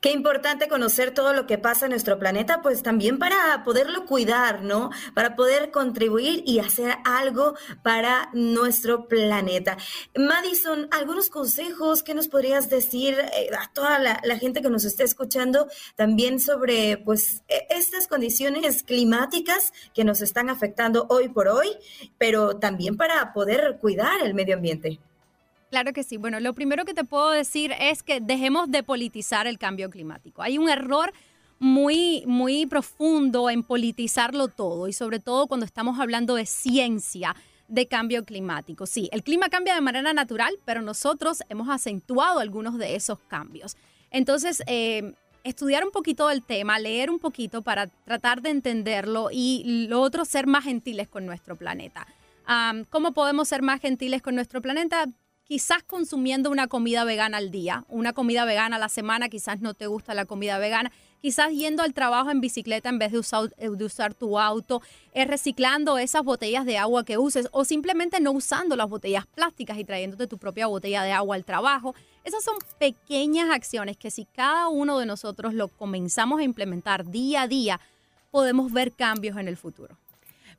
Qué 0.00 0.10
importante 0.10 0.68
conocer 0.68 1.12
todo 1.12 1.32
lo 1.32 1.46
que 1.46 1.58
pasa 1.58 1.86
en 1.86 1.90
nuestro 1.90 2.18
planeta, 2.18 2.62
pues 2.62 2.82
también 2.82 3.18
para 3.18 3.62
poderlo 3.64 4.06
cuidar, 4.06 4.62
¿no? 4.62 4.90
Para 5.14 5.36
poder 5.36 5.70
contribuir 5.70 6.42
y 6.46 6.58
hacer 6.58 6.96
algo 7.04 7.54
para 7.82 8.30
nuestro 8.32 9.08
planeta. 9.08 9.76
Madison, 10.16 10.88
algunos 10.90 11.28
consejos 11.30 12.02
que 12.02 12.14
nos 12.14 12.28
podrías 12.28 12.68
decir 12.68 13.18
eh, 13.18 13.50
a 13.58 13.72
toda 13.72 13.98
la, 13.98 14.36
gente 14.36 14.60
que 14.60 14.68
nos 14.68 14.84
esté 14.84 15.04
escuchando 15.04 15.66
también 15.94 16.40
sobre, 16.40 16.98
pues, 16.98 17.42
e, 17.48 17.66
estas 17.70 18.06
condiciones 18.06 18.82
climáticas 18.82 19.72
que 19.94 20.04
nos 20.04 20.20
están 20.20 20.50
afectando 20.50 21.06
hoy 21.08 21.28
por 21.28 21.48
hoy, 21.48 21.68
pero 22.18 22.58
también 22.58 22.96
para 22.96 23.32
poder 23.32 23.78
cuidar 23.80 24.20
el 24.22 24.34
medio 24.34 24.56
ambiente. 24.56 25.00
Claro 25.70 25.92
que 25.92 26.04
sí. 26.04 26.16
Bueno, 26.16 26.40
lo 26.40 26.54
primero 26.54 26.84
que 26.84 26.94
te 26.94 27.04
puedo 27.04 27.30
decir 27.30 27.72
es 27.80 28.02
que 28.02 28.20
dejemos 28.20 28.70
de 28.70 28.82
politizar 28.82 29.46
el 29.46 29.58
cambio 29.58 29.90
climático. 29.90 30.42
Hay 30.42 30.58
un 30.58 30.68
error 30.68 31.12
muy, 31.58 32.22
muy 32.26 32.66
profundo 32.66 33.50
en 33.50 33.62
politizarlo 33.62 34.48
todo 34.48 34.88
y 34.88 34.92
sobre 34.92 35.20
todo 35.20 35.46
cuando 35.46 35.66
estamos 35.66 35.98
hablando 35.98 36.34
de 36.34 36.46
ciencia 36.46 37.34
de 37.68 37.86
cambio 37.86 38.24
climático. 38.24 38.86
Sí, 38.86 39.08
el 39.12 39.22
clima 39.22 39.48
cambia 39.48 39.74
de 39.74 39.80
manera 39.80 40.12
natural, 40.12 40.56
pero 40.64 40.82
nosotros 40.82 41.42
hemos 41.48 41.68
acentuado 41.68 42.38
algunos 42.38 42.78
de 42.78 42.94
esos 42.94 43.18
cambios. 43.20 43.76
Entonces, 44.10 44.62
eh, 44.66 45.14
estudiar 45.42 45.84
un 45.84 45.90
poquito 45.90 46.28
del 46.28 46.42
tema, 46.42 46.78
leer 46.78 47.10
un 47.10 47.18
poquito 47.18 47.62
para 47.62 47.88
tratar 47.88 48.42
de 48.42 48.50
entenderlo 48.50 49.30
y 49.32 49.86
lo 49.88 50.00
otro, 50.00 50.24
ser 50.24 50.46
más 50.46 50.64
gentiles 50.64 51.08
con 51.08 51.26
nuestro 51.26 51.56
planeta. 51.56 52.06
¿Cómo 52.90 53.12
podemos 53.12 53.48
ser 53.48 53.62
más 53.62 53.80
gentiles 53.80 54.22
con 54.22 54.36
nuestro 54.36 54.62
planeta? 54.62 55.06
Quizás 55.46 55.82
consumiendo 55.84 56.50
una 56.50 56.66
comida 56.66 57.04
vegana 57.04 57.38
al 57.38 57.50
día, 57.50 57.84
una 57.88 58.12
comida 58.12 58.44
vegana 58.44 58.76
a 58.76 58.78
la 58.78 58.88
semana, 58.88 59.28
quizás 59.28 59.60
no 59.60 59.74
te 59.74 59.86
gusta 59.86 60.12
la 60.12 60.24
comida 60.24 60.58
vegana, 60.58 60.90
quizás 61.22 61.52
yendo 61.52 61.84
al 61.84 61.94
trabajo 61.94 62.30
en 62.30 62.40
bicicleta 62.40 62.88
en 62.88 62.98
vez 62.98 63.12
de 63.12 63.18
usar, 63.20 63.54
de 63.54 63.84
usar 63.84 64.14
tu 64.14 64.40
auto, 64.40 64.82
eh, 65.14 65.24
reciclando 65.24 65.98
esas 65.98 66.24
botellas 66.24 66.66
de 66.66 66.78
agua 66.78 67.04
que 67.04 67.16
uses 67.16 67.48
o 67.52 67.64
simplemente 67.64 68.20
no 68.20 68.32
usando 68.32 68.74
las 68.74 68.88
botellas 68.88 69.26
plásticas 69.26 69.78
y 69.78 69.84
trayéndote 69.84 70.26
tu 70.26 70.36
propia 70.36 70.66
botella 70.66 71.04
de 71.04 71.12
agua 71.12 71.36
al 71.36 71.44
trabajo. 71.44 71.94
Esas 72.24 72.42
son 72.42 72.56
pequeñas 72.80 73.50
acciones 73.50 73.96
que 73.96 74.10
si 74.10 74.24
cada 74.24 74.68
uno 74.68 74.98
de 74.98 75.06
nosotros 75.06 75.54
lo 75.54 75.68
comenzamos 75.68 76.40
a 76.40 76.44
implementar 76.44 77.06
día 77.08 77.42
a 77.42 77.48
día, 77.48 77.80
podemos 78.32 78.72
ver 78.72 78.92
cambios 78.92 79.36
en 79.36 79.46
el 79.46 79.56
futuro. 79.56 79.96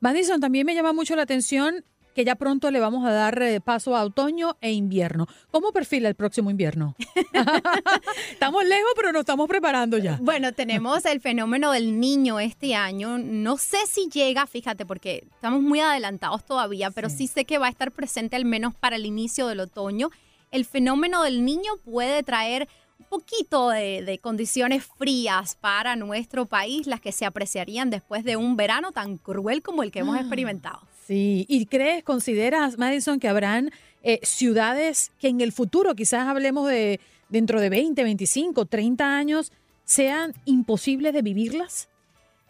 Madison, 0.00 0.40
también 0.40 0.64
me 0.64 0.74
llama 0.74 0.94
mucho 0.94 1.14
la 1.14 1.22
atención 1.22 1.84
que 2.18 2.24
ya 2.24 2.34
pronto 2.34 2.72
le 2.72 2.80
vamos 2.80 3.06
a 3.06 3.12
dar 3.12 3.40
eh, 3.42 3.60
paso 3.60 3.94
a 3.94 4.02
otoño 4.02 4.56
e 4.60 4.72
invierno. 4.72 5.28
¿Cómo 5.52 5.70
perfila 5.70 6.08
el 6.08 6.16
próximo 6.16 6.50
invierno? 6.50 6.96
estamos 8.32 8.64
lejos, 8.64 8.90
pero 8.96 9.12
nos 9.12 9.20
estamos 9.20 9.48
preparando 9.48 9.98
ya. 9.98 10.18
Bueno, 10.20 10.52
tenemos 10.52 11.04
el 11.04 11.20
fenómeno 11.20 11.70
del 11.70 12.00
niño 12.00 12.40
este 12.40 12.74
año. 12.74 13.18
No 13.18 13.56
sé 13.56 13.76
si 13.86 14.08
llega, 14.08 14.48
fíjate, 14.48 14.84
porque 14.84 15.28
estamos 15.32 15.62
muy 15.62 15.78
adelantados 15.78 16.44
todavía, 16.44 16.90
pero 16.90 17.08
sí, 17.08 17.28
sé 17.28 17.44
que 17.44 17.58
va 17.58 17.68
a 17.68 17.70
estar 17.70 17.92
presente 17.92 18.34
al 18.34 18.44
menos 18.44 18.74
para 18.74 18.96
el 18.96 19.06
inicio 19.06 19.46
del 19.46 19.60
otoño. 19.60 20.10
El 20.50 20.64
fenómeno 20.64 21.22
del 21.22 21.44
niño 21.44 21.70
puede 21.84 22.24
traer 22.24 22.68
un 22.98 23.06
poquito 23.06 23.68
de, 23.68 24.02
de, 24.02 24.18
condiciones 24.18 24.84
frías 24.84 25.54
para 25.54 25.94
nuestro 25.94 26.46
país, 26.46 26.88
las 26.88 27.00
que 27.00 27.12
se 27.12 27.26
apreciarían 27.26 27.90
después 27.90 28.24
de 28.24 28.36
un 28.36 28.56
verano 28.56 28.90
tan 28.90 29.18
cruel 29.18 29.62
como 29.62 29.84
el 29.84 29.92
que 29.92 30.00
hemos 30.00 30.16
ah. 30.16 30.20
experimentado. 30.22 30.87
Sí, 31.08 31.46
¿y 31.48 31.64
crees, 31.64 32.04
consideras, 32.04 32.76
Madison, 32.76 33.18
que 33.18 33.28
habrán 33.28 33.70
eh, 34.02 34.20
ciudades 34.24 35.10
que 35.18 35.28
en 35.28 35.40
el 35.40 35.52
futuro, 35.52 35.94
quizás 35.94 36.28
hablemos 36.28 36.68
de 36.68 37.00
dentro 37.30 37.62
de 37.62 37.70
20, 37.70 38.04
25, 38.04 38.66
30 38.66 39.16
años, 39.16 39.50
sean 39.86 40.34
imposibles 40.44 41.14
de 41.14 41.22
vivirlas? 41.22 41.88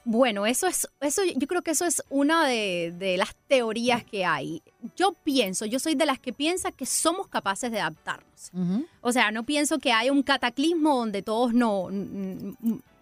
Bueno, 0.04 0.44
eso 0.44 0.66
es, 0.66 0.88
eso, 1.00 1.22
yo 1.36 1.46
creo 1.46 1.62
que 1.62 1.70
eso 1.70 1.84
es 1.84 2.02
una 2.10 2.48
de, 2.48 3.14
las 3.16 3.36
teorías 3.46 4.02
que 4.02 4.24
hay. 4.24 4.60
Yo 4.96 5.12
pienso, 5.22 5.64
yo 5.64 5.78
soy 5.78 5.94
de 5.94 6.06
las 6.06 6.18
que 6.18 6.32
piensa 6.32 6.72
que 6.72 6.84
somos 6.84 7.28
capaces 7.28 7.70
de 7.70 7.78
adaptarnos. 7.78 8.50
O 9.02 9.12
sea, 9.12 9.30
no 9.30 9.44
pienso 9.44 9.78
que 9.78 9.92
haya 9.92 10.10
un 10.10 10.24
cataclismo 10.24 10.96
donde 10.96 11.22
todos 11.22 11.54
no, 11.54 11.90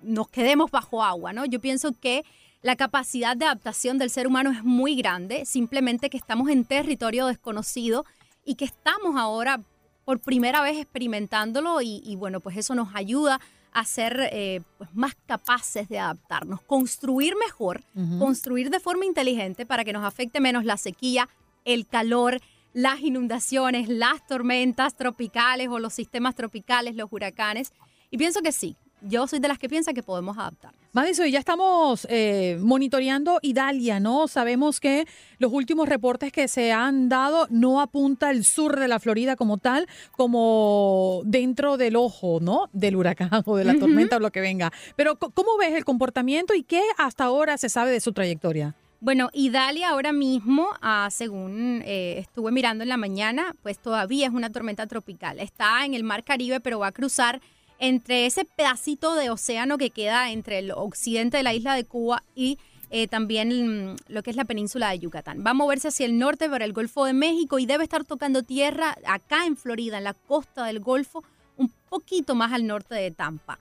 nos 0.02 0.28
quedemos 0.28 0.70
bajo 0.70 1.02
agua, 1.02 1.32
¿no? 1.32 1.46
Yo 1.46 1.60
pienso 1.60 1.92
que 1.98 2.26
la 2.66 2.74
capacidad 2.74 3.36
de 3.36 3.44
adaptación 3.44 3.96
del 3.96 4.10
ser 4.10 4.26
humano 4.26 4.50
es 4.50 4.64
muy 4.64 4.96
grande, 4.96 5.46
simplemente 5.46 6.10
que 6.10 6.16
estamos 6.16 6.48
en 6.48 6.64
territorio 6.64 7.26
desconocido 7.26 8.04
y 8.44 8.56
que 8.56 8.64
estamos 8.64 9.14
ahora 9.16 9.60
por 10.04 10.18
primera 10.18 10.60
vez 10.62 10.76
experimentándolo 10.76 11.80
y, 11.80 12.16
bueno, 12.16 12.40
pues 12.40 12.56
eso 12.56 12.74
nos 12.74 12.88
ayuda 12.96 13.40
a 13.72 13.84
ser 13.84 14.18
eh, 14.32 14.62
pues 14.78 14.90
más 14.94 15.14
capaces 15.26 15.88
de 15.88 16.00
adaptarnos, 16.00 16.60
construir 16.60 17.36
mejor, 17.36 17.84
construir 18.18 18.70
de 18.70 18.80
forma 18.80 19.04
inteligente 19.04 19.64
para 19.64 19.84
que 19.84 19.92
nos 19.92 20.04
afecte 20.04 20.40
menos 20.40 20.64
la 20.64 20.76
sequía, 20.76 21.28
el 21.64 21.86
calor, 21.86 22.40
las 22.72 22.98
inundaciones, 23.00 23.88
las 23.88 24.26
tormentas 24.26 24.96
tropicales 24.96 25.68
o 25.68 25.78
los 25.78 25.94
sistemas 25.94 26.34
tropicales, 26.34 26.96
los 26.96 27.12
huracanes. 27.12 27.72
Y 28.10 28.18
pienso 28.18 28.42
que 28.42 28.50
sí, 28.50 28.76
yo 29.08 29.26
soy 29.26 29.38
de 29.38 29.48
las 29.48 29.58
que 29.58 29.68
piensa 29.68 29.92
que 29.92 30.02
podemos 30.02 30.36
adaptar. 30.38 30.72
Madison, 30.92 31.26
ya 31.26 31.38
estamos 31.38 32.06
eh, 32.08 32.58
monitoreando 32.60 33.38
Idalia, 33.42 34.00
¿no? 34.00 34.28
Sabemos 34.28 34.80
que 34.80 35.06
los 35.38 35.52
últimos 35.52 35.88
reportes 35.88 36.32
que 36.32 36.48
se 36.48 36.72
han 36.72 37.08
dado 37.08 37.46
no 37.50 37.80
apunta 37.80 38.30
el 38.30 38.44
sur 38.44 38.80
de 38.80 38.88
la 38.88 38.98
Florida 38.98 39.36
como 39.36 39.58
tal, 39.58 39.86
como 40.12 41.20
dentro 41.24 41.76
del 41.76 41.96
ojo, 41.96 42.38
¿no? 42.40 42.70
Del 42.72 42.96
huracán 42.96 43.42
o 43.44 43.56
de 43.56 43.64
la 43.64 43.78
tormenta 43.78 44.16
o 44.16 44.20
lo 44.20 44.30
que 44.30 44.40
venga. 44.40 44.72
Pero, 44.96 45.18
¿cómo 45.18 45.58
ves 45.58 45.74
el 45.74 45.84
comportamiento 45.84 46.54
y 46.54 46.62
qué 46.62 46.82
hasta 46.96 47.24
ahora 47.24 47.58
se 47.58 47.68
sabe 47.68 47.90
de 47.90 48.00
su 48.00 48.12
trayectoria? 48.12 48.74
Bueno, 49.00 49.28
Idalia 49.34 49.90
ahora 49.90 50.12
mismo, 50.12 50.68
ah, 50.80 51.08
según 51.10 51.82
eh, 51.84 52.14
estuve 52.18 52.50
mirando 52.50 52.82
en 52.82 52.88
la 52.88 52.96
mañana, 52.96 53.54
pues 53.62 53.78
todavía 53.78 54.26
es 54.26 54.32
una 54.32 54.50
tormenta 54.50 54.86
tropical. 54.86 55.38
Está 55.38 55.84
en 55.84 55.92
el 55.92 56.02
Mar 56.02 56.24
Caribe, 56.24 56.60
pero 56.60 56.78
va 56.78 56.86
a 56.86 56.92
cruzar 56.92 57.42
entre 57.78 58.26
ese 58.26 58.44
pedacito 58.44 59.14
de 59.14 59.30
océano 59.30 59.78
que 59.78 59.90
queda 59.90 60.30
entre 60.30 60.58
el 60.58 60.70
occidente 60.70 61.36
de 61.36 61.42
la 61.42 61.54
isla 61.54 61.74
de 61.74 61.84
Cuba 61.84 62.22
y 62.34 62.58
eh, 62.90 63.08
también 63.08 63.90
mm, 63.92 63.96
lo 64.08 64.22
que 64.22 64.30
es 64.30 64.36
la 64.36 64.44
península 64.44 64.90
de 64.90 65.00
Yucatán. 65.00 65.42
Va 65.44 65.50
a 65.50 65.54
moverse 65.54 65.88
hacia 65.88 66.06
el 66.06 66.18
norte 66.18 66.48
por 66.48 66.62
el 66.62 66.72
Golfo 66.72 67.04
de 67.04 67.12
México 67.12 67.58
y 67.58 67.66
debe 67.66 67.84
estar 67.84 68.04
tocando 68.04 68.42
tierra 68.42 68.96
acá 69.04 69.46
en 69.46 69.56
Florida, 69.56 69.98
en 69.98 70.04
la 70.04 70.14
costa 70.14 70.66
del 70.66 70.80
Golfo, 70.80 71.24
un 71.56 71.70
poquito 71.88 72.34
más 72.34 72.52
al 72.52 72.66
norte 72.66 72.94
de 72.94 73.10
Tampa. 73.10 73.58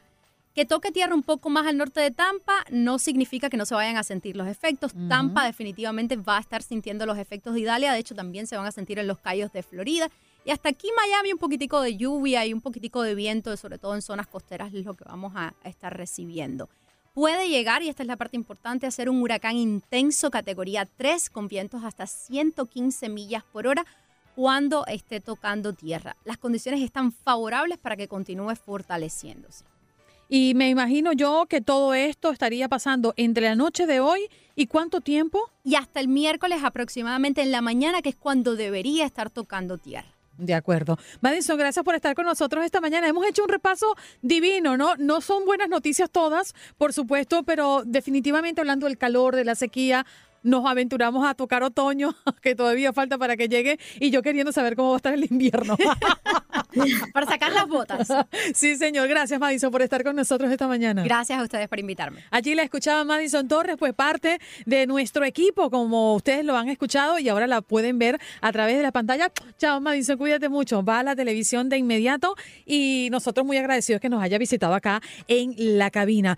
Que 0.53 0.63
toque 0.63 0.91
tierra 0.91 1.13
un 1.13 1.23
poco 1.23 1.49
más 1.49 1.67
al 1.67 1.75
norte 1.75 1.99
de 1.99 2.11
Tampa 2.11 2.63
no 2.69 2.97
significa 2.97 3.49
que 3.49 3.57
no 3.57 3.65
se 3.65 3.75
vayan 3.75 3.97
a 3.97 4.03
sentir 4.03 4.37
los 4.37 4.47
efectos. 4.47 4.93
Tampa 5.09 5.43
definitivamente 5.43 6.15
va 6.15 6.37
a 6.37 6.39
estar 6.39 6.63
sintiendo 6.63 7.05
los 7.05 7.17
efectos 7.17 7.55
de 7.55 7.59
Idalia. 7.59 7.91
De 7.91 7.99
hecho, 7.99 8.15
también 8.15 8.47
se 8.47 8.55
van 8.55 8.65
a 8.65 8.71
sentir 8.71 8.97
en 8.97 9.07
los 9.07 9.19
callos 9.19 9.51
de 9.51 9.63
Florida. 9.63 10.09
Y 10.45 10.51
hasta 10.51 10.69
aquí 10.69 10.87
Miami 10.95 11.33
un 11.33 11.39
poquitico 11.39 11.81
de 11.81 11.97
lluvia 11.97 12.45
y 12.45 12.53
un 12.53 12.61
poquitico 12.61 13.01
de 13.01 13.15
viento, 13.15 13.57
sobre 13.57 13.79
todo 13.79 13.95
en 13.95 14.03
zonas 14.03 14.27
costeras, 14.27 14.71
es 14.73 14.85
lo 14.85 14.93
que 14.93 15.03
vamos 15.03 15.33
a 15.35 15.55
estar 15.63 15.97
recibiendo. 15.97 16.69
Puede 17.15 17.49
llegar, 17.49 17.81
y 17.81 17.89
esta 17.89 18.03
es 18.03 18.07
la 18.07 18.15
parte 18.15 18.37
importante, 18.37 18.85
a 18.85 18.91
ser 18.91 19.09
un 19.09 19.21
huracán 19.21 19.55
intenso 19.55 20.29
categoría 20.29 20.85
3 20.85 21.31
con 21.31 21.47
vientos 21.47 21.83
hasta 21.83 22.05
115 22.05 23.09
millas 23.09 23.43
por 23.43 23.65
hora 23.65 23.85
cuando 24.35 24.85
esté 24.85 25.19
tocando 25.19 25.73
tierra. 25.73 26.15
Las 26.25 26.37
condiciones 26.37 26.81
están 26.81 27.11
favorables 27.11 27.79
para 27.79 27.95
que 27.95 28.07
continúe 28.07 28.55
fortaleciéndose. 28.55 29.65
Y 30.29 30.53
me 30.55 30.69
imagino 30.69 31.13
yo 31.13 31.45
que 31.47 31.61
todo 31.61 31.93
esto 31.93 32.31
estaría 32.31 32.67
pasando 32.67 33.13
entre 33.17 33.45
la 33.45 33.55
noche 33.55 33.85
de 33.87 33.99
hoy 33.99 34.27
y 34.55 34.67
cuánto 34.67 35.01
tiempo? 35.01 35.49
Y 35.63 35.75
hasta 35.75 35.99
el 35.99 36.07
miércoles 36.07 36.63
aproximadamente 36.63 37.41
en 37.41 37.51
la 37.51 37.61
mañana, 37.61 38.01
que 38.01 38.09
es 38.09 38.15
cuando 38.15 38.55
debería 38.55 39.05
estar 39.05 39.29
tocando 39.29 39.77
tierra. 39.77 40.14
De 40.37 40.53
acuerdo. 40.53 40.97
Madison, 41.21 41.57
gracias 41.57 41.83
por 41.85 41.95
estar 41.95 42.13
con 42.15 42.25
nosotros 42.25 42.65
esta 42.65 42.81
mañana. 42.81 43.07
Hemos 43.07 43.25
hecho 43.25 43.43
un 43.43 43.49
repaso 43.49 43.95
divino, 44.21 44.75
¿no? 44.75 44.95
No 44.97 45.21
son 45.21 45.45
buenas 45.45 45.69
noticias 45.69 46.09
todas, 46.09 46.53
por 46.77 46.91
supuesto, 46.91 47.43
pero 47.43 47.83
definitivamente 47.85 48.59
hablando 48.59 48.87
del 48.87 48.97
calor, 48.97 49.35
de 49.35 49.45
la 49.45 49.55
sequía, 49.55 50.05
nos 50.45 50.65
aventuramos 50.65 51.25
a 51.27 51.33
tocar 51.33 51.63
otoño, 51.63 52.15
que 52.41 52.55
todavía 52.55 52.93
falta 52.93 53.17
para 53.17 53.35
que 53.35 53.49
llegue, 53.49 53.79
y 53.99 54.11
yo 54.11 54.21
queriendo 54.21 54.51
saber 54.51 54.75
cómo 54.75 54.89
va 54.89 54.95
a 54.95 54.97
estar 54.97 55.13
el 55.13 55.25
invierno. 55.29 55.75
para 57.13 57.25
sacar 57.25 57.51
las 57.51 57.67
botas. 57.67 58.07
Sí, 58.53 58.75
señor. 58.75 59.07
Gracias, 59.07 59.39
Madison, 59.39 59.71
por 59.71 59.81
estar 59.81 60.03
con 60.03 60.15
nosotros 60.15 60.51
esta 60.51 60.67
mañana. 60.67 61.03
Gracias 61.03 61.39
a 61.39 61.43
ustedes 61.43 61.67
por 61.67 61.79
invitarme. 61.79 62.23
Allí 62.31 62.53
la 62.55 62.63
escuchaba 62.63 63.03
Madison 63.03 63.47
Torres, 63.47 63.75
pues 63.77 63.93
parte 63.93 64.39
de 64.65 64.85
nuestro 64.87 65.25
equipo, 65.25 65.69
como 65.69 66.15
ustedes 66.15 66.45
lo 66.45 66.55
han 66.55 66.69
escuchado 66.69 67.19
y 67.19 67.29
ahora 67.29 67.47
la 67.47 67.61
pueden 67.61 67.97
ver 67.97 68.19
a 68.41 68.51
través 68.51 68.77
de 68.77 68.83
la 68.83 68.91
pantalla. 68.91 69.31
Chao, 69.57 69.81
Madison, 69.81 70.17
cuídate 70.17 70.49
mucho. 70.49 70.83
Va 70.83 70.99
a 70.99 71.03
la 71.03 71.15
televisión 71.15 71.69
de 71.69 71.77
inmediato 71.77 72.35
y 72.65 73.09
nosotros 73.11 73.45
muy 73.45 73.57
agradecidos 73.57 74.01
que 74.01 74.09
nos 74.09 74.21
haya 74.21 74.37
visitado 74.37 74.73
acá 74.73 75.01
en 75.27 75.55
la 75.57 75.89
cabina. 75.91 76.37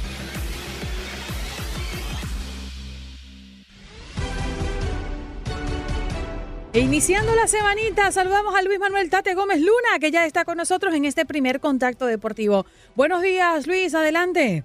E 6.73 6.79
iniciando 6.79 7.35
la 7.35 7.47
semanita, 7.47 8.13
saludamos 8.13 8.55
a 8.55 8.61
Luis 8.61 8.79
Manuel 8.79 9.09
Tate 9.09 9.33
Gómez 9.33 9.59
Luna, 9.59 9.99
que 9.99 10.09
ya 10.09 10.25
está 10.25 10.45
con 10.45 10.55
nosotros 10.55 10.95
en 10.95 11.03
este 11.03 11.25
primer 11.25 11.59
contacto 11.59 12.05
deportivo. 12.05 12.65
Buenos 12.95 13.21
días, 13.21 13.67
Luis, 13.67 13.93
adelante. 13.93 14.63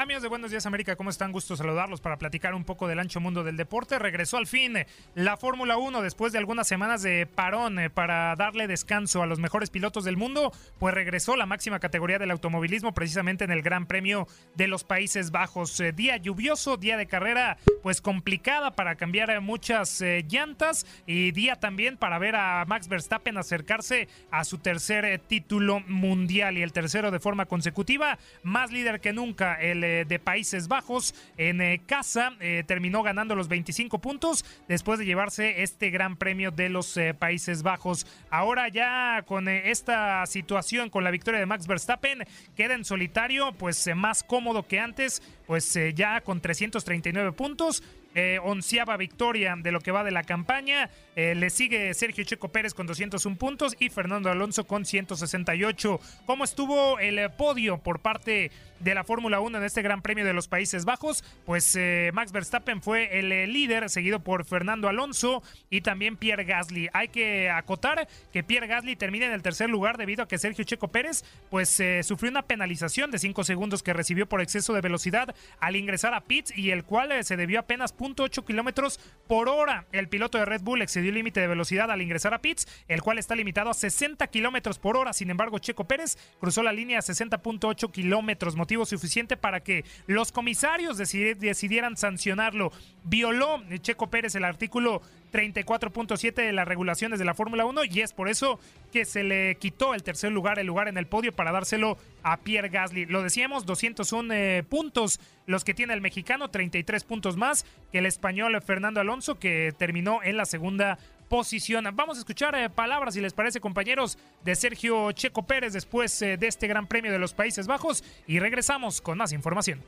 Amigos 0.00 0.22
de 0.22 0.30
Buenos 0.30 0.50
Días 0.50 0.64
América, 0.64 0.96
¿cómo 0.96 1.10
están? 1.10 1.30
Gusto 1.30 1.56
saludarlos 1.56 2.00
para 2.00 2.16
platicar 2.16 2.54
un 2.54 2.64
poco 2.64 2.88
del 2.88 3.00
ancho 3.00 3.20
mundo 3.20 3.44
del 3.44 3.58
deporte. 3.58 3.98
Regresó 3.98 4.38
al 4.38 4.46
fin 4.46 4.78
la 5.14 5.36
Fórmula 5.36 5.76
1 5.76 6.00
después 6.00 6.32
de 6.32 6.38
algunas 6.38 6.66
semanas 6.66 7.02
de 7.02 7.26
parón 7.26 7.78
eh, 7.78 7.90
para 7.90 8.34
darle 8.34 8.66
descanso 8.66 9.22
a 9.22 9.26
los 9.26 9.40
mejores 9.40 9.68
pilotos 9.68 10.04
del 10.04 10.16
mundo, 10.16 10.52
pues 10.78 10.94
regresó 10.94 11.36
la 11.36 11.44
máxima 11.44 11.80
categoría 11.80 12.18
del 12.18 12.30
automovilismo 12.30 12.94
precisamente 12.94 13.44
en 13.44 13.50
el 13.50 13.60
Gran 13.60 13.84
Premio 13.84 14.26
de 14.54 14.68
los 14.68 14.84
Países 14.84 15.32
Bajos. 15.32 15.78
Eh, 15.80 15.92
día 15.92 16.16
lluvioso, 16.16 16.78
día 16.78 16.96
de 16.96 17.06
carrera 17.06 17.58
pues 17.82 18.00
complicada 18.00 18.70
para 18.70 18.94
cambiar 18.94 19.38
muchas 19.42 20.00
eh, 20.00 20.24
llantas 20.26 20.86
y 21.06 21.32
día 21.32 21.56
también 21.56 21.98
para 21.98 22.18
ver 22.18 22.36
a 22.36 22.64
Max 22.66 22.88
Verstappen 22.88 23.36
acercarse 23.36 24.08
a 24.30 24.44
su 24.44 24.56
tercer 24.56 25.18
título 25.18 25.80
mundial 25.80 26.56
y 26.56 26.62
el 26.62 26.72
tercero 26.72 27.10
de 27.10 27.20
forma 27.20 27.44
consecutiva, 27.44 28.18
más 28.42 28.72
líder 28.72 29.02
que 29.02 29.12
nunca 29.12 29.60
el 29.60 29.89
de 30.06 30.18
Países 30.18 30.68
Bajos 30.68 31.14
en 31.36 31.60
eh, 31.60 31.82
casa. 31.86 32.32
Eh, 32.40 32.64
terminó 32.66 33.02
ganando 33.02 33.34
los 33.34 33.48
25 33.48 33.98
puntos 34.00 34.44
después 34.68 34.98
de 34.98 35.06
llevarse 35.06 35.62
este 35.62 35.90
gran 35.90 36.16
premio 36.16 36.50
de 36.50 36.68
los 36.68 36.96
eh, 36.96 37.14
Países 37.14 37.62
Bajos. 37.62 38.06
Ahora 38.30 38.68
ya 38.68 39.22
con 39.26 39.48
esta 39.48 40.24
situación, 40.26 40.90
con 40.90 41.04
la 41.04 41.10
victoria 41.10 41.40
de 41.40 41.46
Max 41.46 41.66
Verstappen, 41.66 42.24
queda 42.56 42.74
en 42.74 42.84
solitario, 42.84 43.52
pues 43.52 43.88
más 43.94 44.22
cómodo 44.22 44.66
que 44.66 44.80
antes, 44.80 45.22
pues 45.46 45.78
ya 45.94 46.20
con 46.20 46.40
339 46.40 47.32
puntos 47.32 47.82
eh, 48.14 48.38
onceava 48.42 48.96
victoria 48.96 49.56
de 49.56 49.72
lo 49.72 49.80
que 49.80 49.92
va 49.92 50.04
de 50.04 50.10
la 50.10 50.24
campaña. 50.24 50.90
Eh, 51.16 51.34
le 51.34 51.50
sigue 51.50 51.92
Sergio 51.94 52.24
Checo 52.24 52.48
Pérez 52.48 52.72
con 52.72 52.86
201 52.86 53.36
puntos 53.36 53.76
y 53.78 53.90
Fernando 53.90 54.30
Alonso 54.30 54.66
con 54.66 54.84
168. 54.84 56.00
¿Cómo 56.24 56.44
estuvo 56.44 56.98
el 56.98 57.30
podio 57.32 57.78
por 57.78 58.00
parte 58.00 58.50
de 58.78 58.94
la 58.94 59.04
Fórmula 59.04 59.40
1 59.40 59.58
en 59.58 59.64
este 59.64 59.82
Gran 59.82 60.00
Premio 60.00 60.24
de 60.24 60.32
los 60.32 60.48
Países 60.48 60.84
Bajos? 60.84 61.24
Pues 61.44 61.76
eh, 61.76 62.10
Max 62.14 62.32
Verstappen 62.32 62.80
fue 62.80 63.18
el 63.18 63.32
eh, 63.32 63.46
líder, 63.46 63.90
seguido 63.90 64.20
por 64.20 64.44
Fernando 64.44 64.88
Alonso 64.88 65.42
y 65.68 65.80
también 65.80 66.16
Pierre 66.16 66.44
Gasly. 66.44 66.88
Hay 66.92 67.08
que 67.08 67.50
acotar 67.50 68.08
que 68.32 68.42
Pierre 68.42 68.68
Gasly 68.68 68.96
termina 68.96 69.26
en 69.26 69.32
el 69.32 69.42
tercer 69.42 69.68
lugar 69.68 69.98
debido 69.98 70.22
a 70.22 70.28
que 70.28 70.38
Sergio 70.38 70.64
Checo 70.64 70.88
Pérez 70.88 71.24
pues 71.50 71.82
sufrió 72.02 72.30
una 72.30 72.42
penalización 72.42 73.10
de 73.10 73.18
5 73.18 73.44
segundos 73.44 73.82
que 73.82 73.92
recibió 73.92 74.26
por 74.26 74.40
exceso 74.40 74.72
de 74.72 74.80
velocidad 74.80 75.34
al 75.58 75.76
ingresar 75.76 76.14
a 76.14 76.20
pits 76.20 76.56
y 76.56 76.70
el 76.70 76.84
cual 76.84 77.24
se 77.24 77.36
debió 77.36 77.60
apenas 77.60 77.92
0.8 78.00 78.44
kilómetros 78.44 78.98
por 79.26 79.48
hora. 79.48 79.86
El 79.92 80.08
piloto 80.08 80.38
de 80.38 80.44
Red 80.44 80.62
Bull 80.62 80.82
excedió 80.82 81.10
el 81.10 81.16
límite 81.16 81.40
de 81.40 81.46
velocidad 81.46 81.90
al 81.90 82.00
ingresar 82.00 82.32
a 82.34 82.40
pits, 82.40 82.66
el 82.88 83.02
cual 83.02 83.18
está 83.18 83.36
limitado 83.36 83.70
a 83.70 83.74
60 83.74 84.26
kilómetros 84.28 84.78
por 84.78 84.96
hora. 84.96 85.12
Sin 85.12 85.30
embargo, 85.30 85.58
Checo 85.58 85.84
Pérez 85.84 86.16
cruzó 86.40 86.62
la 86.62 86.72
línea 86.72 86.98
a 86.98 87.02
60.8 87.02 87.92
kilómetros, 87.92 88.56
motivo 88.56 88.86
suficiente 88.86 89.36
para 89.36 89.60
que 89.60 89.84
los 90.06 90.32
comisarios 90.32 90.96
decidieran 90.96 91.96
sancionarlo. 91.96 92.72
Violó 93.04 93.62
Checo 93.80 94.08
Pérez 94.08 94.34
el 94.34 94.44
artículo 94.44 95.02
34.7 95.30 96.34
de 96.34 96.52
las 96.52 96.66
regulaciones 96.66 97.18
de 97.18 97.24
la 97.24 97.34
Fórmula 97.34 97.64
1 97.64 97.84
y 97.84 98.00
es 98.00 98.12
por 98.12 98.28
eso 98.28 98.58
que 98.92 99.04
se 99.04 99.22
le 99.22 99.56
quitó 99.56 99.94
el 99.94 100.02
tercer 100.02 100.32
lugar, 100.32 100.58
el 100.58 100.66
lugar 100.66 100.88
en 100.88 100.96
el 100.96 101.06
podio 101.06 101.32
para 101.32 101.52
dárselo 101.52 101.98
a 102.22 102.38
Pierre 102.38 102.68
Gasly. 102.68 103.06
Lo 103.06 103.22
decíamos, 103.22 103.66
201 103.66 104.34
eh, 104.34 104.64
puntos 104.68 105.20
los 105.46 105.64
que 105.64 105.74
tiene 105.74 105.94
el 105.94 106.00
mexicano, 106.00 106.50
33 106.50 107.04
puntos 107.04 107.36
más 107.36 107.64
que 107.90 107.98
el 107.98 108.06
español 108.06 108.60
Fernando 108.62 109.00
Alonso 109.00 109.38
que 109.38 109.72
terminó 109.76 110.22
en 110.22 110.36
la 110.36 110.44
segunda 110.44 110.98
posición. 111.30 111.86
Vamos 111.94 112.18
a 112.18 112.20
escuchar 112.20 112.54
eh, 112.56 112.68
palabras, 112.68 113.14
si 113.14 113.20
les 113.20 113.32
parece, 113.32 113.60
compañeros, 113.60 114.18
de 114.44 114.54
Sergio 114.56 115.12
Checo 115.12 115.46
Pérez 115.46 115.72
después 115.72 116.20
eh, 116.22 116.36
de 116.36 116.48
este 116.48 116.66
Gran 116.66 116.86
Premio 116.86 117.12
de 117.12 117.18
los 117.18 117.34
Países 117.34 117.66
Bajos 117.66 118.04
y 118.26 118.40
regresamos 118.40 119.00
con 119.00 119.16
más 119.16 119.32
información. 119.32 119.80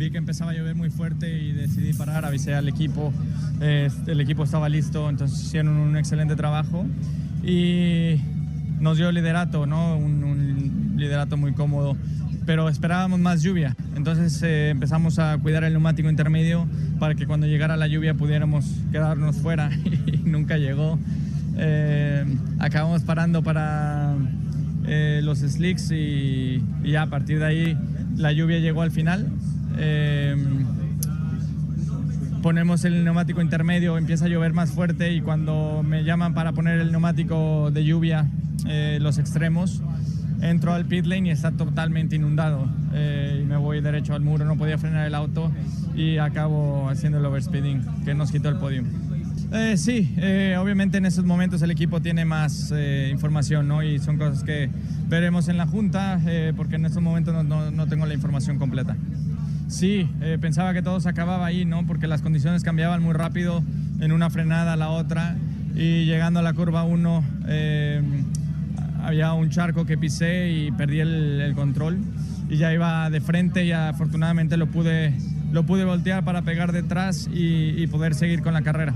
Vi 0.00 0.10
que 0.10 0.16
empezaba 0.16 0.52
a 0.52 0.54
llover 0.54 0.74
muy 0.74 0.88
fuerte 0.88 1.30
y 1.42 1.52
decidí 1.52 1.92
parar, 1.92 2.24
avisé 2.24 2.54
al 2.54 2.66
equipo, 2.68 3.12
el 3.60 4.18
equipo 4.22 4.44
estaba 4.44 4.66
listo, 4.70 5.10
entonces 5.10 5.38
hicieron 5.42 5.76
un 5.76 5.94
excelente 5.94 6.36
trabajo 6.36 6.86
y 7.44 8.18
nos 8.78 8.96
dio 8.96 9.12
liderato, 9.12 9.66
¿no? 9.66 9.98
un, 9.98 10.24
un 10.24 10.94
liderato 10.96 11.36
muy 11.36 11.52
cómodo 11.52 11.98
pero 12.46 12.70
esperábamos 12.70 13.20
más 13.20 13.42
lluvia. 13.42 13.76
Entonces 13.94 14.42
eh, 14.42 14.70
empezamos 14.70 15.18
a 15.18 15.36
cuidar 15.36 15.64
el 15.64 15.74
neumático 15.74 16.08
intermedio 16.08 16.66
para 16.98 17.14
que 17.14 17.26
cuando 17.26 17.46
llegara 17.46 17.76
la 17.76 17.86
lluvia 17.86 18.14
pudiéramos 18.14 18.64
quedarnos 18.90 19.36
fuera 19.36 19.70
y 20.06 20.16
nunca 20.24 20.56
llegó. 20.56 20.98
Eh, 21.58 22.24
acabamos 22.58 23.02
parando 23.02 23.42
para 23.42 24.14
eh, 24.86 25.20
los 25.22 25.40
slicks 25.40 25.90
y, 25.90 26.64
y, 26.82 26.96
a 26.96 27.04
partir 27.06 27.38
de 27.38 27.44
ahí 27.44 27.78
la 28.16 28.32
lluvia 28.32 28.60
llegó 28.60 28.80
al 28.80 28.90
final. 28.90 29.30
Ponemos 32.42 32.84
el 32.84 33.04
neumático 33.04 33.42
intermedio, 33.42 33.98
empieza 33.98 34.24
a 34.24 34.28
llover 34.28 34.52
más 34.52 34.70
fuerte 34.70 35.12
y 35.12 35.20
cuando 35.20 35.82
me 35.86 36.04
llaman 36.04 36.34
para 36.34 36.52
poner 36.52 36.80
el 36.80 36.90
neumático 36.90 37.70
de 37.70 37.84
lluvia, 37.84 38.26
los 38.98 39.18
extremos, 39.18 39.82
entro 40.42 40.72
al 40.72 40.86
pit 40.86 41.06
lane 41.06 41.28
y 41.28 41.32
está 41.32 41.52
totalmente 41.52 42.16
inundado. 42.16 42.68
Eh, 42.92 43.40
y 43.42 43.46
me 43.46 43.56
voy 43.56 43.80
derecho 43.80 44.14
al 44.14 44.22
muro, 44.22 44.44
no 44.44 44.56
podía 44.56 44.78
frenar 44.78 45.06
el 45.06 45.14
auto 45.14 45.50
y 45.94 46.18
acabo 46.18 46.88
haciendo 46.88 47.18
el 47.18 47.24
overspeeding, 47.26 48.04
que 48.04 48.14
nos 48.14 48.30
quitó 48.32 48.48
el 48.48 48.56
podio. 48.56 48.84
Eh, 49.52 49.76
sí, 49.76 50.14
eh, 50.16 50.56
obviamente 50.60 50.98
en 50.98 51.06
esos 51.06 51.24
momentos 51.24 51.60
el 51.62 51.70
equipo 51.70 52.00
tiene 52.00 52.24
más 52.24 52.72
información, 53.10 53.68
¿no? 53.68 53.82
Y 53.82 53.98
son 53.98 54.16
cosas 54.16 54.44
que 54.44 54.70
veremos 55.08 55.48
en 55.48 55.56
la 55.56 55.66
junta, 55.66 56.20
porque 56.56 56.76
en 56.76 56.86
estos 56.86 57.02
momentos 57.02 57.34
no, 57.34 57.42
no, 57.42 57.70
no, 57.70 57.86
tengo 57.86 58.06
la 58.06 58.14
información 58.14 58.58
completa. 58.58 58.96
Sí, 59.70 60.08
pensaba 60.40 60.74
que 60.74 60.82
todo 60.82 61.00
se 61.00 61.08
acababa 61.08 61.46
ahí, 61.46 61.64
¿no? 61.64 61.86
Porque 61.86 62.06
las 62.06 62.22
condiciones 62.22 62.64
cambiaban 62.64 63.02
muy 63.02 63.14
rápido 63.14 63.62
en 64.00 64.12
una 64.12 64.28
frenada 64.28 64.72
a 64.72 64.76
la 64.76 64.90
otra 64.90 65.36
y 65.74 66.04
llegando 66.04 66.40
a 66.40 66.42
la 66.42 66.52
curva 66.52 66.82
1 66.82 67.24
había 69.04 69.32
un 69.32 69.50
charco 69.50 69.86
que 69.86 69.96
pisé 69.96 70.50
y 70.50 70.72
perdí 70.72 71.00
el, 71.00 71.52
control 71.54 71.98
y 72.48 72.56
ya 72.56 72.72
iba 72.72 73.08
de 73.10 73.20
frente 73.20 73.64
y 73.64 73.72
afortunadamente 73.72 74.56
lo 74.56 74.66
pude, 74.66 75.14
lo 75.52 75.64
pude 75.64 75.84
voltear 75.84 76.24
para 76.24 76.42
pegar 76.42 76.72
detrás 76.72 77.28
y, 77.32 77.86
poder 77.88 78.14
seguir 78.14 78.42
con 78.42 78.54
la 78.54 78.62
carrera. 78.62 78.94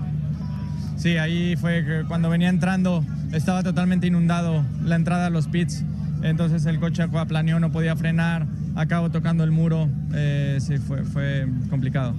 Sí, 0.97 1.17
ahí 1.17 1.57
fue 1.57 2.05
cuando 2.09 2.29
venía 2.31 2.49
entrando 2.49 3.05
estaba 3.33 3.63
totalmente 3.63 4.07
inundado 4.07 4.65
la 4.83 4.97
entrada 4.97 5.27
a 5.27 5.31
los 5.31 5.49
pits, 5.49 5.85
entonces 6.23 6.67
el 6.67 6.79
coche 6.79 7.03
acuaplaneó, 7.03 7.59
no 7.59 7.73
podía 7.73 7.97
frenar, 7.97 8.47
acabo 8.75 9.11
tocando 9.11 9.45
el 9.45 9.51
muro, 9.51 9.89
eh, 10.15 10.59
sí, 10.61 10.79
fue, 10.79 11.05
fue 11.05 11.47
complicado. 11.71 12.15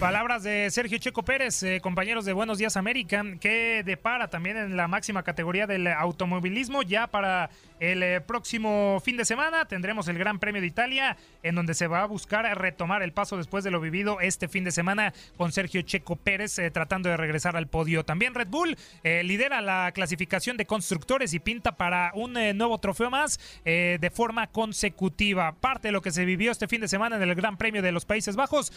Palabras 0.00 0.42
de 0.42 0.70
Sergio 0.70 0.96
Checo 0.96 1.22
Pérez, 1.22 1.62
eh, 1.62 1.78
compañeros 1.82 2.24
de 2.24 2.32
Buenos 2.32 2.56
Días 2.56 2.78
América, 2.78 3.22
que 3.38 3.82
depara 3.84 4.28
también 4.28 4.56
en 4.56 4.74
la 4.74 4.88
máxima 4.88 5.22
categoría 5.22 5.66
del 5.66 5.86
automovilismo 5.88 6.82
ya 6.82 7.08
para 7.08 7.50
el 7.80 8.02
eh, 8.02 8.22
próximo 8.22 9.02
fin 9.04 9.18
de 9.18 9.26
semana 9.26 9.66
tendremos 9.66 10.08
el 10.08 10.16
Gran 10.16 10.38
Premio 10.38 10.62
de 10.62 10.66
Italia, 10.66 11.18
en 11.42 11.54
donde 11.54 11.74
se 11.74 11.86
va 11.86 12.00
a 12.00 12.06
buscar 12.06 12.46
retomar 12.58 13.02
el 13.02 13.12
paso 13.12 13.36
después 13.36 13.62
de 13.62 13.70
lo 13.70 13.78
vivido 13.78 14.20
este 14.20 14.48
fin 14.48 14.64
de 14.64 14.72
semana 14.72 15.12
con 15.36 15.52
Sergio 15.52 15.82
Checo 15.82 16.16
Pérez 16.16 16.58
eh, 16.58 16.70
tratando 16.70 17.10
de 17.10 17.18
regresar 17.18 17.54
al 17.54 17.66
podio. 17.66 18.02
También 18.02 18.34
Red 18.34 18.48
Bull 18.48 18.78
lidera 19.04 19.60
la 19.60 19.92
clasificación 19.92 20.56
de 20.56 20.64
constructores 20.64 21.34
y 21.34 21.40
pinta 21.40 21.76
para 21.76 22.12
un 22.14 22.32
nuevo 22.32 22.78
trofeo 22.78 23.10
más 23.10 23.38
de 23.64 24.12
forma 24.14 24.46
consecutiva. 24.46 25.52
Parte 25.52 25.88
de 25.88 25.92
lo 25.92 26.00
que 26.00 26.10
se 26.10 26.24
vivió 26.24 26.52
este 26.52 26.68
fin 26.68 26.80
de 26.80 26.88
semana 26.88 27.16
en 27.16 27.22
el 27.22 27.34
Gran 27.34 27.58
Premio 27.58 27.82
de 27.82 27.92
los 27.92 28.06
Países 28.06 28.36
Bajos 28.36 28.72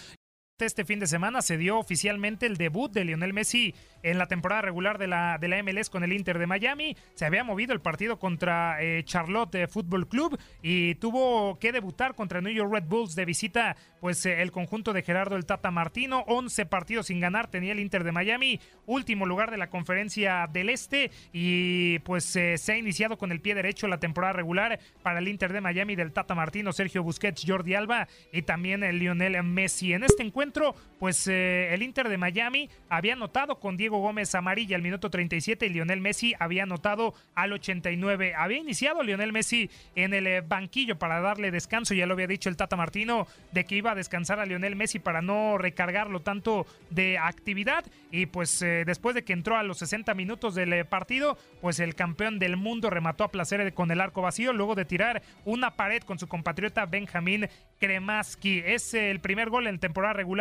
este 0.60 0.86
fin 0.86 0.99
de 0.99 1.08
semana 1.08 1.41
se 1.41 1.58
dio 1.58 1.80
oficialmente 1.80 2.45
el 2.45 2.58
debut 2.58 2.91
de 2.91 3.04
Lionel 3.04 3.34
Messi 3.34 3.74
en 4.04 4.20
la 4.20 4.28
temporada 4.28 4.62
regular 4.62 4.99
de 4.99 5.08
la, 5.08 5.39
de 5.39 5.47
la 5.47 5.64
MLS 5.64 5.89
con 5.89 6.04
el 6.04 6.14
Inter 6.14 6.38
de 6.38 6.45
Miami. 6.45 6.95
Se 7.16 7.26
había 7.26 7.43
movido 7.43 7.74
el 7.74 7.82
partido 7.82 8.20
contra 8.20 8.78
eh, 8.80 9.04
Charlotte 9.04 9.68
Football 9.68 10.08
Club 10.08 10.39
y 10.62 10.93
tuvo 10.95 11.58
que 11.58 11.72
debutar 11.72 12.14
contra 12.14 12.39
New 12.39 12.54
York 12.54 12.72
Red 12.72 12.84
Bulls 12.84 13.16
de 13.16 13.26
visita, 13.26 13.76
pues 13.99 14.26
eh, 14.28 14.43
el 14.43 14.51
conjunto 14.51 14.93
de 14.93 15.01
Gerardo 15.01 15.36
el 15.36 15.45
Tata 15.45 15.72
Martino. 15.72 16.24
11 16.28 16.68
partidos 16.68 17.08
sin 17.08 17.20
ganar 17.20 17.49
tenía 17.49 17.72
el 17.72 17.80
Inter 17.80 18.04
de 18.04 18.12
Miami, 18.12 18.60
último 18.86 19.26
lugar 19.26 19.49
de 19.49 19.58
la 19.58 19.72
conferencia 19.72 20.47
del 20.54 20.70
Este 20.70 21.10
y 21.32 21.97
pues 21.99 22.36
eh, 22.36 22.60
se 22.60 22.74
ha 22.74 22.78
iniciado 22.78 23.18
con 23.18 23.32
el 23.32 23.41
pie 23.41 23.56
derecho 23.56 23.88
la 23.88 23.99
temporada 23.99 24.34
regular 24.34 24.80
para 25.01 25.18
el 25.18 25.28
Inter 25.28 25.51
de 25.51 25.62
Miami 25.62 25.95
del 25.95 26.14
Tata 26.14 26.36
Martino, 26.36 26.74
Sergio 26.74 27.01
Busquets, 27.01 27.43
Jordi 27.47 27.74
Alba 27.74 28.08
y 28.32 28.43
también 28.43 28.84
el 28.84 28.99
Lionel 28.99 29.41
Messi. 29.43 29.93
En 29.93 30.04
este 30.04 30.22
encuentro 30.22 30.43
pues 31.00 31.28
eh, 31.28 31.74
el 31.74 31.84
Inter 31.84 32.10
de 32.10 32.18
Miami 32.18 32.70
había 32.89 33.14
anotado 33.14 33.60
con 33.60 33.78
Diego 33.78 34.00
Gómez 34.00 34.36
amarilla 34.36 34.76
al 34.76 34.82
minuto 34.82 35.10
37 35.10 35.66
y 35.66 35.70
Lionel 35.70 36.02
Messi 36.02 36.34
había 36.39 36.64
anotado 36.64 37.14
al 37.36 37.54
89. 37.54 38.34
Había 38.36 38.58
iniciado 38.58 39.04
Lionel 39.04 39.32
Messi 39.32 39.70
en 39.96 40.14
el 40.14 40.28
eh, 40.28 40.41
banquillo 40.41 40.98
para 40.98 41.22
darle 41.22 41.52
descanso, 41.52 41.94
ya 41.94 42.06
lo 42.06 42.14
había 42.14 42.28
dicho 42.28 42.50
el 42.50 42.58
Tata 42.58 42.76
Martino, 42.76 43.28
de 43.52 43.66
que 43.66 43.76
iba 43.76 43.91
a 43.91 43.96
descansar 43.96 44.39
a 44.39 44.46
Lionel 44.46 44.76
Messi 44.76 45.00
para 45.00 45.22
no 45.22 45.58
recargarlo 45.58 46.22
tanto 46.22 46.66
de 46.89 47.18
actividad 47.18 47.86
y 48.12 48.26
pues 48.26 48.62
eh, 48.62 48.84
después 48.86 49.16
de 49.16 49.24
que 49.24 49.34
entró 49.34 49.58
a 49.58 49.64
los 49.64 49.80
60 49.80 50.14
minutos 50.14 50.56
del 50.56 50.86
partido, 50.86 51.38
pues 51.62 51.80
el 51.80 51.96
campeón 51.96 52.39
del 52.39 52.58
mundo 52.58 52.89
remató 52.89 53.24
a 53.24 53.32
placer 53.32 53.74
con 53.74 53.91
el 53.91 54.02
arco 54.02 54.22
vacío 54.22 54.54
luego 54.54 54.76
de 54.76 54.86
tirar 54.86 55.22
una 55.46 55.76
pared 55.76 56.02
con 56.04 56.20
su 56.20 56.28
compatriota 56.28 56.86
Benjamín 56.86 57.48
Kremaski. 57.80 58.62
Es 58.66 58.94
el 58.94 59.20
primer 59.20 59.50
gol 59.50 59.68
en 59.68 59.80
temporada 59.80 60.14
regular 60.14 60.33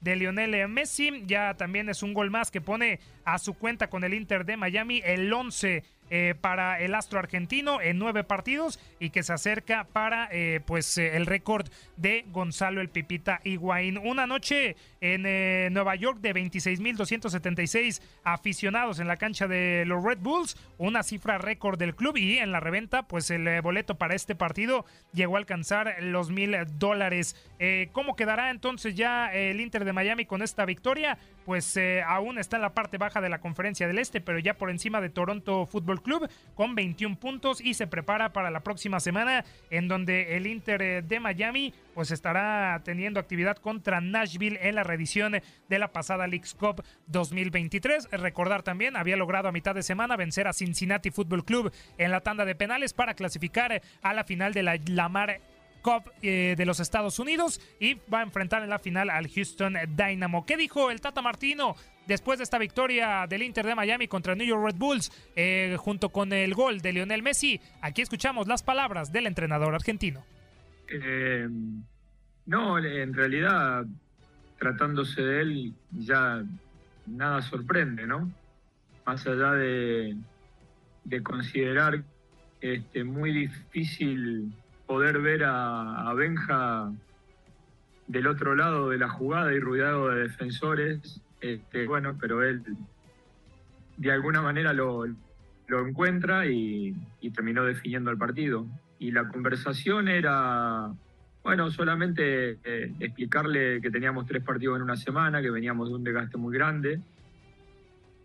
de 0.00 0.16
Lionel 0.16 0.68
Messi. 0.68 1.24
Ya 1.26 1.54
también 1.54 1.88
es 1.88 2.02
un 2.02 2.14
gol 2.14 2.30
más 2.30 2.50
que 2.50 2.60
pone 2.60 3.00
a 3.24 3.38
su 3.38 3.54
cuenta 3.54 3.90
con 3.90 4.04
el 4.04 4.14
Inter 4.14 4.44
de 4.44 4.56
Miami 4.56 5.00
el 5.04 5.32
11 5.32 5.84
eh, 6.10 6.34
para 6.40 6.80
el 6.80 6.94
astro 6.94 7.18
argentino 7.18 7.80
en 7.82 7.98
nueve 7.98 8.24
partidos 8.24 8.80
y 8.98 9.10
que 9.10 9.22
se 9.22 9.32
acerca 9.32 9.84
para 9.84 10.28
eh, 10.32 10.60
pues 10.64 10.96
eh, 10.96 11.16
el 11.16 11.26
récord 11.26 11.68
de 11.96 12.24
Gonzalo 12.28 12.80
el 12.80 12.88
Pipita 12.88 13.40
Higuaín. 13.44 13.98
Una 13.98 14.26
noche 14.26 14.76
en 15.00 15.72
Nueva 15.72 15.94
York 15.94 16.20
de 16.20 16.34
26.276 16.34 18.00
aficionados 18.24 19.00
en 19.00 19.08
la 19.08 19.16
cancha 19.16 19.46
de 19.46 19.84
los 19.86 20.02
Red 20.02 20.18
Bulls, 20.18 20.56
una 20.78 21.02
cifra 21.02 21.38
récord 21.38 21.78
del 21.78 21.94
club 21.94 22.16
y 22.16 22.38
en 22.38 22.52
la 22.52 22.60
reventa 22.60 23.02
pues 23.02 23.30
el 23.30 23.60
boleto 23.60 23.96
para 23.96 24.14
este 24.14 24.34
partido 24.34 24.84
llegó 25.12 25.36
a 25.36 25.38
alcanzar 25.38 25.96
los 26.02 26.30
mil 26.30 26.56
dólares. 26.78 27.36
¿Cómo 27.92 28.16
quedará 28.16 28.50
entonces 28.50 28.94
ya 28.94 29.32
el 29.32 29.60
Inter 29.60 29.84
de 29.84 29.92
Miami 29.92 30.24
con 30.24 30.42
esta 30.42 30.64
victoria? 30.64 31.18
Pues 31.48 31.78
aún 32.04 32.38
está 32.38 32.56
en 32.56 32.62
la 32.62 32.74
parte 32.74 32.98
baja 32.98 33.22
de 33.22 33.30
la 33.30 33.40
conferencia 33.40 33.86
del 33.86 33.98
Este, 33.98 34.20
pero 34.20 34.38
ya 34.38 34.58
por 34.58 34.68
encima 34.68 35.00
de 35.00 35.08
Toronto 35.08 35.64
Fútbol 35.64 36.02
Club 36.02 36.28
con 36.54 36.74
21 36.74 37.18
puntos 37.18 37.62
y 37.62 37.72
se 37.72 37.86
prepara 37.86 38.34
para 38.34 38.50
la 38.50 38.60
próxima 38.60 39.00
semana 39.00 39.46
en 39.70 39.88
donde 39.88 40.36
el 40.36 40.46
Inter 40.46 40.82
eh, 40.82 41.00
de 41.00 41.20
Miami 41.20 41.72
pues 41.94 42.10
estará 42.10 42.82
teniendo 42.84 43.18
actividad 43.18 43.56
contra 43.56 44.02
Nashville 44.02 44.58
en 44.60 44.74
la 44.74 44.84
reedición 44.84 45.40
de 45.70 45.78
la 45.78 45.90
pasada 45.90 46.26
Leagues 46.26 46.52
Cup 46.52 46.84
2023. 47.06 48.10
Recordar 48.10 48.62
también, 48.62 48.94
había 48.94 49.16
logrado 49.16 49.48
a 49.48 49.52
mitad 49.52 49.74
de 49.74 49.82
semana 49.82 50.16
vencer 50.16 50.48
a 50.48 50.52
Cincinnati 50.52 51.10
Football 51.10 51.46
Club 51.46 51.72
en 51.96 52.10
la 52.10 52.20
tanda 52.20 52.44
de 52.44 52.56
penales 52.56 52.92
para 52.92 53.14
clasificar 53.14 53.80
a 54.02 54.12
la 54.12 54.24
final 54.24 54.52
de 54.52 54.64
la 54.64 54.78
Lamar 54.86 55.40
Eh, 56.20 56.54
de 56.58 56.66
los 56.66 56.80
Estados 56.80 57.18
Unidos 57.18 57.62
y 57.80 57.94
va 58.12 58.20
a 58.20 58.22
enfrentar 58.22 58.62
en 58.62 58.68
la 58.68 58.78
final 58.78 59.08
al 59.08 59.26
Houston 59.28 59.74
Dynamo. 59.96 60.44
¿Qué 60.44 60.58
dijo 60.58 60.90
el 60.90 61.00
Tata 61.00 61.22
Martino 61.22 61.76
después 62.06 62.38
de 62.38 62.44
esta 62.44 62.58
victoria 62.58 63.26
del 63.26 63.42
Inter 63.42 63.64
de 63.64 63.74
Miami 63.74 64.06
contra 64.06 64.34
New 64.34 64.46
York 64.46 64.62
Red 64.66 64.74
Bulls, 64.76 65.10
eh, 65.34 65.76
junto 65.78 66.10
con 66.10 66.32
el 66.34 66.54
gol 66.54 66.80
de 66.80 66.92
Lionel 66.92 67.22
Messi. 67.22 67.58
Aquí 67.80 68.02
escuchamos 68.02 68.48
las 68.48 68.62
palabras 68.62 69.12
del 69.12 69.26
entrenador 69.26 69.74
argentino. 69.74 70.24
Eh, 70.88 71.48
no, 72.44 72.78
en 72.78 73.14
realidad, 73.14 73.86
tratándose 74.58 75.22
de 75.22 75.40
él, 75.40 75.74
ya 75.92 76.42
nada 77.06 77.40
sorprende, 77.40 78.06
¿no? 78.06 78.30
Más 79.06 79.26
allá 79.26 79.52
de, 79.52 80.16
considerar 81.22 82.02
este, 82.60 83.04
muy 83.04 83.32
difícil 83.32 84.52
poder 84.88 85.20
ver 85.20 85.44
a, 85.44 86.12
Benja 86.14 86.90
del 88.08 88.26
otro 88.26 88.56
lado 88.56 88.88
de 88.88 88.98
la 88.98 89.10
jugada 89.10 89.52
y 89.52 89.60
rodeado 89.60 90.08
de 90.08 90.22
defensores 90.22 91.20
este, 91.40 91.86
bueno, 91.86 92.16
pero 92.20 92.42
él 92.42 92.62
de 93.96 94.10
alguna 94.10 94.42
manera 94.42 94.72
lo, 94.72 95.06
encuentra 95.68 96.46
y, 96.46 96.96
terminó 97.34 97.64
definiendo 97.64 98.10
el 98.10 98.16
partido. 98.16 98.66
Y 98.98 99.12
la 99.12 99.28
conversación 99.28 100.08
era, 100.08 100.90
bueno, 101.44 101.70
solamente 101.70 102.58
eh, 102.64 102.92
explicarle 102.98 103.80
que 103.80 103.90
teníamos 103.90 104.26
tres 104.26 104.42
partidos 104.42 104.76
en 104.76 104.82
una 104.82 104.96
semana, 104.96 105.42
que 105.42 105.50
veníamos 105.50 105.90
de 105.90 105.94
un 105.96 106.04
desgaste 106.04 106.38
muy 106.38 106.54
grande, 106.54 107.00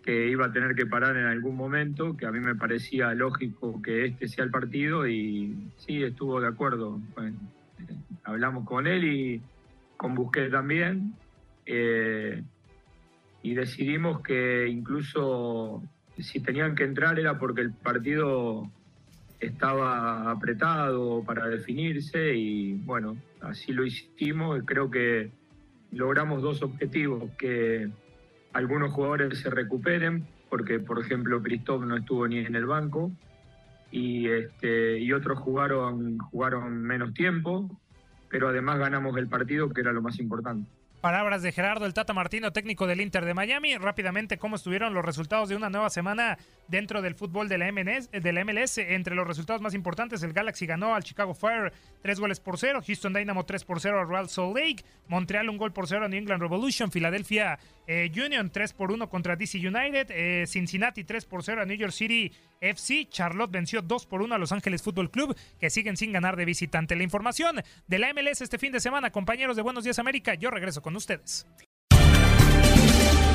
que 0.04 0.30
iba 0.30 0.46
a 0.46 0.52
tener 0.52 0.76
que 0.76 0.86
parar 0.86 1.16
en 1.16 1.26
algún 1.26 1.56
momento, 1.56 2.16
que 2.18 2.26
a 2.26 2.32
mí 2.32 2.40
me 2.40 2.56
parecía 2.56 3.14
lógico 3.14 3.82
que 3.82 4.06
este 4.06 4.28
sea 4.28 4.44
el 4.44 4.52
partido 4.52 5.08
y 5.08 5.72
sí, 5.78 6.04
estuvo 6.04 6.42
de 6.42 6.48
acuerdo. 6.48 7.00
Eh, 7.22 7.32
hablamos 8.26 8.66
con 8.66 8.86
él 8.86 9.06
y 9.06 9.42
con 9.96 10.14
Busquets 10.14 10.52
también. 10.52 11.14
Eh, 11.66 12.44
y 13.42 13.54
decidimos 13.54 14.22
que 14.22 14.68
incluso 14.68 15.82
si 16.18 16.42
tenían 16.42 16.76
que 16.76 16.84
entrar 16.84 17.18
era 17.18 17.40
porque 17.40 17.62
el 17.62 17.72
partido 17.72 18.70
estaba 19.40 20.32
apretado 20.32 21.24
para 21.24 21.48
definirse 21.48 22.36
y 22.36 22.74
bueno, 22.74 23.18
así 23.42 23.74
lo 23.74 23.86
hicimos 23.86 24.60
y 24.60 24.66
creo 24.66 24.90
que 24.90 25.32
logramos 25.92 26.42
dos 26.42 26.62
objetivos, 26.62 27.32
que 27.38 27.90
algunos 28.54 28.92
jugadores 28.92 29.40
se 29.40 29.50
recuperen, 29.50 30.26
porque 30.50 30.80
por 30.80 31.00
ejemplo 31.00 31.42
Cristóbal 31.42 31.90
no 31.90 31.98
estuvo 31.98 32.28
ni 32.28 32.40
en 32.40 32.56
el 32.56 32.66
banco 32.66 33.12
y, 33.92 34.30
este, 34.30 35.00
y 35.00 35.12
otros 35.14 35.40
jugaron, 35.40 36.18
jugaron 36.20 36.82
menos 36.82 37.14
tiempo, 37.14 37.70
pero 38.30 38.50
además 38.50 38.80
ganamos 38.80 39.18
el 39.18 39.28
partido 39.28 39.70
que 39.70 39.82
era 39.82 39.92
lo 39.92 40.02
más 40.02 40.20
importante. 40.20 40.68
Palabras 41.04 41.42
de 41.42 41.52
Gerardo 41.52 41.86
el 41.86 41.94
Tata 41.94 42.14
Martino, 42.14 42.54
técnico 42.54 42.88
del 42.88 43.02
Inter 43.02 43.26
de 43.26 43.34
Miami. 43.34 43.76
Rápidamente, 43.76 44.38
¿cómo 44.38 44.56
estuvieron 44.56 44.94
los 44.94 45.04
resultados 45.04 45.50
de 45.50 45.58
una 45.58 45.70
nueva 45.70 45.90
semana 45.90 46.38
dentro 46.70 47.02
del 47.02 47.14
fútbol 47.14 47.50
de 47.50 47.58
la, 47.58 47.70
MLS, 47.74 48.10
de 48.10 48.32
la 48.32 48.46
MLS? 48.46 48.78
Entre 48.78 49.14
los 49.14 49.28
resultados 49.28 49.62
más 49.62 49.74
importantes, 49.74 50.24
el 50.24 50.32
Galaxy 50.32 50.66
ganó 50.66 50.96
al 50.96 51.04
Chicago 51.04 51.34
Fire 51.34 51.74
tres 52.02 52.22
goles 52.22 52.40
por 52.40 52.58
cero, 52.58 52.80
Houston 52.88 53.12
Dynamo 53.12 53.44
3 53.44 53.66
por 53.66 53.82
0 53.82 54.00
al 54.00 54.08
Real 54.08 54.30
Salt 54.30 54.56
Lake, 54.56 54.86
Montreal 55.10 55.50
un 55.50 55.58
gol 55.58 55.74
por 55.74 55.88
cero 55.88 56.06
a 56.06 56.08
New 56.08 56.20
England 56.20 56.42
Revolution, 56.42 56.90
Philadelphia 56.90 57.60
eh, 57.88 58.12
Union 58.14 58.50
3 58.50 58.74
por 58.74 58.92
1 58.92 59.10
contra 59.10 59.36
DC 59.36 59.58
United, 59.58 60.08
eh, 60.10 60.46
Cincinnati 60.48 61.04
3 61.04 61.26
por 61.26 61.44
0 61.44 61.62
a 61.62 61.66
New 61.66 61.78
York 61.78 61.94
City 61.94 62.32
FC, 62.62 63.08
Charlotte 63.10 63.52
venció 63.52 63.82
2 63.82 64.06
por 64.06 64.22
1 64.22 64.36
a 64.36 64.38
Los 64.38 64.52
Ángeles 64.52 64.82
Fútbol 64.82 65.12
Club, 65.12 65.36
que 65.60 65.70
siguen 65.70 65.98
sin 65.98 66.12
ganar 66.12 66.36
de 66.36 66.46
visitante. 66.46 66.96
La 66.96 67.04
información 67.04 67.62
de 67.88 68.00
la 68.00 68.14
MLS 68.14 68.42
este 68.42 68.58
fin 68.58 68.72
de 68.72 68.80
semana, 68.80 69.12
compañeros 69.12 69.56
de 69.56 69.62
Buenos 69.62 69.84
Días 69.84 70.00
América, 70.00 70.34
yo 70.36 70.50
regreso 70.50 70.82
con 70.82 70.96
ustedes. 70.96 71.46